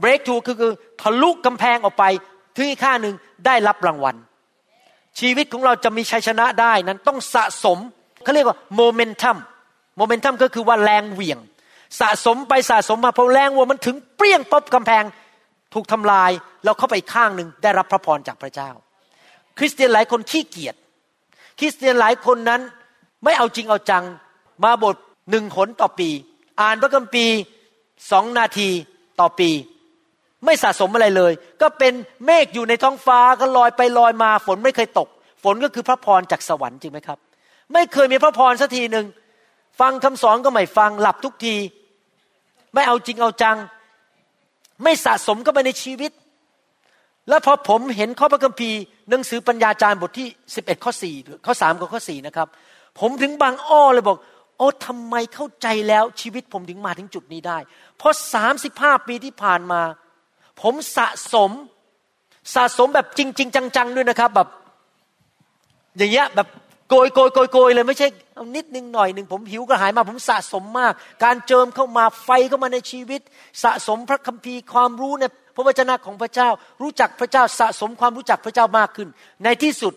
[0.02, 2.04] breakthrough คือคือทะลุกำแพงออกไป
[2.56, 3.16] ถึงอีกข้างหนึ่ง
[3.46, 4.16] ได้รับรางวัล
[5.20, 7.78] ชีวิตของเราจะมีชัยชนะได้นั้นต้องสะสม
[8.24, 9.38] เขาเรียกว่าโมเมนตัม
[9.98, 11.40] โมเมนตัมก็คือว่าแรงเหวี่ยง
[12.00, 15.04] สะสมไปสะสมมาพอแรงวัวมันถึงเปรี้ยงป๊บกำแพง
[15.74, 16.32] ถูกทำลาย
[16.66, 18.70] เราเข้าไปข้างหนึ่งได้รับพระพรจากพระเจ้า
[19.58, 20.76] คริสเตียนหลายคนขี้เกียจ
[21.60, 22.62] คริสเตียนหลายคนนั้น
[23.24, 24.04] ไม่เอาจริงเอาจัง
[24.64, 24.96] มาบท
[25.32, 26.10] หนึ่งหนต่อปี
[26.62, 27.36] อ่านพระคัมภีร์
[28.12, 28.70] สองนาที
[29.20, 29.50] ต่อปี
[30.46, 31.94] ไม่สะสมอะไรเลย ก็เป็น
[32.26, 35.08] เมฆอยู่ในท้องฟ้าก็ลอยไปลอยมา ฝนไม่เคยตก
[35.44, 37.20] ฝนก็คือพระพรจากสวรรค์จริงไหมครับ
[37.74, 39.06] ไม่เคยมีพระพรสักทีหนึ่ง
[39.80, 41.56] ฟังคำสอนก็ไม่ฟังหลับทุกที
[42.74, 43.58] ไม่เอาจริงเอาจัง
[44.84, 46.12] ไม่สะสมก็ไปในชีวิต
[47.30, 48.80] แล้วพอผมเห็นข้อพระคัมภีร์
[49.10, 52.48] หนังสือปัญญาจารย์บทที่11ข้อ4ข้อ3กับข้อ4นะครับ
[53.00, 54.18] ผมถึงบางอ้อเลยบอก
[54.58, 57.58] โอ้ทำไมเข้าใจแล้วชีวิตผมถึงมาถึงจุดนี้ได้
[57.98, 58.14] เพราะ
[58.60, 59.82] 35ปีที่ผ่านมา
[60.62, 61.52] ผมสะสม
[62.56, 64.48] สะสมแบบจริง ๆ จัง ๆ ด้วยนะครับ แบบ
[65.98, 66.48] อย่างเงี้ยแบบ
[66.90, 70.94] โกยโกยโกยโกยเลยไม่ใช่เอานิดนึงหน่อยหนึ่งผมหิวกระหายมา ผมสะสมมาก
[71.24, 73.22] การเจิมเข้ามาไฟเข้ามาในชีวิต
[73.64, 75.24] สะสมพระคัมภีร์ความรู้ใน
[75.56, 76.50] พระวจนะของพระเจ้า
[76.82, 79.08] รู้จักพระเจ้าสะสมความรู้จักพระเจ้ามากขึ้น
[79.44, 79.94] ในที่สุด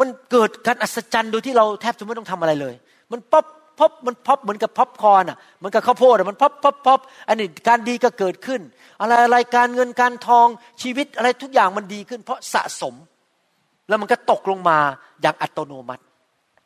[0.00, 2.74] มันเกิดการอัศจรรย์โดยที่เราแทบจะไม่ต้องทำอะไรเลย
[3.12, 8.60] มัน pop pop มันป๊อปเหมือนกับป๊อปคอนอะเหมือนกับข้าวโพดอะมัน pop pop pop อันนี้การดีก็เกิดขึ้น
[9.00, 10.46] อะไรอะไรการเงินการทอง
[10.82, 12.94] ชีวิตอะไรทุกอย่างมันดีขึ้น เพราะสะสม
[13.88, 14.78] แล้วมันก็ตกลงมา
[15.22, 16.02] อย่างอัตโนมัติ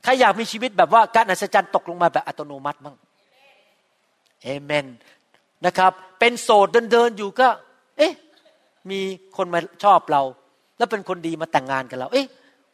[0.05, 2.97] ใครอยากมีชีวิตแบบว่าการอัศจรรย์ตกลงมาแบบอัตโนมัติบ้าง
[4.43, 4.87] เอเมน
[5.67, 7.49] นะครับ เป็นโสดเดินเดินๆอยู่ก็
[7.99, 8.13] เอ๊ะ
[8.91, 9.01] มี
[9.37, 10.23] คนมาชอบเรา
[10.79, 12.27] แล้วเป็นคนดีมาแต่งงานกับเรา เอ๊ะ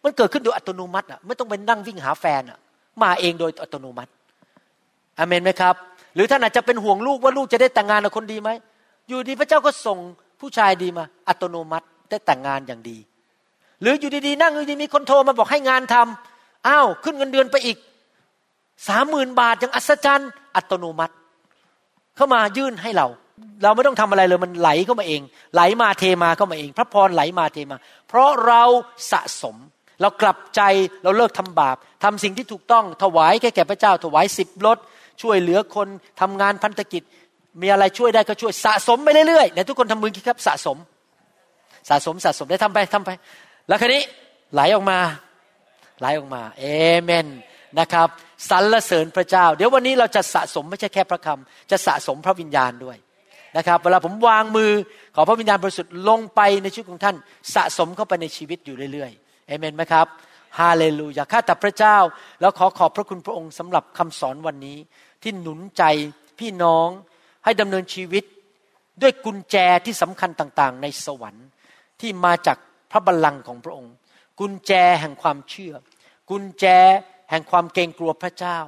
[0.05, 2.59] มันเกิดขึ้นโดยอัตโนมัติอะไม่ต้องไปนั่งวิ่งหาแฟนอะ
[3.03, 4.11] มาเองโดยอัตโนมัติ
[5.21, 5.75] อเมนไหมครับ
[6.15, 8.51] หรือท่านอาจจะเป็นห่วงลูกว่าลูกจะได้แต่งงานกับคนดีไหม
[9.09, 9.99] อยู่ดีพระเจ้าก็ส่ง
[10.41, 12.99] ผู้ชายดีมา อัตโนมัติได้แต่งงานอย่างดี
[13.81, 17.77] หรืออยู่ดีๆนั่งอยู่ดีมีคนโทรมาบอกให้งานทำอ้าวขึ้นเงินเดือนไปอีก
[18.89, 21.15] สามหมื่นบาทอย่างอัศจรรย์ อัตโนมัติ
[22.17, 23.07] เข้ามายื่นให้เรา
[23.63, 25.21] เราไม่ต้องทำอะไรเลยมันไหลเข้ามาเอง
[25.55, 28.63] ไหลมาเทมาเข้ามาเอง พระพรไหลมาเทมา เพราะเรา
[29.11, 29.57] สะสม
[30.01, 30.61] เรากลับใจ
[31.03, 34.79] เราเลิกทำบาปทำสิ่งที่ถูกต้องถวายแก่แก่พระเจ้า ถวายสิบรถ
[35.23, 35.89] ช่วยเหลือคน
[36.21, 37.03] ทำงานพันธกิจ
[37.63, 40.77] มีอะไรช่วยได้ก็ช่วยสะสมไปเรื่อยๆเนี่ทุกคนทำมือครับสะสม
[41.89, 43.11] สะสมสะสมได้ทำไปทำไป
[43.69, 44.03] แล้วคันนี้
[44.55, 44.99] ไหลออกมา
[46.01, 46.65] ไหลออกมาเอ
[47.03, 47.27] เมน
[47.81, 48.09] นะครับ
[48.51, 52.97] สรรเสริญพระเจ้า เดี๋ยววันนี้เราจะสะสมไม่ใช่แค่พระคำจะสะสมพระวิญญาณด้วย
[53.57, 54.73] นะครับเวลาผมวางมือ
[55.15, 57.17] ขอพระวิญญาณบริสุทธิ์ลงไปในชีวิตของท่าน
[57.55, 60.07] สะสมเข้าไปในชีวิตอยู่เรื่อยๆเอเมนไหมครับ
[60.61, 61.97] ฮาเลลูยาข้าแต่พระเจ้า
[62.41, 64.79] แล้วขอขอบพระคุณพระองค์สำหรับคำสอนวันนี้
[65.23, 65.83] ที่หนุนใจ
[66.39, 66.89] พี่น้อง
[67.45, 68.25] ให้ดำเนินชีวิต
[69.03, 71.47] ด้วยกุญแจที่สำคัญต่างๆ ในสวรรค์
[72.01, 72.59] ที่มาจาก
[72.91, 73.95] พระบัลลังก์ของพระองค์
[74.41, 75.75] กุญแจแห่งความเชื่อ
[76.31, 76.67] กุญแจ
[77.31, 78.59] แห่งความเกรงกลัวพระเจ้า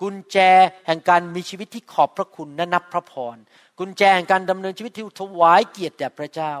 [0.00, 0.38] กุญแจ
[0.86, 3.36] แห่งการมีชีวิตที่ขอบพระคุณและนับพระพร
[3.78, 6.52] กุญแจแห่งการดำเนินชีวิตที่ถวายเกียรติแด่พระเจ้า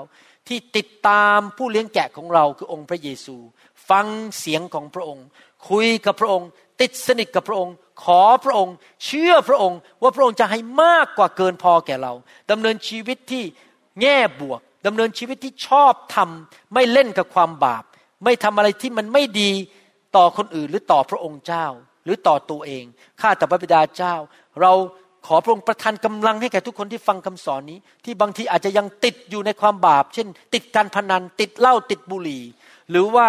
[0.48, 3.36] ที่ติดตามผู้เลี้ยงแกะของเราคือองค์พระเยซู
[3.90, 4.06] ฟัง
[4.38, 5.26] เสียงของพระองค์
[5.68, 6.48] คุยกับพระองค์
[6.80, 7.74] ติดสนิทกับพระองค์
[8.04, 8.74] ขอพระองค์
[9.04, 12.12] เชื่อพระองค์ว่าพระองค์จะให้มากกว่าเกินพอแก่เรา
[12.50, 13.44] ดำเนินชีวิตที่
[14.00, 17.84] แง่บวกดำเนินชีวิตที่ชอบทำไม่เล่นกับความบาป
[18.24, 19.50] ไม่ทำอะไรที่มันไม่ดี
[20.16, 21.66] ต่อคนอื่นหรือต่อพระองค์เจ้า
[22.04, 22.84] หรือต่อตัวเอง
[23.20, 24.14] ข้าแต่พระบิดาเจ้า
[24.60, 24.72] เรา
[25.26, 32.42] ขอพระองค์ประทานกำลังให้แก่ทุกคนที่ฟังคำสอนนี้ ที่บางทีอาจจะยังติดอยู่ในความบาป เช่น ติดการพนันติดเหล้าติดบุหรี่
[32.90, 33.26] หรือว่า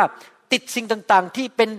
[0.52, 1.70] ติดสิ่งต่างๆ ที่เป็น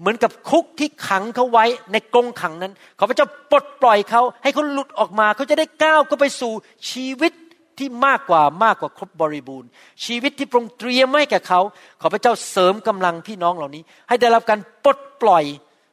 [0.00, 6.52] เหมือนกับคุกที่ขังเขาไว้ในกรงขังนั้นขอพระเจ้าปลดปล่อยเขาให้เขาหลุดออกมาเขาจะได้ก้าวเข้าไปสู่
[6.90, 7.32] ชีวิต
[7.78, 9.68] ที่มากกว่ามากกว่าครบบริบูรณ์
[10.04, 11.60] ชีวิตที่พระองค์เตรียมไว้ให้แก่เขา
[12.00, 15.44] ขอพระเจ้าเสริมกำลังพี่น้องเหล่านี้ ให้ได้รับการปลดปล่อย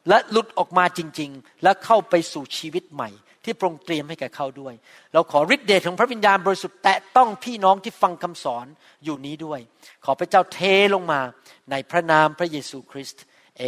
[0.09, 3.09] และหลุดออกมาจริง ๆ และเข้าไปสู่ชีวิตใหม่
[3.43, 4.73] ที่พระองค์เตรียมให้แก่เขาด้วย
[5.13, 8.65] เราขอฤทธิเดชของพระวิญญาณบริสุทธิ์แตะต้องพี่น้องที่ฟังคำสอน
[9.03, 9.59] อยู่นี้ด้วย
[10.05, 10.59] ขอพระเจ้าเท
[10.93, 11.19] ลงมา
[11.71, 13.23] ในพระนามพระเยซูคริสต์
[13.59, 13.65] เอ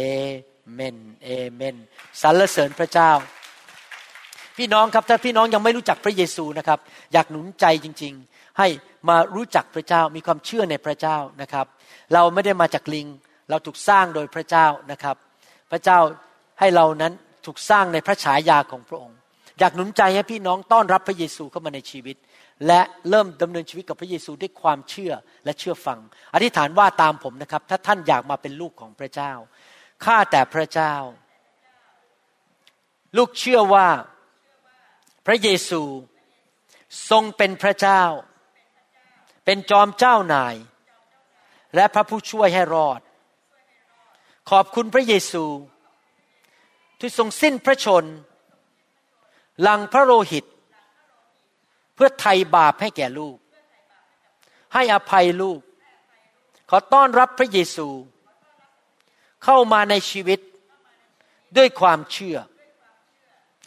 [0.74, 1.76] เมนเอเมน
[2.22, 3.10] สรรเสริญพระเจ้า
[4.58, 6.78] พี่น้องครับถ้าพี่น้องยังไม่รู้จักพระเยซูนะครับ
[7.12, 8.68] อยากหนุนใจจริง ๆ ให้
[9.08, 11.66] มารู้จักพระเจ้ามีความเชื่อในพระเจ้านะครับ
[12.14, 13.06] เราไม่ได้มาจากลิง
[13.50, 15.16] เราถูกสร้างโดยพระเจ้านะครับ
[15.70, 15.98] พระเจ้า
[16.60, 17.12] ให้เรานั้น
[17.46, 19.16] ถูกสร้างในพระฉายาของพระองค์
[19.58, 22.16] อยากหนุนใจให้พี่น้องต้อนรับพระเยซูเข้ามาในชีวิต
[22.66, 22.80] และ
[23.10, 25.12] เริ่มดำเนินชีวิตกับพระเยซูด้วยความเชื่อ
[25.44, 25.98] และเชื่อฟัง
[26.34, 29.32] อธิษฐานว่าตามผมนะครับ ถ้าท่านอยากมาเป็นลูกของพระเจ้า
[30.04, 30.94] ข้าแต่พระเจ้า
[33.16, 33.88] ลูกเชื่อว่า
[35.26, 35.82] พระเยซู
[37.10, 38.02] ทรงเป็นพระเจ้า
[39.44, 40.54] เป็นจอมเจ้านาย
[41.74, 43.00] และพระผู้ช่วยให้รอด
[44.50, 45.44] ขอบคุณพระเยซู
[46.98, 48.04] ที่ทรงสิ้นพระชน
[49.60, 50.44] หลังพระโลหิต
[51.94, 53.36] เพื่อไถ่บาปให้แก่ลูก
[54.74, 55.60] ให้อภัยลูก
[56.70, 57.88] ขอต้อนรับพระเยซู
[59.44, 60.40] เข้ามาในชีวิต
[61.56, 62.36] ด้วยความเชื่อ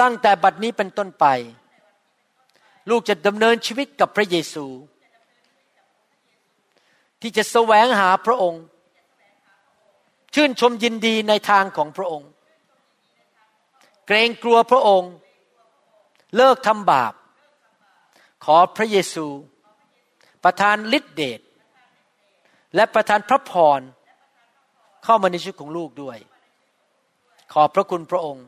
[0.02, 1.26] ตั้งแต่บัดนี้เป็นต้นไป
[2.90, 4.66] ลูกจะดำเนินชีวิตกับพระเยซู
[7.22, 8.64] ที่จะแสวงหาพระองค์
[10.34, 12.30] ชื่นชมยินดีในทางของพระองค์
[14.08, 15.14] เกรงกลัวพระองค์
[16.36, 17.14] เลิกทำบาป
[18.46, 19.28] ขอพระเยซู
[20.44, 21.42] ประทานฤทธิเดช
[22.76, 23.80] และประทานพระพร
[25.06, 26.18] เข้ามาในชีวิตของลูกด้วย
[27.54, 28.46] ขอบพระคุณพระองค์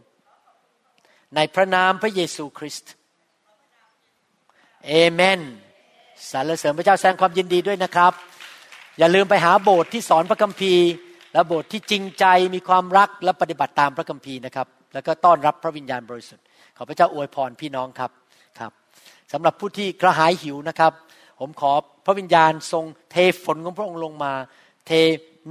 [1.36, 2.92] ในพระนามพระเยซูคริสต์
[4.88, 5.40] เอเมน
[6.32, 8.14] สรรเสริญพระเจ้าแสดงความยินดีด้วยนะครับ
[8.98, 10.88] อย่าลืมไปหาโบสถ์ที่สอนพระคัมภีร์
[11.34, 16.46] และโบสถ์ที่จริงใจมีความรักและปฏิบัติตามพระคัมภีร์นะครับ แล้วก็ต้อนรับพระวิญญาณบริสุทธิ์
[16.78, 18.12] ขอพระเจ้าอวยพรพี่น้องครับ
[18.60, 18.72] ครับ
[19.34, 20.94] สำหรับผู้ที่กระหายหิวนะครับ
[21.40, 21.72] ผมขอ
[22.06, 24.34] พระวิญญาณทรงเทฝนของพระองค์ลงมา
[24.88, 24.92] เท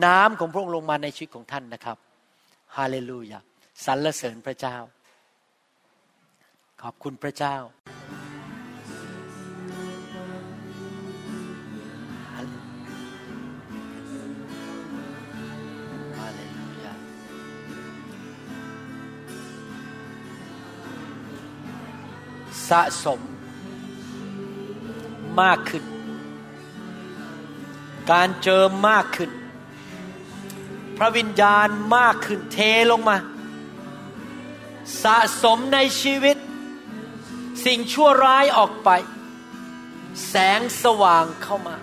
[0.05, 1.97] น้ำของพระองค์ลงมาในชีวิตของท่านนะครับ
[2.77, 3.39] ฮาเลลูยา
[3.85, 4.77] สรรเสริญพระเจ้า
[6.83, 7.57] ขอบคุณพระเจ้า
[16.19, 16.95] ฮาเลลูยา
[22.69, 23.21] สะสม
[25.41, 25.85] มากขึ้น
[28.13, 29.31] การเจอมากขึ้น
[30.97, 32.59] พระวิญญาณมากขึ้นเท
[32.91, 33.17] ลงมา
[35.03, 36.37] สะสมในชีวิต
[37.65, 38.91] สิ่งชั่วร้ายออกไป
[40.29, 41.77] แสงสว่างเข้ามา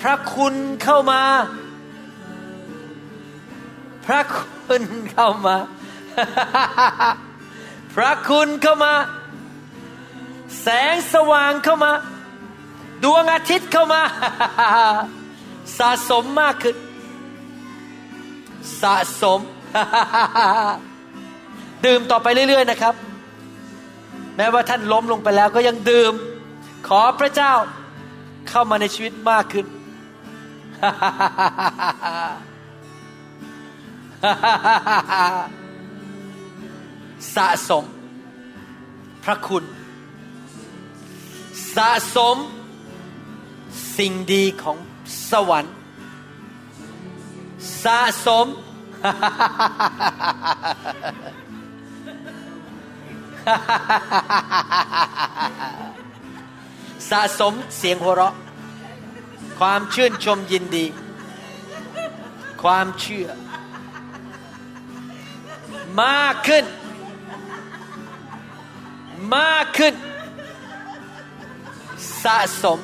[0.00, 1.22] พระคุณเข้ามา
[4.06, 4.82] พระคุณ
[5.12, 5.56] เข้ามา
[7.94, 8.94] พระคุณเข้ามา
[10.62, 11.92] แสงสว่างเข้ามา
[13.04, 14.02] ดวงอาทิตย์เข้ามา
[15.78, 16.76] สะสมมากขึ้น
[18.82, 19.40] สะสม
[21.86, 22.94] ดื่มต่อไปเรื่อย ๆ นะครับ
[24.36, 26.12] แม้ว่าท่านล้มลงไปแล้วก็ยังดื่ม
[26.88, 27.52] ขอพระเจ้า
[28.48, 29.66] เข้ามาในชีวิตมากขึ้น
[37.34, 37.84] สะสม
[39.24, 39.64] พระคุณ
[41.76, 42.36] สะสม
[43.98, 44.76] สิ่งดีของ
[45.30, 45.74] สวรรค์
[47.84, 48.46] สะสม
[57.10, 58.34] สะสมเสียงหัวเราะ
[59.58, 60.86] ความชื่นชมยินดี
[62.62, 63.28] ความเชื่อ
[66.02, 66.64] มากขึ้น
[69.36, 69.94] มากขึ้น
[72.24, 72.78] สะสม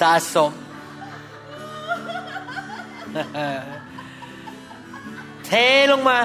[0.00, 0.52] สะสม
[5.46, 5.50] เท
[5.90, 6.18] ลงมา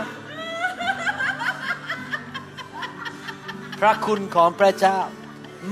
[3.79, 4.97] พระคุณของพระเจ้า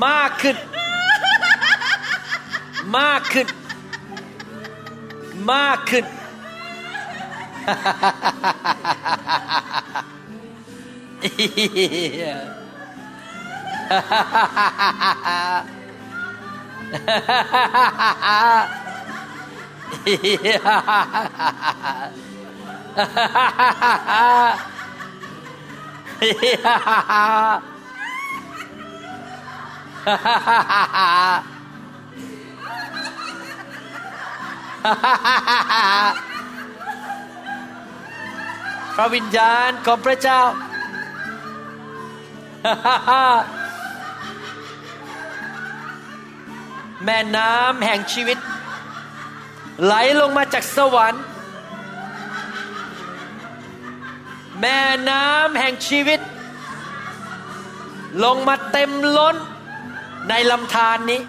[0.05, 0.57] มากขึ้น
[2.97, 3.47] มากขึ้น
[5.53, 6.05] มากขึ้น
[16.87, 40.41] พระวิญญาณของพระเจ้า
[47.05, 48.37] แม่น้ำแห่งชีวิต
[49.83, 51.23] ไหลลงมาจากสวรรค์
[54.61, 54.79] แม่
[55.09, 56.19] น้ำแห่งชีวิต
[58.23, 59.35] ลงมาเต็มล้น
[60.29, 61.21] ในลำธารนนี้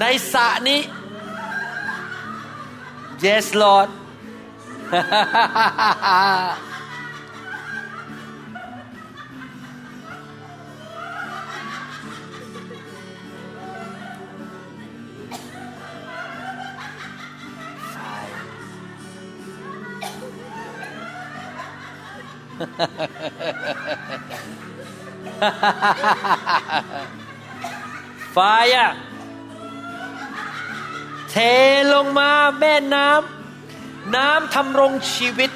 [0.00, 0.80] ในสระนี้
[3.24, 3.88] Yes Lord
[28.32, 28.38] ไฟ
[28.76, 28.90] อะ
[31.30, 31.34] เท
[31.94, 32.30] ลงมา
[32.60, 35.50] แม่น้ำน้ำทำรงชีวิต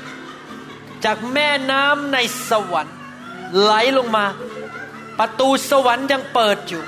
[1.04, 2.96] จากแม่น้ำในสวรรค์
[3.60, 4.26] ไหลลงมา
[5.18, 6.82] ประตูสวรรค์ยังเปิดอยู่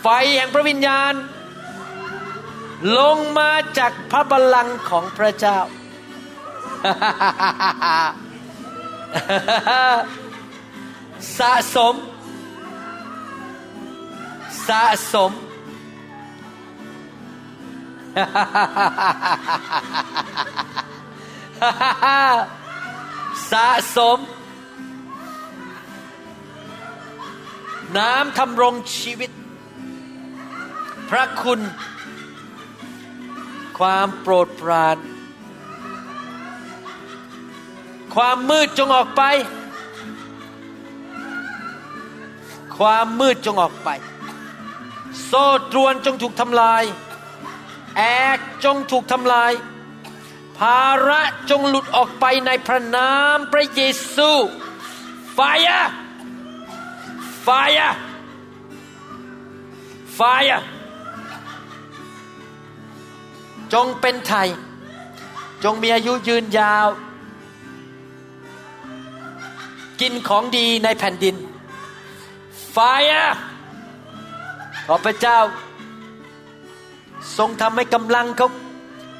[0.00, 1.14] ไฟแห่งพระวิญญาณ
[2.98, 5.58] ลงมาจากพระบัลลังก์ของพระเจ้า
[11.38, 11.94] สะสม
[14.68, 15.32] สะสม
[23.50, 24.18] สะสม
[27.96, 29.30] น้ำทำรงชีวิต
[31.10, 31.60] พระคุณ
[33.78, 34.96] ความโปรดปราน
[38.14, 39.22] ความมืดจงออกไป
[42.76, 43.88] ความมืดจงออกไป
[45.24, 46.82] โซ่ตรวนจงถูกทำลาย
[47.96, 48.02] แอ
[48.36, 49.52] กจงถูกทำลาย
[50.58, 53.80] ภาระจงหลุดออกไปในพระนามพระเย
[54.14, 54.30] ซู
[55.34, 55.82] ไฟอะ
[57.42, 57.48] ไฟ
[57.80, 57.92] อะ
[60.16, 60.62] ไฟอะ
[63.72, 64.48] จงเป็นไทย
[65.64, 66.88] จงมีอายุยืนยาว
[70.00, 71.36] กินของดีในแผ่นดิน
[72.72, 72.78] ไฟ
[73.12, 73.28] อะ
[74.86, 75.38] ขอพระเจ้า
[77.38, 78.48] ทรงทำให้กำลังเขา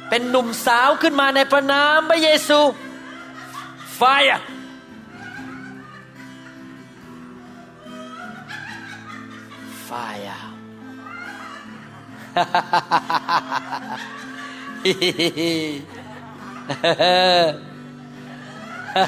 [0.09, 2.59] เป็นหนุ่มสาวขึ้นมาในพระนามพระเยซู
[3.97, 4.41] ไฟอะ
[9.85, 9.91] ไฟ
[10.29, 10.39] อะ
[18.95, 19.03] More.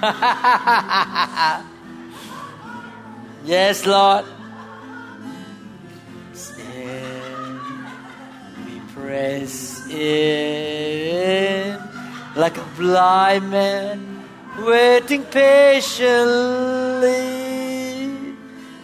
[3.44, 4.24] yes, Lord.
[6.58, 7.60] In,
[8.64, 11.78] we press in
[12.36, 14.17] like a blind man
[14.66, 15.98] waiting patiently.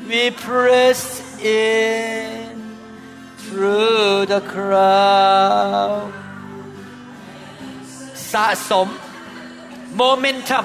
[0.08, 2.76] We press in
[3.38, 6.12] through the crowd.
[8.32, 8.88] สะสม
[10.00, 10.64] momentum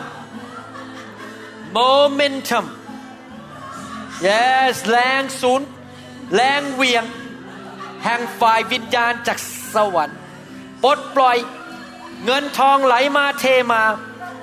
[1.78, 2.66] momentum
[4.28, 5.68] yes แรงศูนย์
[6.36, 7.04] แรงเวียง
[8.04, 9.38] แห่งฝ่ายวิญญาณจาก
[9.74, 10.18] สวรรค์
[10.84, 11.38] ปลดปล่อย
[12.26, 13.84] เงินทองไหลมาเทมา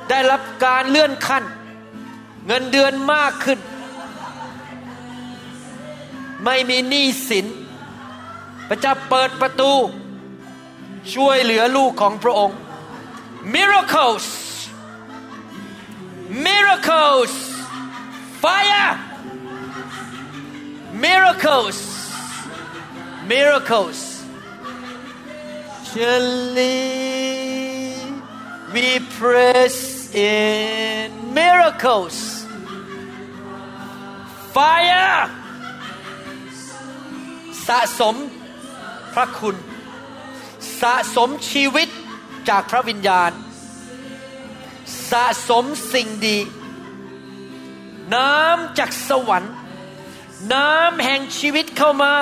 [0.08, 1.44] ได้รับการเลื่อนขั้น
[2.46, 3.58] เงินเดือนมากขึ้น
[6.44, 7.46] ไม่มีหนี้สิน
[8.68, 9.72] พระเจ้าเปิดประตู
[11.14, 12.58] ช่วยเหลือลูกของพระองค์
[13.54, 14.26] miracles
[16.46, 17.34] miracles
[18.42, 18.92] fire
[21.04, 21.78] miracles
[23.30, 23.98] miracles
[25.88, 27.45] surely
[28.76, 29.76] we press
[30.12, 31.08] in
[31.38, 32.16] miracles
[34.54, 35.20] fire
[37.66, 38.14] สะสม
[39.14, 39.56] พระคุณ
[40.80, 41.88] สะสมชีวิต
[42.48, 43.30] จากพระวิญญาณ
[45.10, 46.38] สะสมสิ่งดี
[48.14, 49.54] น้ำจากสวรรค์
[50.52, 52.14] น้ำแห่งชีวิตเข้ามา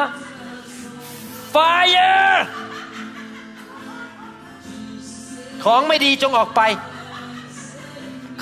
[1.55, 2.35] Fire
[5.65, 6.61] ของไม่ดีจงออกไป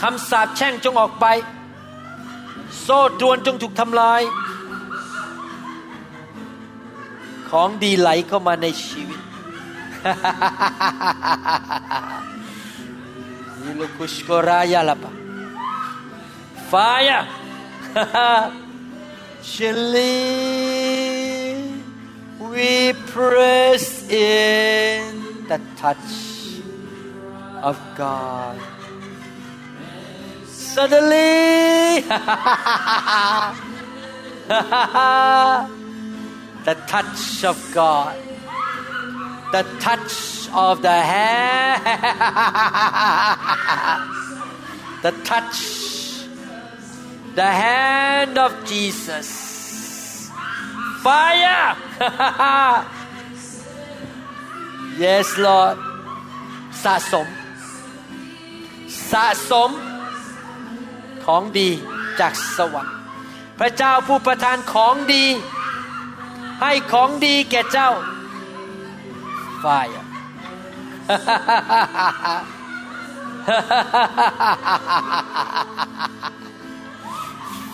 [0.01, 1.27] คำสาปแช่งจงออกไป
[2.81, 4.23] โซ่ตรวนจงถูกทำลาย
[7.51, 9.21] ของดีไหลเข้ามาในชีวิต
[13.63, 15.11] Yulu kushkoraya lapa.
[16.71, 17.23] Fire.
[19.43, 20.17] Surely
[22.41, 26.32] we press in the touch
[27.64, 28.60] of God.
[30.46, 32.02] Suddenly,
[36.66, 38.18] the touch of God,
[39.52, 41.84] the touch of the hand,
[45.02, 46.28] the touch,
[47.36, 50.30] the hand of Jesus.
[51.02, 51.76] Fire!
[55.00, 55.78] yes, Lord.
[56.84, 57.28] สะสม
[59.13, 59.71] สะสม
[61.25, 61.71] ของดี
[62.21, 62.97] จากสวรรค์
[63.59, 65.25] พระเจ้าผู้ประทานของดี
[66.63, 67.91] ให้ของดีแก่เจ้า
[69.63, 70.05] Fire.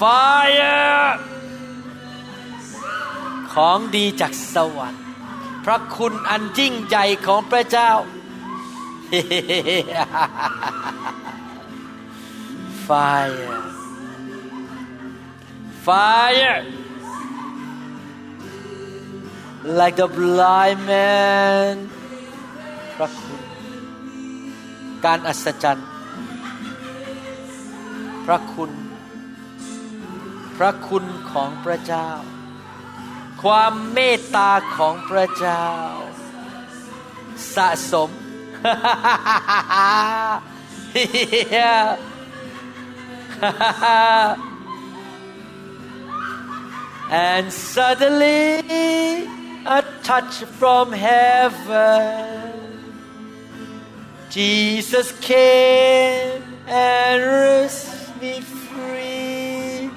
[0.00, 1.08] Fire
[3.54, 5.02] ของดีจากสวรรค์
[5.64, 7.90] พระคุณอันยิ่งใหญ่ของพระเจ้า
[12.88, 13.54] Fire
[15.86, 16.64] Fire
[19.78, 21.74] like the blind man
[22.96, 23.42] พระคุณ
[25.04, 25.88] การอัศจรรย์
[28.24, 28.72] พระคุณ
[30.56, 32.08] พระคุณของพระเจ้า
[33.42, 35.66] ความเมตตาของพระเจ้า
[37.54, 38.10] สะสม
[47.10, 49.26] And suddenly
[49.64, 52.52] a touch from heaven.
[54.30, 59.90] Jesus came and set me free.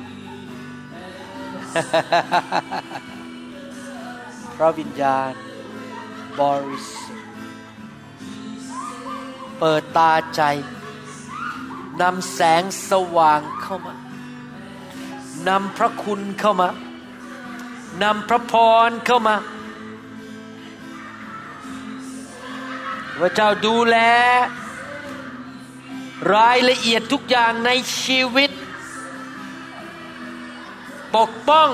[4.56, 5.34] พระวิญญาณ
[6.40, 7.32] บริสุทธิ์
[9.60, 10.42] เปิดตาใจ
[12.02, 13.94] นำแสงสว่างเข้ามา
[15.48, 16.70] นำพระคุณเข้ามา
[18.04, 18.54] นำพระพ
[18.88, 19.36] รเข้ามา
[23.18, 23.98] พระเจ้าดูแล
[26.36, 27.72] รายละเอียดทุกอย่างใน
[28.04, 28.52] ชีวิต
[31.16, 31.70] ปกป้อง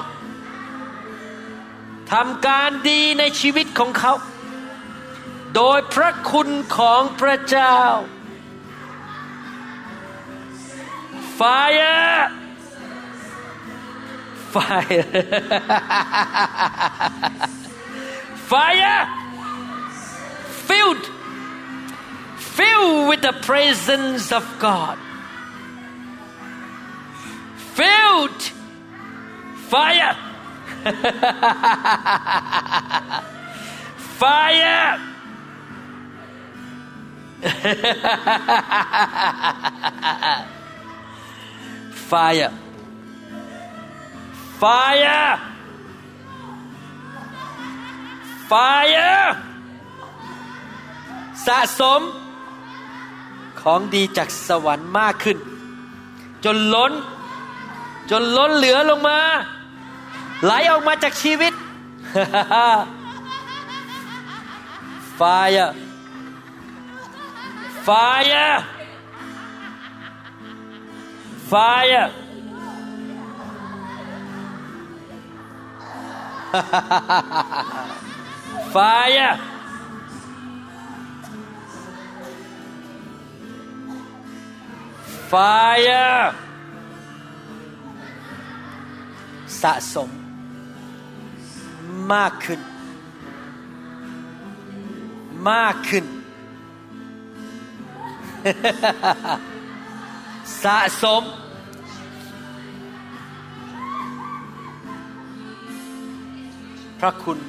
[2.11, 4.13] ทำการดีในชีวิตของเขา
[5.55, 7.77] โดยพระคุณของพระเจ้า
[11.37, 12.31] Fire!
[14.49, 15.03] Fire.
[18.47, 19.07] Fire!
[20.65, 21.05] Filled.
[22.37, 24.97] Filled with the presence of God.
[27.75, 28.41] Filled.
[29.69, 30.17] Fire.
[34.17, 34.99] Fire
[42.11, 42.49] Fire
[44.61, 45.29] Fire
[48.51, 49.17] Fire
[51.45, 52.01] สะสม
[53.61, 55.37] ของดีจากสวรรค์มากขึ้น
[56.45, 56.91] จนล้น
[58.11, 59.19] จนล้นเหลือลงมา
[60.43, 61.53] ไหลออกมาจากชีวิต
[65.19, 65.69] Fire
[67.87, 68.51] Fire
[71.51, 72.11] Fire
[78.73, 79.37] Fire
[85.31, 86.33] fire
[89.61, 90.09] สะสม
[92.13, 92.61] มากขึ้น
[95.49, 96.05] มากขึ้น
[100.63, 101.23] สะสม
[106.99, 107.39] พระคุณ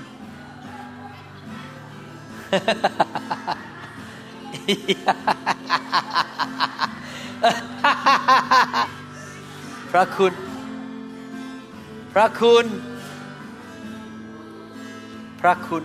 [9.93, 10.35] พระคุณ
[12.13, 12.67] พระคุณ
[15.41, 15.85] พระคุณ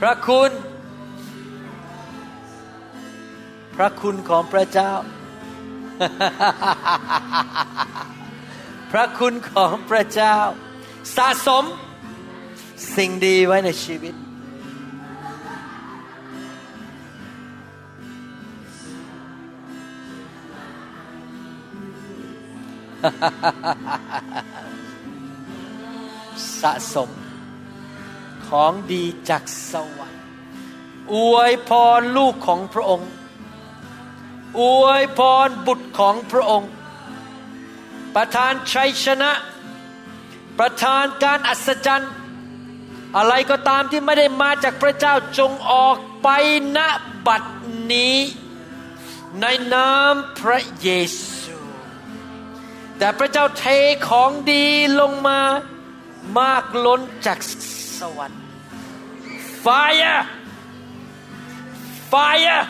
[0.00, 0.50] พระคุณ
[3.76, 4.92] พระคุณของพระเจ้า
[8.92, 10.36] พระคุณของพระเจ้า
[11.16, 11.64] สะสม
[12.96, 14.14] สิ่งดีไว้ในชีวิต
[26.60, 27.10] สะสม
[28.48, 29.42] ของดีจาก
[29.72, 30.22] สวรรค์
[31.14, 33.10] อวยพรลูกของพระองค์
[34.58, 36.70] อวยพรบุตรของพระองค์
[38.14, 39.32] ประทานชัยชนะ
[40.58, 42.12] ประทานการอัศจรรย์
[43.16, 46.28] อะไรก็ตามที่ไม่ได้มาจากพระเจ้าจงออกไป
[46.76, 46.78] ณ
[47.26, 47.42] บัด
[47.92, 48.16] นี้
[49.40, 51.58] ในนามพระเยซู
[52.98, 53.64] แต่พระเจ้าเท
[54.08, 54.64] ของดี
[55.00, 55.40] ลงมา
[56.38, 57.38] มากล้นจาก
[57.98, 58.40] สวรรค์
[59.64, 60.20] Fire
[62.12, 62.60] Fire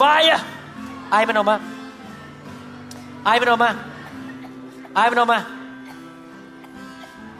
[0.00, 0.38] Fire
[1.10, 1.56] ไอมันออกมา
[3.24, 3.70] ไอมันออกมา
[4.94, 5.40] ไอมันออกมา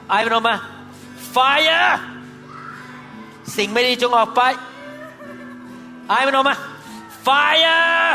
[0.08, 0.54] ไอมันออกมา
[1.34, 1.88] Fire
[3.56, 4.42] สิ่งไม่ดีจงออกไป
[6.08, 6.54] ไอมันออกมา
[7.26, 8.10] Fire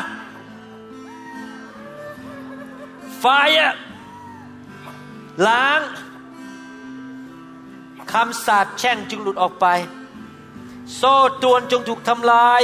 [3.23, 3.71] Fire
[5.47, 5.81] ล้าง
[8.11, 9.65] คำสาปแช่งจึงหลุดออกไป
[10.95, 12.61] โซ่ตรวนจงถูกทำลาย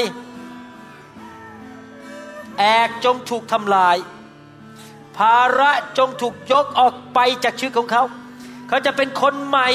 [2.59, 3.97] แอกจงถูกทำลาย
[5.17, 8.03] ภาระจงถูกยกออกไปจากชีวิตของเขา
[8.67, 9.69] เขาจะเป็นคนใหม่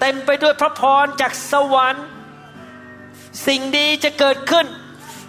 [0.00, 2.06] เต็มไปด้วยพระพรจากสวรรค์
[3.46, 4.66] สิ่งดีจะเกิดขึ้น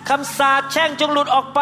[0.10, 1.62] คำสาปแช่งจงหลุดออกไป